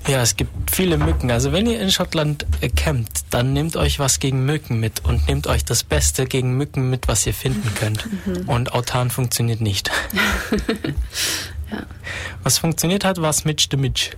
[0.07, 1.29] Ja, es gibt viele Mücken.
[1.29, 5.27] Also wenn ihr in Schottland äh, campt, dann nehmt euch was gegen Mücken mit und
[5.27, 8.07] nehmt euch das Beste gegen Mücken mit, was ihr finden könnt.
[8.25, 8.49] Mhm.
[8.49, 9.91] Und autan funktioniert nicht.
[12.43, 14.11] Was funktioniert hat, war Mitch the Mitch.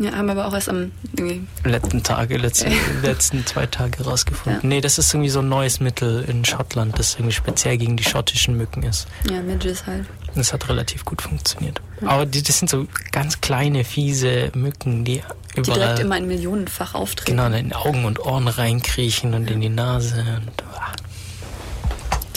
[0.00, 4.68] Ja, haben wir aber auch erst am irgendwie Letzten Tage, letzten, letzten zwei Tage rausgefunden.
[4.68, 8.04] Nee, das ist irgendwie so ein neues Mittel in Schottland, das irgendwie speziell gegen die
[8.04, 9.06] schottischen Mücken ist.
[9.30, 10.06] ja, Midges halt.
[10.34, 11.80] Das hat relativ gut funktioniert.
[12.06, 15.22] Aber die, das sind so ganz kleine, fiese Mücken, die
[15.54, 17.36] Die überall direkt immer in Millionenfach auftreten.
[17.36, 20.20] genau in Augen und Ohren reinkriechen und in die Nase.
[20.20, 20.92] Und, ah.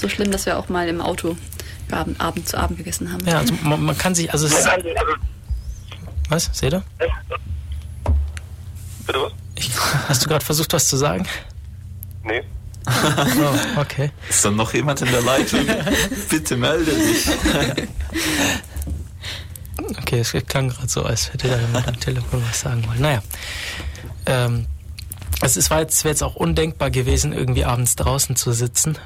[0.01, 1.37] So schlimm, dass wir auch mal im Auto
[1.91, 3.25] Abend, Abend zu Abend gegessen haben.
[3.25, 4.67] Ja, also man, man kann sich, also es ist,
[6.29, 6.83] was, seht ihr?
[9.05, 9.31] Bitte was?
[9.55, 9.71] Ich,
[10.09, 11.25] hast du gerade versucht, was zu sagen?
[12.23, 12.43] Nee.
[12.87, 14.11] Oh, okay.
[14.29, 15.61] Ist da noch jemand in der Leitung?
[16.29, 17.27] Bitte melde dich.
[19.99, 23.01] Okay, es klang gerade so, als hätte da jemand am Telefon was sagen wollen.
[23.01, 23.21] Naja.
[24.25, 24.65] Ähm,
[25.41, 28.97] es ist, war jetzt, wäre jetzt auch undenkbar gewesen, irgendwie abends draußen zu sitzen.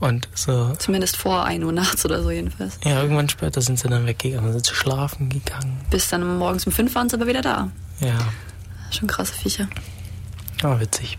[0.00, 2.78] Und so, Zumindest vor 1 Uhr nachts oder so jedenfalls.
[2.84, 5.80] ja, irgendwann später sind sie dann weggegangen, sind schlafen gegangen.
[5.90, 7.70] Bis dann morgens um 5 waren sie aber wieder da.
[8.00, 8.18] Ja,
[8.90, 9.68] Schon krasse Viecher.
[10.62, 11.18] aber witzig.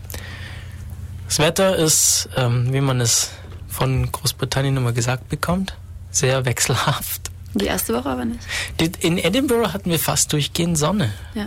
[1.34, 3.30] Das Wetter ist, ähm, wie man es
[3.66, 5.76] von Großbritannien immer gesagt bekommt,
[6.12, 7.32] sehr wechselhaft.
[7.54, 8.38] Die erste Woche aber nicht.
[8.78, 11.12] Die- In Edinburgh hatten wir fast durchgehend Sonne.
[11.34, 11.46] Ja.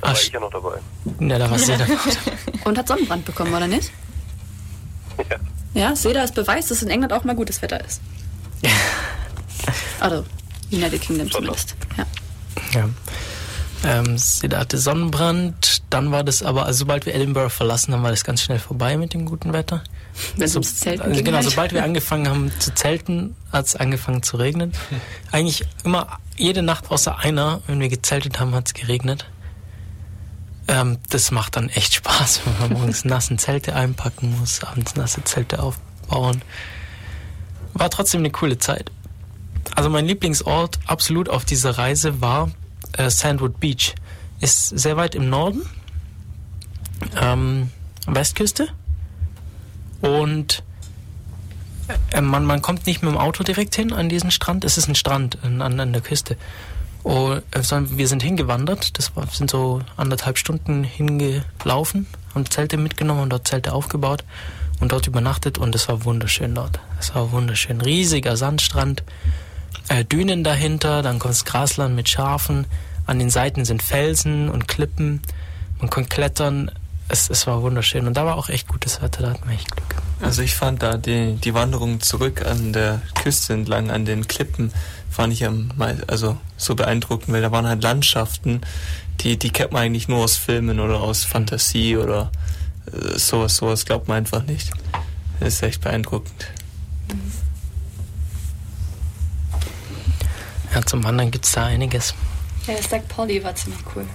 [0.00, 0.78] Da war Ach, ich ja noch dabei.
[1.20, 1.90] ja, da war sie dann.
[2.64, 3.90] Und hat Sonnenbrand bekommen, oder nicht?
[5.18, 5.36] Ja.
[5.90, 8.00] Ja, sehe da als Beweis, dass in England auch mal gutes Wetter ist.
[10.00, 10.24] Also,
[10.72, 11.76] United Kingdom zumindest.
[11.98, 12.06] Ja.
[12.72, 12.88] Ja.
[13.84, 18.10] Ähm, sie hatte Sonnenbrand, dann war das aber, also sobald wir Edinburgh verlassen haben, war
[18.10, 19.84] das ganz schnell vorbei mit dem guten Wetter.
[20.36, 24.22] Wenn so, ums Zelten also Genau, sobald wir angefangen haben zu zelten, hat es angefangen
[24.22, 24.72] zu regnen.
[25.30, 29.26] Eigentlich immer, jede Nacht außer einer, wenn wir gezeltet haben, hat es geregnet.
[30.66, 35.22] Ähm, das macht dann echt Spaß, wenn man morgens nassen Zelte einpacken muss, abends nasse
[35.22, 36.42] Zelte aufbauen.
[37.74, 38.90] War trotzdem eine coole Zeit.
[39.76, 42.50] Also mein Lieblingsort absolut auf dieser Reise war
[42.96, 43.94] äh, Sandwood Beach.
[44.40, 45.62] Ist sehr weit im Norden,
[47.20, 47.70] ähm,
[48.06, 48.68] Westküste.
[50.00, 50.62] Und
[52.12, 54.64] äh, man, man kommt nicht mit dem Auto direkt hin an diesen Strand.
[54.64, 56.36] Es ist ein Strand an, an, an der Küste.
[57.02, 58.98] Und, äh, sondern wir sind hingewandert.
[58.98, 64.24] Das war, sind so anderthalb Stunden hingelaufen, haben Zelte mitgenommen und dort Zelte aufgebaut
[64.80, 65.58] und dort übernachtet.
[65.58, 66.80] Und es war wunderschön dort.
[67.00, 67.80] Es war wunderschön.
[67.80, 69.02] Riesiger Sandstrand,
[69.88, 72.66] äh, Dünen dahinter, dann kommt das Grasland mit Schafen.
[73.06, 75.22] An den Seiten sind Felsen und Klippen.
[75.80, 76.70] Man konnte klettern.
[77.08, 78.06] Es, es war wunderschön.
[78.06, 80.02] Und da war auch echt gutes Wetter, da hatten wir echt Glück.
[80.20, 84.72] Also ich fand da die, die Wanderung zurück an der Küste entlang, an den Klippen,
[85.10, 85.70] fand ich am
[86.06, 88.60] also so beeindruckend, weil da waren halt Landschaften,
[89.20, 92.30] die, die kennt man eigentlich nur aus Filmen oder aus Fantasie oder
[92.92, 94.70] äh, sowas, sowas glaubt man einfach nicht.
[95.40, 96.48] Das ist echt beeindruckend.
[100.78, 102.14] Ja, zum Wandern gibt es da einiges.
[102.68, 104.06] Ja, der Stack Polly war ziemlich cool.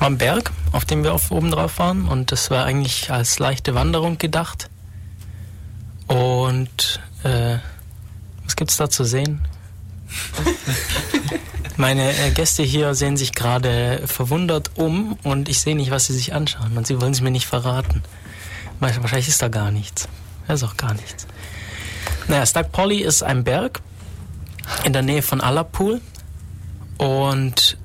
[0.00, 3.38] War ein Berg, auf dem wir auf oben drauf waren und das war eigentlich als
[3.38, 4.68] leichte Wanderung gedacht.
[6.08, 7.58] Und äh,
[8.44, 9.46] was gibt's da zu sehen?
[11.76, 16.14] Meine äh, Gäste hier sehen sich gerade verwundert um und ich sehe nicht, was sie
[16.14, 18.02] sich anschauen und sie wollen es mir nicht verraten.
[18.80, 20.08] Wahrscheinlich wahrscheinlich ist da gar nichts.
[20.48, 21.28] Da ist auch gar nichts.
[22.26, 23.82] Naja, Stag Polly ist ein Berg
[24.84, 26.00] in der Nähe von Allapool
[26.98, 27.76] und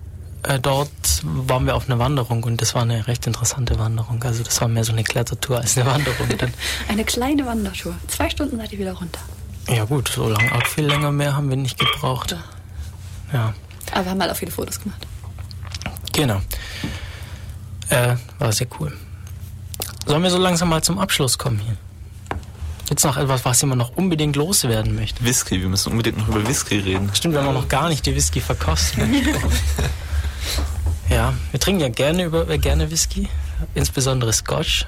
[0.44, 0.90] äh, dort
[1.24, 4.24] waren wir auf einer Wanderung und das war eine recht interessante Wanderung.
[4.24, 6.28] Also das war mehr so eine Klettertour als eine Wanderung.
[6.38, 6.54] Dann,
[6.88, 7.96] Eine kleine Wandertour.
[8.08, 9.20] Zwei Stunden seid ihr wieder runter.
[9.70, 12.36] ja gut, so lange, auch viel länger mehr haben wir nicht gebraucht.
[13.34, 13.54] Ja,
[13.92, 15.06] Aber wir haben halt auch viele Fotos gemacht.
[16.14, 16.42] genau.
[17.90, 18.92] Äh, war sehr cool.
[20.06, 21.76] Sollen wir so langsam mal zum Abschluss kommen hier?
[22.92, 25.24] Jetzt noch etwas, was jemand noch unbedingt loswerden möchte.
[25.24, 27.10] Whisky, wir müssen unbedingt noch über Whisky reden.
[27.14, 29.00] Stimmt, wir haben noch gar nicht die Whisky verkostet.
[31.10, 33.30] ja, wir trinken ja gerne über äh, gerne Whisky,
[33.76, 34.88] insbesondere Scotch.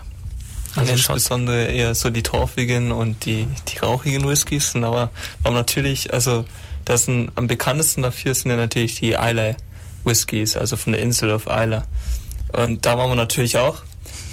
[0.76, 5.10] Also insbesondere eher so die torfigen und die, die rauchigen Whiskys sind aber,
[5.42, 6.44] aber natürlich, also
[6.84, 9.56] das sind am bekanntesten dafür sind ja natürlich die Islay
[10.04, 11.86] Whiskys, also von der Insel auf Isla.
[12.52, 13.78] Und da waren wir natürlich auch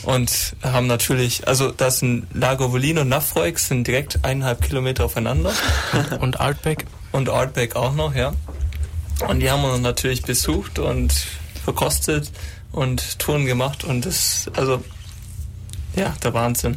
[0.05, 5.53] und haben natürlich, also das sind Lagavulin und Nafroig sind direkt eineinhalb Kilometer aufeinander.
[6.21, 6.87] und Artback.
[7.13, 8.33] Und Artback auch noch, ja.
[9.29, 11.13] Und die haben wir natürlich besucht und
[11.65, 12.31] verkostet
[12.73, 14.83] und Touren gemacht und das, also,
[15.95, 16.77] ja, der Wahnsinn.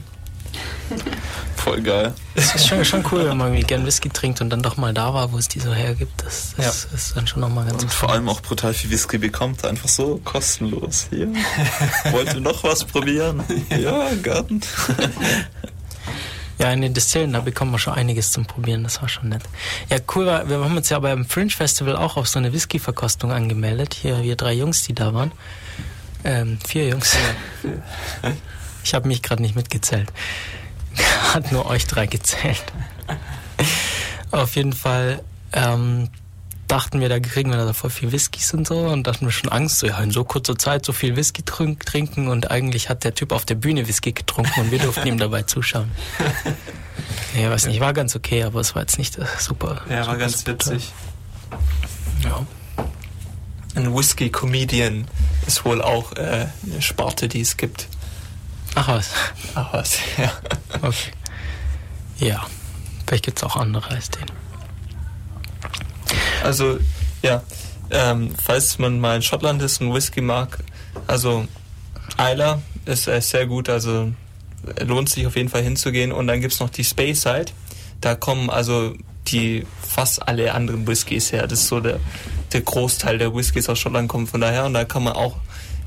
[1.55, 2.13] Voll geil.
[2.35, 4.93] Es ist schon, schon cool, wenn man irgendwie gern Whisky trinkt und dann doch mal
[4.93, 6.23] da war, wo es die so hergibt.
[6.23, 9.63] Das, das ist dann schon nochmal ganz Und vor allem auch brutal viel Whisky bekommt,
[9.65, 11.07] einfach so kostenlos.
[11.09, 11.29] Hier.
[12.11, 13.43] Wollt ihr noch was probieren?
[13.69, 14.61] Ja, Garten.
[16.59, 19.41] Ja, in den Distillen, da bekommen wir schon einiges zum Probieren, das war schon nett.
[19.89, 23.31] Ja, cool war, wir haben uns ja beim Fringe Festival auch auf so eine Whisky-Verkostung
[23.31, 23.95] angemeldet.
[23.95, 25.31] Hier, wir drei Jungs, die da waren.
[26.23, 27.17] Ähm, vier Jungs.
[28.83, 30.11] Ich habe mich gerade nicht mitgezählt.
[31.33, 32.63] Hat nur euch drei gezählt.
[34.31, 36.09] Auf jeden Fall ähm,
[36.67, 39.51] dachten wir, da kriegen wir da voll viel Whiskys und so und dachten wir schon
[39.51, 43.03] Angst, so ja, in so kurzer Zeit so viel Whisky trink, trinken und eigentlich hat
[43.03, 45.91] der Typ auf der Bühne Whisky getrunken und wir durften ihm dabei zuschauen.
[47.35, 49.81] Ja, weiß nicht, war ganz okay, aber es war jetzt nicht äh, super.
[49.89, 50.93] Ja, war super, ganz super witzig.
[52.23, 52.45] Ja.
[53.75, 55.07] Ein Whisky-Comedian
[55.47, 57.87] ist wohl auch äh, eine Sparte, die es gibt.
[58.75, 59.11] Ach was.
[59.55, 60.31] Ach was, ja.
[60.81, 61.11] Okay.
[62.17, 62.45] Ja,
[63.05, 64.25] vielleicht gibt es auch andere als den.
[66.43, 66.79] Also,
[67.21, 67.41] ja,
[67.89, 70.59] ähm, falls man mal in Schottland ist und Whisky mag,
[71.07, 71.47] also
[72.17, 74.11] Isla ist äh, sehr gut, also
[74.85, 76.11] lohnt sich auf jeden Fall hinzugehen.
[76.11, 77.45] Und dann gibt's noch die Speyside,
[78.01, 78.95] da kommen also
[79.27, 81.47] die fast alle anderen Whiskys her.
[81.47, 81.99] Das ist so der,
[82.51, 84.65] der Großteil der Whiskys aus Schottland kommt von daher.
[84.65, 85.37] Und da kann man auch,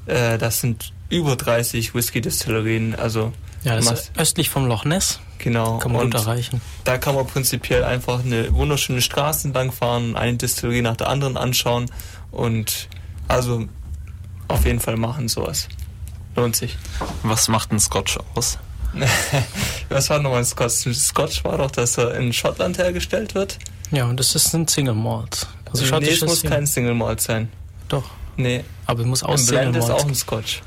[0.07, 5.21] äh, das sind über 30 Whisky-Destillerien, also Ja, das ist östlich vom Loch Ness.
[5.39, 5.79] Genau.
[5.79, 6.61] Kann man und gut erreichen.
[6.85, 11.37] Da kann man prinzipiell einfach eine wunderschöne Straße entlang fahren, eine Distillerie nach der anderen
[11.37, 11.87] anschauen
[12.31, 12.89] und
[13.29, 13.67] also
[14.49, 15.69] auf jeden Fall machen sowas.
[16.37, 16.77] Lohnt sich.
[17.23, 18.59] Was macht ein Scotch aus?
[19.89, 20.87] Was war nochmal Scotch?
[20.95, 23.59] Scotch war doch, dass er in Schottland hergestellt wird.
[23.91, 25.47] Ja, und das ist ein Single Malt.
[25.71, 27.51] Also nee, es muss Single- kein Single Malt sein.
[27.89, 28.05] Doch.
[28.37, 28.65] Nee.
[28.87, 30.63] Aber es muss aus Ein Single Blend ist auch ein Scotch.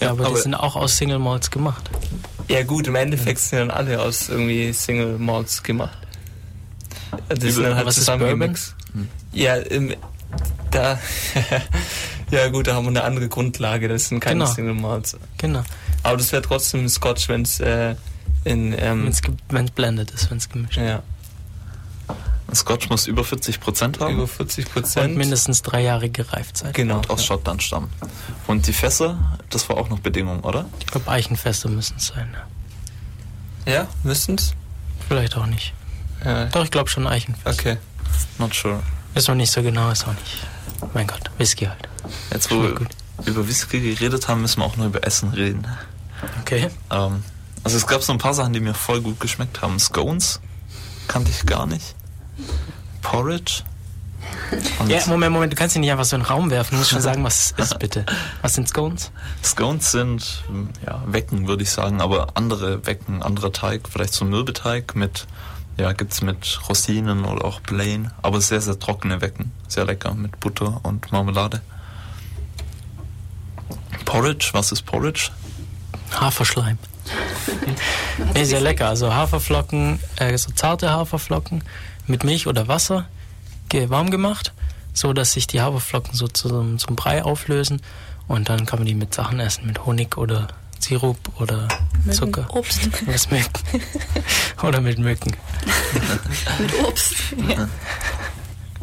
[0.00, 1.90] Ja, aber, aber- die sind auch aus Single Malts gemacht.
[2.48, 5.96] Ja gut, im Endeffekt sind dann alle aus irgendwie Single Malts gemacht.
[7.28, 8.74] Das Über- sind dann halt was ist zusammengemixt.
[9.32, 9.94] Ja, im,
[10.70, 10.98] da,
[12.30, 14.52] ja gut, da haben wir eine andere Grundlage, das sind keine Genau.
[14.52, 15.16] Single Malts.
[15.38, 15.62] Genau.
[16.02, 17.94] Aber das wäre trotzdem ein Scotch, wenn es äh,
[18.44, 18.74] in...
[18.78, 19.08] Ähm,
[19.50, 20.82] Wenn es blended ist, wenn es gemischt ist.
[20.82, 21.02] Ja.
[22.54, 24.14] Scotch muss über 40 Prozent haben.
[24.14, 25.16] Über 40 Und Prozent.
[25.16, 26.72] mindestens drei Jahre gereift sein.
[26.72, 26.96] Genau.
[26.96, 27.90] Und aus Schottland stammen.
[28.46, 30.66] Und die Fässer, das war auch noch Bedingung, oder?
[30.80, 32.34] Ich glaube, Eichenfeste müssen es sein.
[33.66, 33.72] Ja.
[33.72, 34.54] Ja, müssen's?
[35.08, 35.74] Vielleicht auch nicht.
[36.24, 36.46] Ja.
[36.46, 37.60] Doch, ich glaube schon Eichenfest.
[37.60, 37.76] Okay.
[38.38, 38.82] Not sure.
[39.14, 40.46] Ist noch nicht so genau, ist auch nicht.
[40.94, 41.88] Mein Gott, Whisky halt.
[42.32, 42.74] Jetzt, wo wir
[43.26, 45.66] über Whisky geredet haben, müssen wir auch noch über Essen reden.
[46.40, 46.68] Okay.
[46.90, 47.22] Ähm,
[47.64, 49.78] also es gab so ein paar Sachen, die mir voll gut geschmeckt haben.
[49.78, 50.40] Scones
[51.08, 51.94] kannte ich gar nicht.
[53.02, 53.62] Porridge.
[54.78, 56.72] Und Ja, Moment, Moment, du kannst ihn nicht einfach so in den Raum werfen.
[56.72, 58.04] Du musst schon sagen, was es ist, bitte.
[58.42, 59.10] Was sind Scones?
[59.42, 60.44] Scones sind
[60.86, 65.26] ja, Wecken, würde ich sagen, aber andere Wecken, anderer Teig, vielleicht so Mürbeteig mit,
[65.78, 69.52] ja, gibt's mit Rosinen oder auch Plain, aber sehr, sehr trockene Wecken.
[69.68, 71.62] Sehr lecker mit Butter und Marmelade.
[74.04, 75.30] Porridge, was ist Porridge?
[76.18, 76.78] Haferschleim.
[78.34, 78.88] nee, sehr lecker.
[78.88, 81.62] Also Haferflocken, äh, so zarte Haferflocken
[82.10, 83.06] mit Milch oder Wasser
[83.72, 84.52] warm gemacht,
[84.92, 87.80] so dass sich die Haferflocken so zum, zum Brei auflösen
[88.26, 90.48] und dann kann man die mit Sachen essen, mit Honig oder
[90.80, 91.68] Sirup oder
[92.04, 92.46] Mücken, Zucker.
[92.52, 92.88] Obst.
[93.06, 93.62] Was Mücken.
[94.62, 95.36] oder mit Mücken.
[96.58, 97.14] Mit Obst.
[97.48, 97.68] Ja.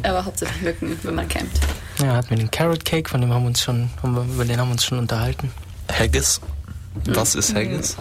[0.03, 1.59] Aber hauptsächlich Mücken, wenn man campt.
[1.99, 4.59] Ja, hat mir den Carrot Cake, von dem haben wir uns schon, wir, über den
[4.59, 5.51] haben wir uns schon unterhalten.
[5.91, 6.39] Haggis.
[7.05, 7.97] Was ist Haggis?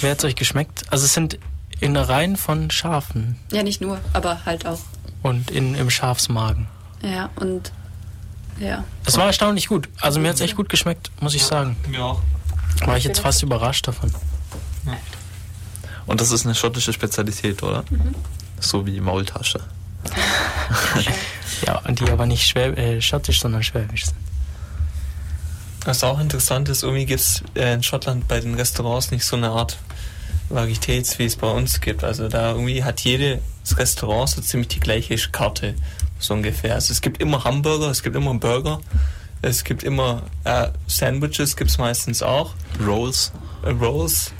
[0.00, 0.82] Wer hat euch geschmeckt?
[0.90, 1.38] Also es sind
[1.80, 4.80] Innereien von Schafen Ja, nicht nur, aber halt auch.
[5.22, 6.68] und in, im Schafsmagen.
[7.02, 7.72] Ja, und
[8.58, 8.84] ja.
[9.06, 9.88] Es war erstaunlich gut.
[10.00, 11.76] Also mir hat es echt gut geschmeckt, muss ich sagen.
[11.88, 12.20] Mir auch.
[12.84, 14.12] War ich jetzt fast überrascht davon.
[16.06, 17.84] Und das ist eine schottische Spezialität, oder?
[18.58, 19.60] So wie Maultasche.
[21.66, 24.16] Ja, und die aber nicht schwäb äh, schottisch, sondern schwäbisch sind.
[25.84, 29.36] Was auch interessant ist, irgendwie gibt es äh, in Schottland bei den Restaurants nicht so
[29.36, 29.76] eine Art
[30.50, 32.04] Varietäts, wie es bei uns gibt.
[32.04, 33.40] Also da irgendwie hat jedes
[33.76, 35.74] Restaurant so ziemlich die gleiche Karte,
[36.18, 36.74] so ungefähr.
[36.74, 38.80] Also es gibt immer Hamburger, es gibt immer Burger,
[39.42, 42.54] es gibt immer äh, Sandwiches, gibt es meistens auch.
[42.84, 43.32] Rolls.
[43.62, 44.32] Äh, Rolls.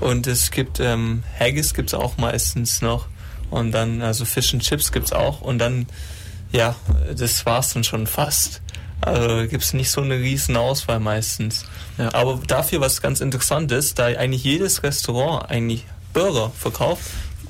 [0.00, 3.06] Und es gibt ähm, Haggis gibt es auch meistens noch.
[3.50, 5.40] Und dann, also Fish and Chips gibt es auch.
[5.40, 5.86] Und dann,
[6.52, 6.74] ja,
[7.16, 8.60] das war's dann schon fast.
[9.00, 11.66] Also gibt es nicht so eine riesen Auswahl meistens.
[11.98, 17.02] Aber dafür, was ganz interessant ist, da eigentlich jedes Restaurant eigentlich Burger verkauft,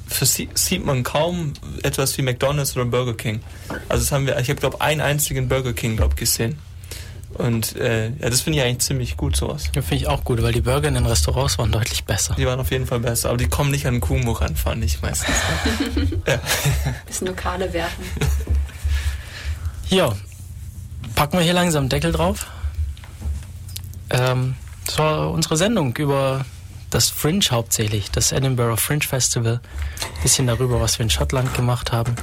[0.08, 3.40] sie, sieht man kaum etwas wie McDonald's oder Burger King.
[3.88, 6.58] Also das haben wir, ich habe glaube einen einzigen Burger King glaub gesehen.
[7.34, 9.64] Und äh, ja, das finde ich eigentlich ziemlich gut sowas.
[9.74, 12.34] Ja, finde ich auch gut, weil die Burger in den Restaurants waren deutlich besser.
[12.38, 14.84] Die waren auf jeden Fall besser, aber die kommen nicht an den Kuhmuch ran, fand
[14.84, 15.34] ich meistens.
[16.28, 16.40] ja.
[17.06, 18.04] Bisschen Lokale werfen.
[19.88, 20.14] Ja,
[21.16, 22.46] packen wir hier langsam einen Deckel drauf.
[24.10, 24.56] Ähm,
[24.86, 26.44] das war unsere Sendung über
[26.90, 29.60] das Fringe hauptsächlich, das Edinburgh Fringe Festival.
[30.22, 32.14] Bisschen darüber, was wir in Schottland gemacht haben.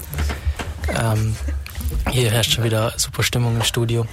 [0.97, 1.35] Ähm,
[2.09, 4.05] hier herrscht schon wieder super Stimmung im Studio.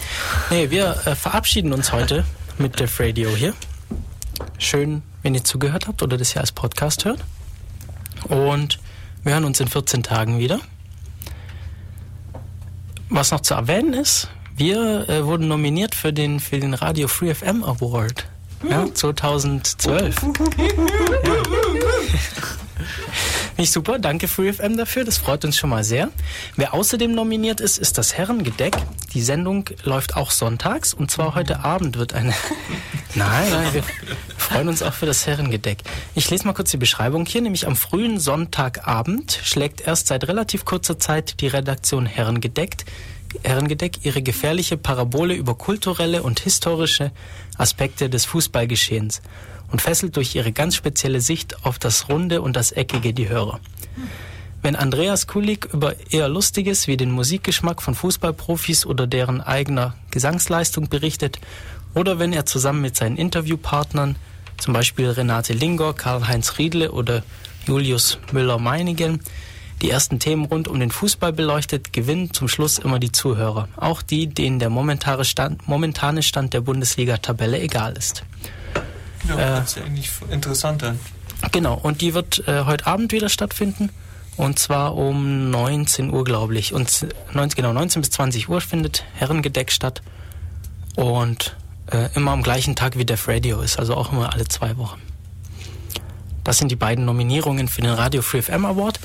[0.51, 2.25] Nee, wir äh, verabschieden uns heute
[2.59, 3.55] mit Def Radio hier.
[4.59, 7.25] Schön, wenn ihr zugehört habt oder das hier als Podcast hört.
[8.25, 8.81] Und
[9.23, 10.61] wir hören uns in 14 Tagen wieder.
[13.09, 14.29] Was noch zu erwähnen ist,
[14.59, 18.27] wir äh, wurden nominiert für den, für den Radio Free FM Award.
[18.69, 20.17] Ja, 2012.
[23.57, 26.11] Nicht super, danke Free FM dafür, das freut uns schon mal sehr.
[26.57, 28.77] Wer außerdem nominiert ist, ist das Herrengedeck.
[29.15, 32.35] Die Sendung läuft auch sonntags und zwar heute Abend wird eine.
[33.15, 33.83] Nein, nein, wir
[34.37, 35.79] freuen uns auch für das Herrengedeck.
[36.15, 40.65] Ich lese mal kurz die Beschreibung hier, nämlich am frühen Sonntagabend schlägt erst seit relativ
[40.67, 42.85] kurzer Zeit die Redaktion Herrengedeckt
[43.43, 47.13] Herrengedeck ihre gefährliche Parabole über kulturelle und historische
[47.57, 49.23] Aspekte des Fußballgeschehens
[49.71, 53.61] und fesselt durch ihre ganz spezielle Sicht auf das Runde und das Eckige die Hörer.
[54.61, 60.89] Wenn Andreas Kulik über eher Lustiges wie den Musikgeschmack von Fußballprofis oder deren eigener Gesangsleistung
[60.89, 61.39] berichtet,
[61.95, 64.17] oder wenn er zusammen mit seinen Interviewpartnern,
[64.57, 67.23] zum Beispiel Renate Lingor, Karl-Heinz Riedle oder
[67.67, 69.21] Julius Müller-Meinigen,
[69.83, 73.69] die ersten Themen rund um den Fußball beleuchtet, gewinnen zum Schluss immer die Zuhörer.
[73.77, 78.25] Auch die, denen der momentane Stand, momentane Stand der Bundesliga-Tabelle egal ist.
[79.29, 80.99] Ja, Äh, das ist ja eigentlich interessant dann.
[81.53, 83.91] Genau, und die wird äh, heute Abend wieder stattfinden.
[84.37, 86.73] Und zwar um 19 Uhr, glaube ich.
[86.73, 90.03] Und 19, genau, 19 bis 20 Uhr findet Herrengedeck statt.
[90.95, 91.57] Und
[91.91, 95.01] äh, immer am gleichen Tag wie Def Radio ist, also auch immer alle zwei Wochen.
[96.45, 99.01] Das sind die beiden Nominierungen für den Radio Free FM Award,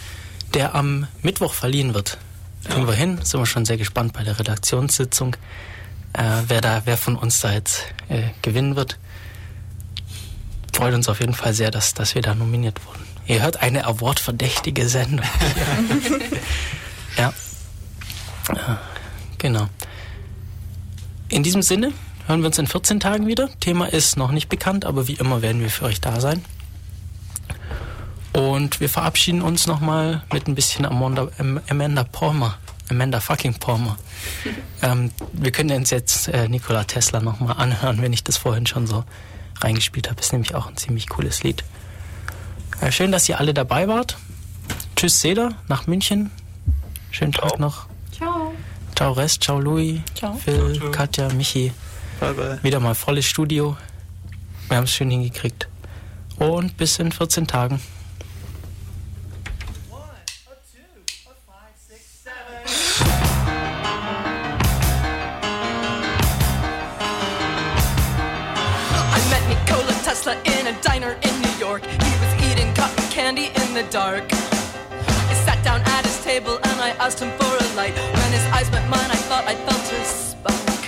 [0.53, 2.17] der am Mittwoch verliehen wird.
[2.65, 5.35] Kriegen wir hin, sind wir schon sehr gespannt bei der Redaktionssitzung,
[6.13, 8.97] äh, wer da, wer von uns da jetzt äh, gewinnen wird.
[10.73, 13.03] Freut uns auf jeden Fall sehr, dass, dass wir da nominiert wurden.
[13.27, 15.25] Ihr hört eine Award-verdächtige Sendung.
[17.17, 17.33] ja.
[18.55, 18.81] ja.
[19.37, 19.67] Genau.
[21.29, 21.91] In diesem Sinne
[22.27, 23.49] hören wir uns in 14 Tagen wieder.
[23.59, 26.43] Thema ist noch nicht bekannt, aber wie immer werden wir für euch da sein.
[28.33, 31.29] Und wir verabschieden uns nochmal mit ein bisschen Amanda,
[31.69, 32.57] Amanda Palmer.
[32.89, 33.97] Amanda fucking Palmer.
[34.81, 38.87] ähm, wir können uns jetzt äh, Nikola Tesla nochmal anhören, wenn ich das vorhin schon
[38.87, 39.03] so
[39.61, 40.19] reingespielt habe.
[40.19, 41.63] Ist nämlich auch ein ziemlich cooles Lied.
[42.81, 44.17] Ja, schön, dass ihr alle dabei wart.
[44.95, 46.31] Tschüss, Seda, nach München.
[47.11, 47.85] Schönen Tag noch.
[48.11, 48.53] Ciao.
[48.95, 50.33] Ciao Rest, ciao Louis, Ciao.
[50.33, 50.91] Phil, Ciao, ciao.
[50.91, 51.71] Katja, Michi.
[52.19, 52.59] Bye, bye.
[52.63, 53.77] Wieder mal volles Studio.
[54.67, 55.67] Wir haben es schön hingekriegt.
[56.39, 57.79] Und bis in 14 Tagen.
[73.13, 74.25] Candy in the dark.
[74.33, 77.93] I sat down at his table and I asked him for a light.
[77.93, 80.81] When his eyes met mine, I thought I felt his spark.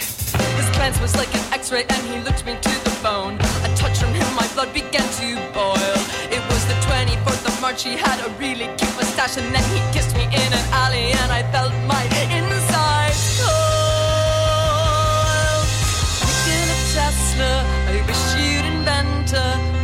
[0.57, 3.35] His glance was like an X-ray and he looked me to the bone.
[3.67, 5.97] A touch from him, my blood began to boil.
[6.33, 7.83] It was the 24th of March.
[7.83, 11.29] He had a really cute mustache and then he kissed me in an alley and
[11.31, 12.03] I felt my
[12.33, 14.65] insides cold.
[16.25, 17.51] Nikola Tesla,
[17.93, 19.74] I wish you'd invent a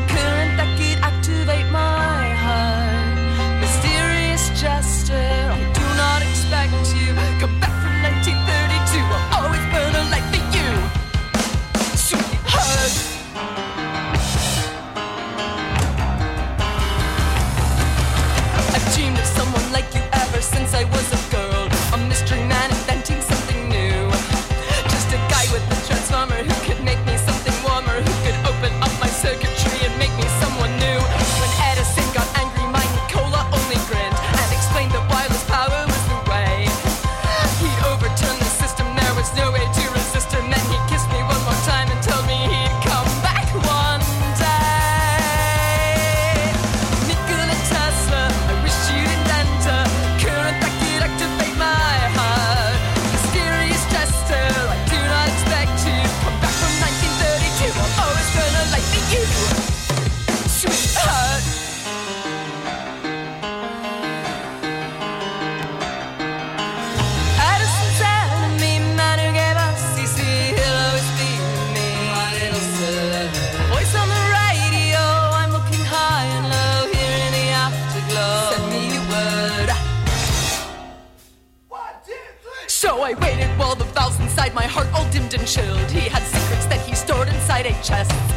[87.82, 88.31] chest.